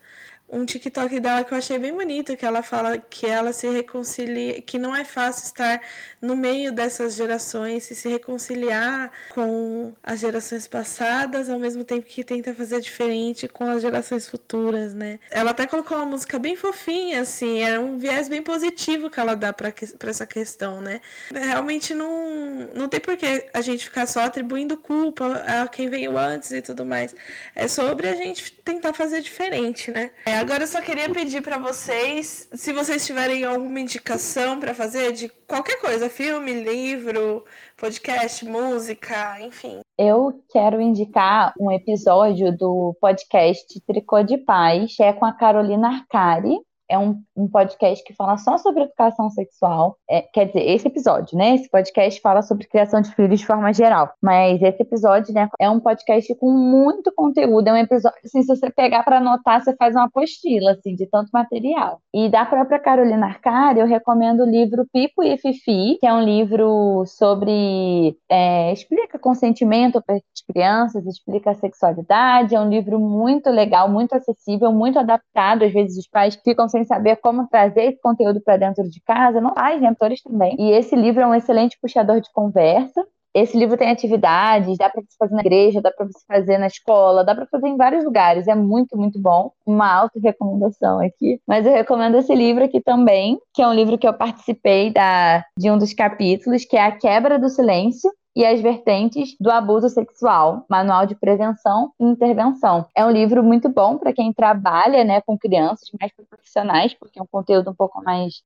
[0.52, 4.62] Um TikTok dela que eu achei bem bonito, que ela fala que ela se reconcilia,
[4.62, 5.82] que não é fácil estar
[6.22, 12.22] no meio dessas gerações e se reconciliar com as gerações passadas, ao mesmo tempo que
[12.22, 15.20] tenta fazer diferente com as gerações futuras, né?
[15.30, 19.36] Ela até colocou uma música bem fofinha, assim, é um viés bem positivo que ela
[19.36, 19.74] dá para
[20.10, 21.00] essa questão, né?
[21.34, 26.18] Realmente não, não tem por que a gente ficar só atribuindo culpa a quem veio
[26.18, 27.16] antes e tudo mais.
[27.56, 30.12] É sobre a gente tentar fazer diferente, né?
[30.26, 35.12] É, agora eu só queria pedir para vocês, se vocês tiverem alguma indicação para fazer
[35.12, 37.46] de qualquer coisa, filme, livro,
[37.78, 39.82] podcast, música, enfim.
[39.96, 45.90] Eu quero indicar um episódio do podcast Tricô de Paz, que é com a Carolina
[45.90, 46.58] Arcari.
[46.92, 49.96] É um, um podcast que fala só sobre educação sexual.
[50.10, 51.56] É, quer dizer, esse episódio, né?
[51.56, 54.12] Esse podcast fala sobre criação de filhos de forma geral.
[54.22, 57.66] Mas esse episódio, né, é um podcast com muito conteúdo.
[57.70, 61.06] É um episódio, assim, se você pegar para anotar, você faz uma apostila, assim, de
[61.06, 62.02] tanto material.
[62.14, 66.22] E da própria Carolina Arcari, eu recomendo o livro Pipo e Fifi, que é um
[66.22, 68.18] livro sobre.
[68.30, 72.54] É, explica consentimento para as crianças, explica a sexualidade.
[72.54, 75.64] É um livro muito legal, muito acessível, muito adaptado.
[75.64, 79.42] Às vezes os pais ficam sem saber como trazer esse conteúdo para dentro de casa.
[79.42, 79.84] Não faz?
[79.84, 80.56] Autores também.
[80.60, 83.06] E esse livro é um excelente puxador de conversa.
[83.34, 86.68] Esse livro tem atividades, dá para você fazer na igreja, dá para você fazer na
[86.68, 88.48] escola, dá para fazer em vários lugares.
[88.48, 89.52] É muito, muito bom.
[89.66, 91.40] Uma auto recomendação aqui.
[91.48, 95.46] Mas eu recomendo esse livro aqui também, que é um livro que eu participei da,
[95.58, 99.90] de um dos capítulos, que é A Quebra do Silêncio e as vertentes do abuso
[99.90, 102.88] sexual, manual de prevenção e intervenção.
[102.96, 107.20] É um livro muito bom para quem trabalha, né, com crianças, mais para profissionais, porque
[107.20, 108.42] é um conteúdo um pouco mais,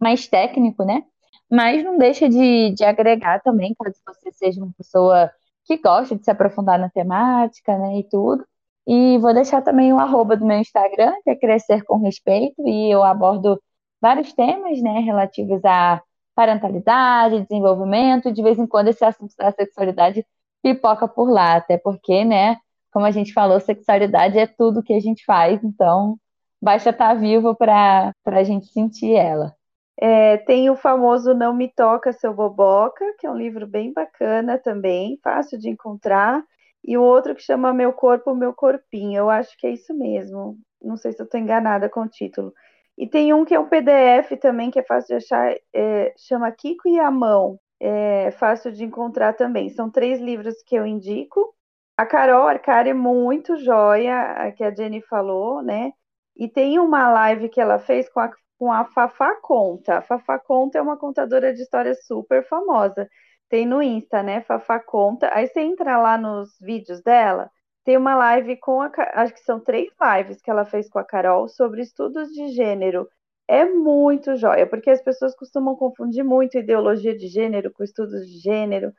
[0.00, 1.04] mais técnico, né?
[1.50, 5.30] Mas não deixa de, de agregar também, caso você seja uma pessoa
[5.64, 8.44] que gosta de se aprofundar na temática, né, e tudo.
[8.86, 12.90] E vou deixar também o arroba do meu Instagram, que é Crescer com Respeito, e
[12.92, 13.60] eu abordo
[14.00, 16.02] vários temas, né, relativos a
[16.38, 20.24] parentalidade, desenvolvimento, de vez em quando esse assunto da sexualidade
[20.62, 22.58] pipoca por lá, até porque, né,
[22.92, 26.16] como a gente falou, sexualidade é tudo que a gente faz, então
[26.62, 29.52] basta estar vivo para a gente sentir ela.
[30.00, 34.56] É, tem o famoso Não Me Toca Seu Boboca, que é um livro bem bacana
[34.56, 36.40] também, fácil de encontrar,
[36.84, 40.56] e o outro que chama Meu Corpo, Meu Corpinho, eu acho que é isso mesmo,
[40.80, 42.52] não sei se eu estou enganada com o título.
[42.98, 46.50] E tem um que é um PDF também, que é fácil de achar, é, chama
[46.50, 47.58] Kiko e a Mão.
[47.80, 49.68] É fácil de encontrar também.
[49.70, 51.54] São três livros que eu indico.
[51.96, 55.92] A Carol Arcari é muito joia, a que a Jenny falou, né?
[56.36, 59.98] E tem uma live que ela fez com a, com a Fafá Conta.
[59.98, 63.08] A Fafá Conta é uma contadora de histórias super famosa.
[63.48, 64.42] Tem no Insta, né?
[64.42, 65.30] Fafá Conta.
[65.32, 67.48] Aí você entra lá nos vídeos dela,
[67.88, 68.92] tem uma live com a.
[69.14, 73.08] Acho que são três lives que ela fez com a Carol sobre estudos de gênero.
[73.48, 78.40] É muito joia, porque as pessoas costumam confundir muito ideologia de gênero com estudos de
[78.40, 78.92] gênero.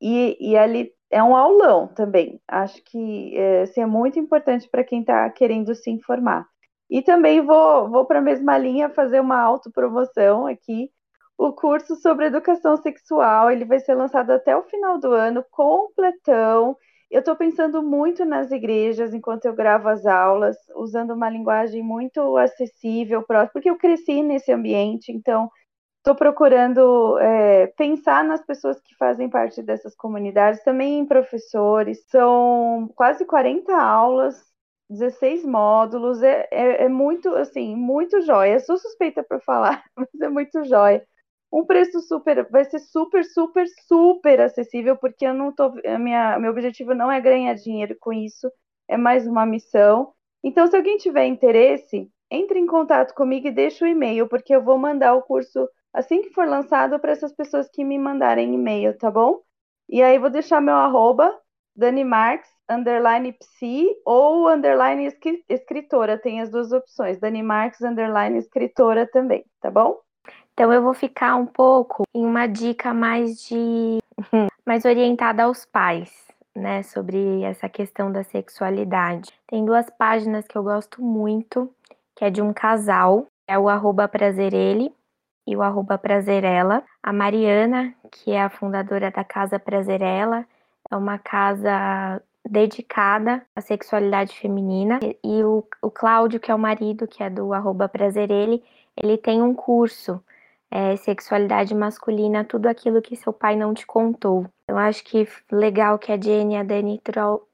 [0.00, 2.40] E, e ali é um aulão também.
[2.46, 6.46] Acho que é, assim, é muito importante para quem está querendo se informar.
[6.88, 10.92] E também vou, vou para a mesma linha fazer uma autopromoção aqui.
[11.36, 16.76] O curso sobre educação sexual, ele vai ser lançado até o final do ano, completão.
[17.10, 22.36] Eu estou pensando muito nas igrejas enquanto eu gravo as aulas, usando uma linguagem muito
[22.36, 25.50] acessível, porque eu cresci nesse ambiente, então
[25.98, 32.04] estou procurando é, pensar nas pessoas que fazem parte dessas comunidades, também em professores.
[32.08, 34.44] São quase 40 aulas,
[34.90, 38.60] 16 módulos, é, é, é muito, assim, muito jóia.
[38.60, 41.02] Sou suspeita para falar, mas é muito jóia
[41.52, 46.50] um preço super, vai ser super, super, super acessível, porque eu não tô, minha, meu
[46.50, 48.50] objetivo não é ganhar dinheiro com isso,
[48.86, 50.12] é mais uma missão.
[50.42, 54.62] Então, se alguém tiver interesse, entre em contato comigo e deixe o e-mail, porque eu
[54.62, 58.96] vou mandar o curso assim que for lançado para essas pessoas que me mandarem e-mail,
[58.96, 59.40] tá bom?
[59.88, 61.34] E aí vou deixar meu arroba
[61.74, 65.08] Dani Marx, underline psi ou underline
[65.48, 66.18] escritora.
[66.18, 67.18] Tem as duas opções.
[67.18, 69.98] Dani Marx, underline escritora também, tá bom?
[70.58, 73.98] Então eu vou ficar um pouco em uma dica mais de
[74.66, 76.12] mais orientada aos pais,
[76.52, 79.32] né, sobre essa questão da sexualidade.
[79.46, 81.72] Tem duas páginas que eu gosto muito,
[82.16, 84.92] que é de um casal, é o arroba prazerele
[85.46, 86.82] e o arroba prazerela.
[87.00, 90.44] A Mariana, que é a fundadora da Casa Prazerela,
[90.90, 94.98] é uma casa dedicada à sexualidade feminina.
[95.22, 98.60] E o, o Cláudio, que é o marido, que é do arroba prazerele,
[98.96, 100.20] ele tem um curso
[100.70, 104.46] é, sexualidade masculina, tudo aquilo que seu pai não te contou.
[104.68, 107.00] Eu acho que legal que a Jenny e a Dani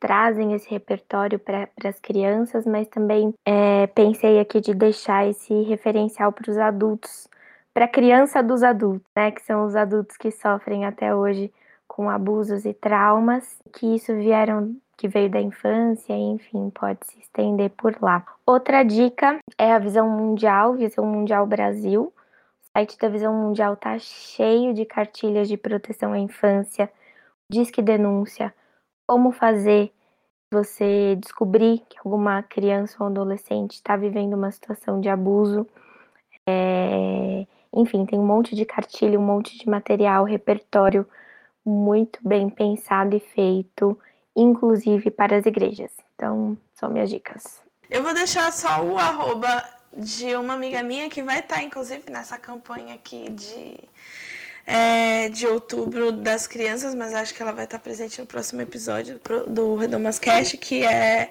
[0.01, 6.33] trazem esse repertório para as crianças, mas também é, pensei aqui de deixar esse referencial
[6.33, 7.29] para os adultos,
[7.73, 11.53] para a criança dos adultos, né, que são os adultos que sofrem até hoje
[11.87, 17.71] com abusos e traumas, que isso vieram que veio da infância, enfim, pode se estender
[17.71, 18.25] por lá.
[18.47, 22.13] Outra dica é a Visão Mundial, Visão Mundial Brasil.
[22.77, 26.91] Site da Visão Mundial tá cheio de cartilhas de proteção à infância,
[27.49, 28.53] disque denúncia,
[29.07, 29.93] como fazer
[30.53, 35.65] você descobrir que alguma criança ou adolescente está vivendo uma situação de abuso.
[36.49, 37.47] É...
[37.73, 41.07] Enfim, tem um monte de cartilha, um monte de material, repertório
[41.65, 43.97] muito bem pensado e feito,
[44.37, 45.93] inclusive para as igrejas.
[46.15, 47.63] Então, são minhas dicas.
[47.89, 49.63] Eu vou deixar só o arroba
[49.97, 53.79] de uma amiga minha que vai estar, inclusive, nessa campanha aqui de,
[54.67, 59.21] é, de outubro das crianças, mas acho que ela vai estar presente no próximo episódio
[59.47, 61.31] do Redomas Cash, que é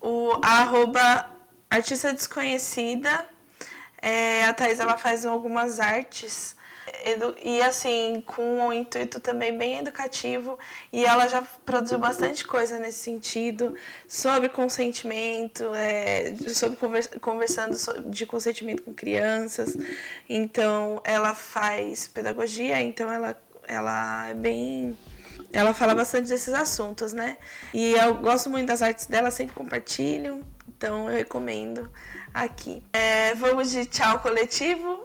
[0.00, 1.30] o arroba
[1.70, 3.26] artista desconhecida.
[4.00, 6.54] É, a Thais ela faz algumas artes
[7.42, 10.58] e assim, com um intuito também bem educativo,
[10.92, 13.74] e ela já produziu bastante coisa nesse sentido,
[14.08, 16.78] sobre consentimento, é, sobre
[17.20, 17.76] conversando
[18.10, 19.76] de consentimento com crianças.
[20.28, 23.36] Então, ela faz pedagogia, então ela,
[23.66, 24.96] ela é bem
[25.52, 27.36] ela fala bastante desses assuntos, né?
[27.72, 31.88] E eu gosto muito das artes dela, sempre compartilho, então eu recomendo
[32.32, 32.82] aqui.
[32.92, 35.04] É, vamos de tchau coletivo.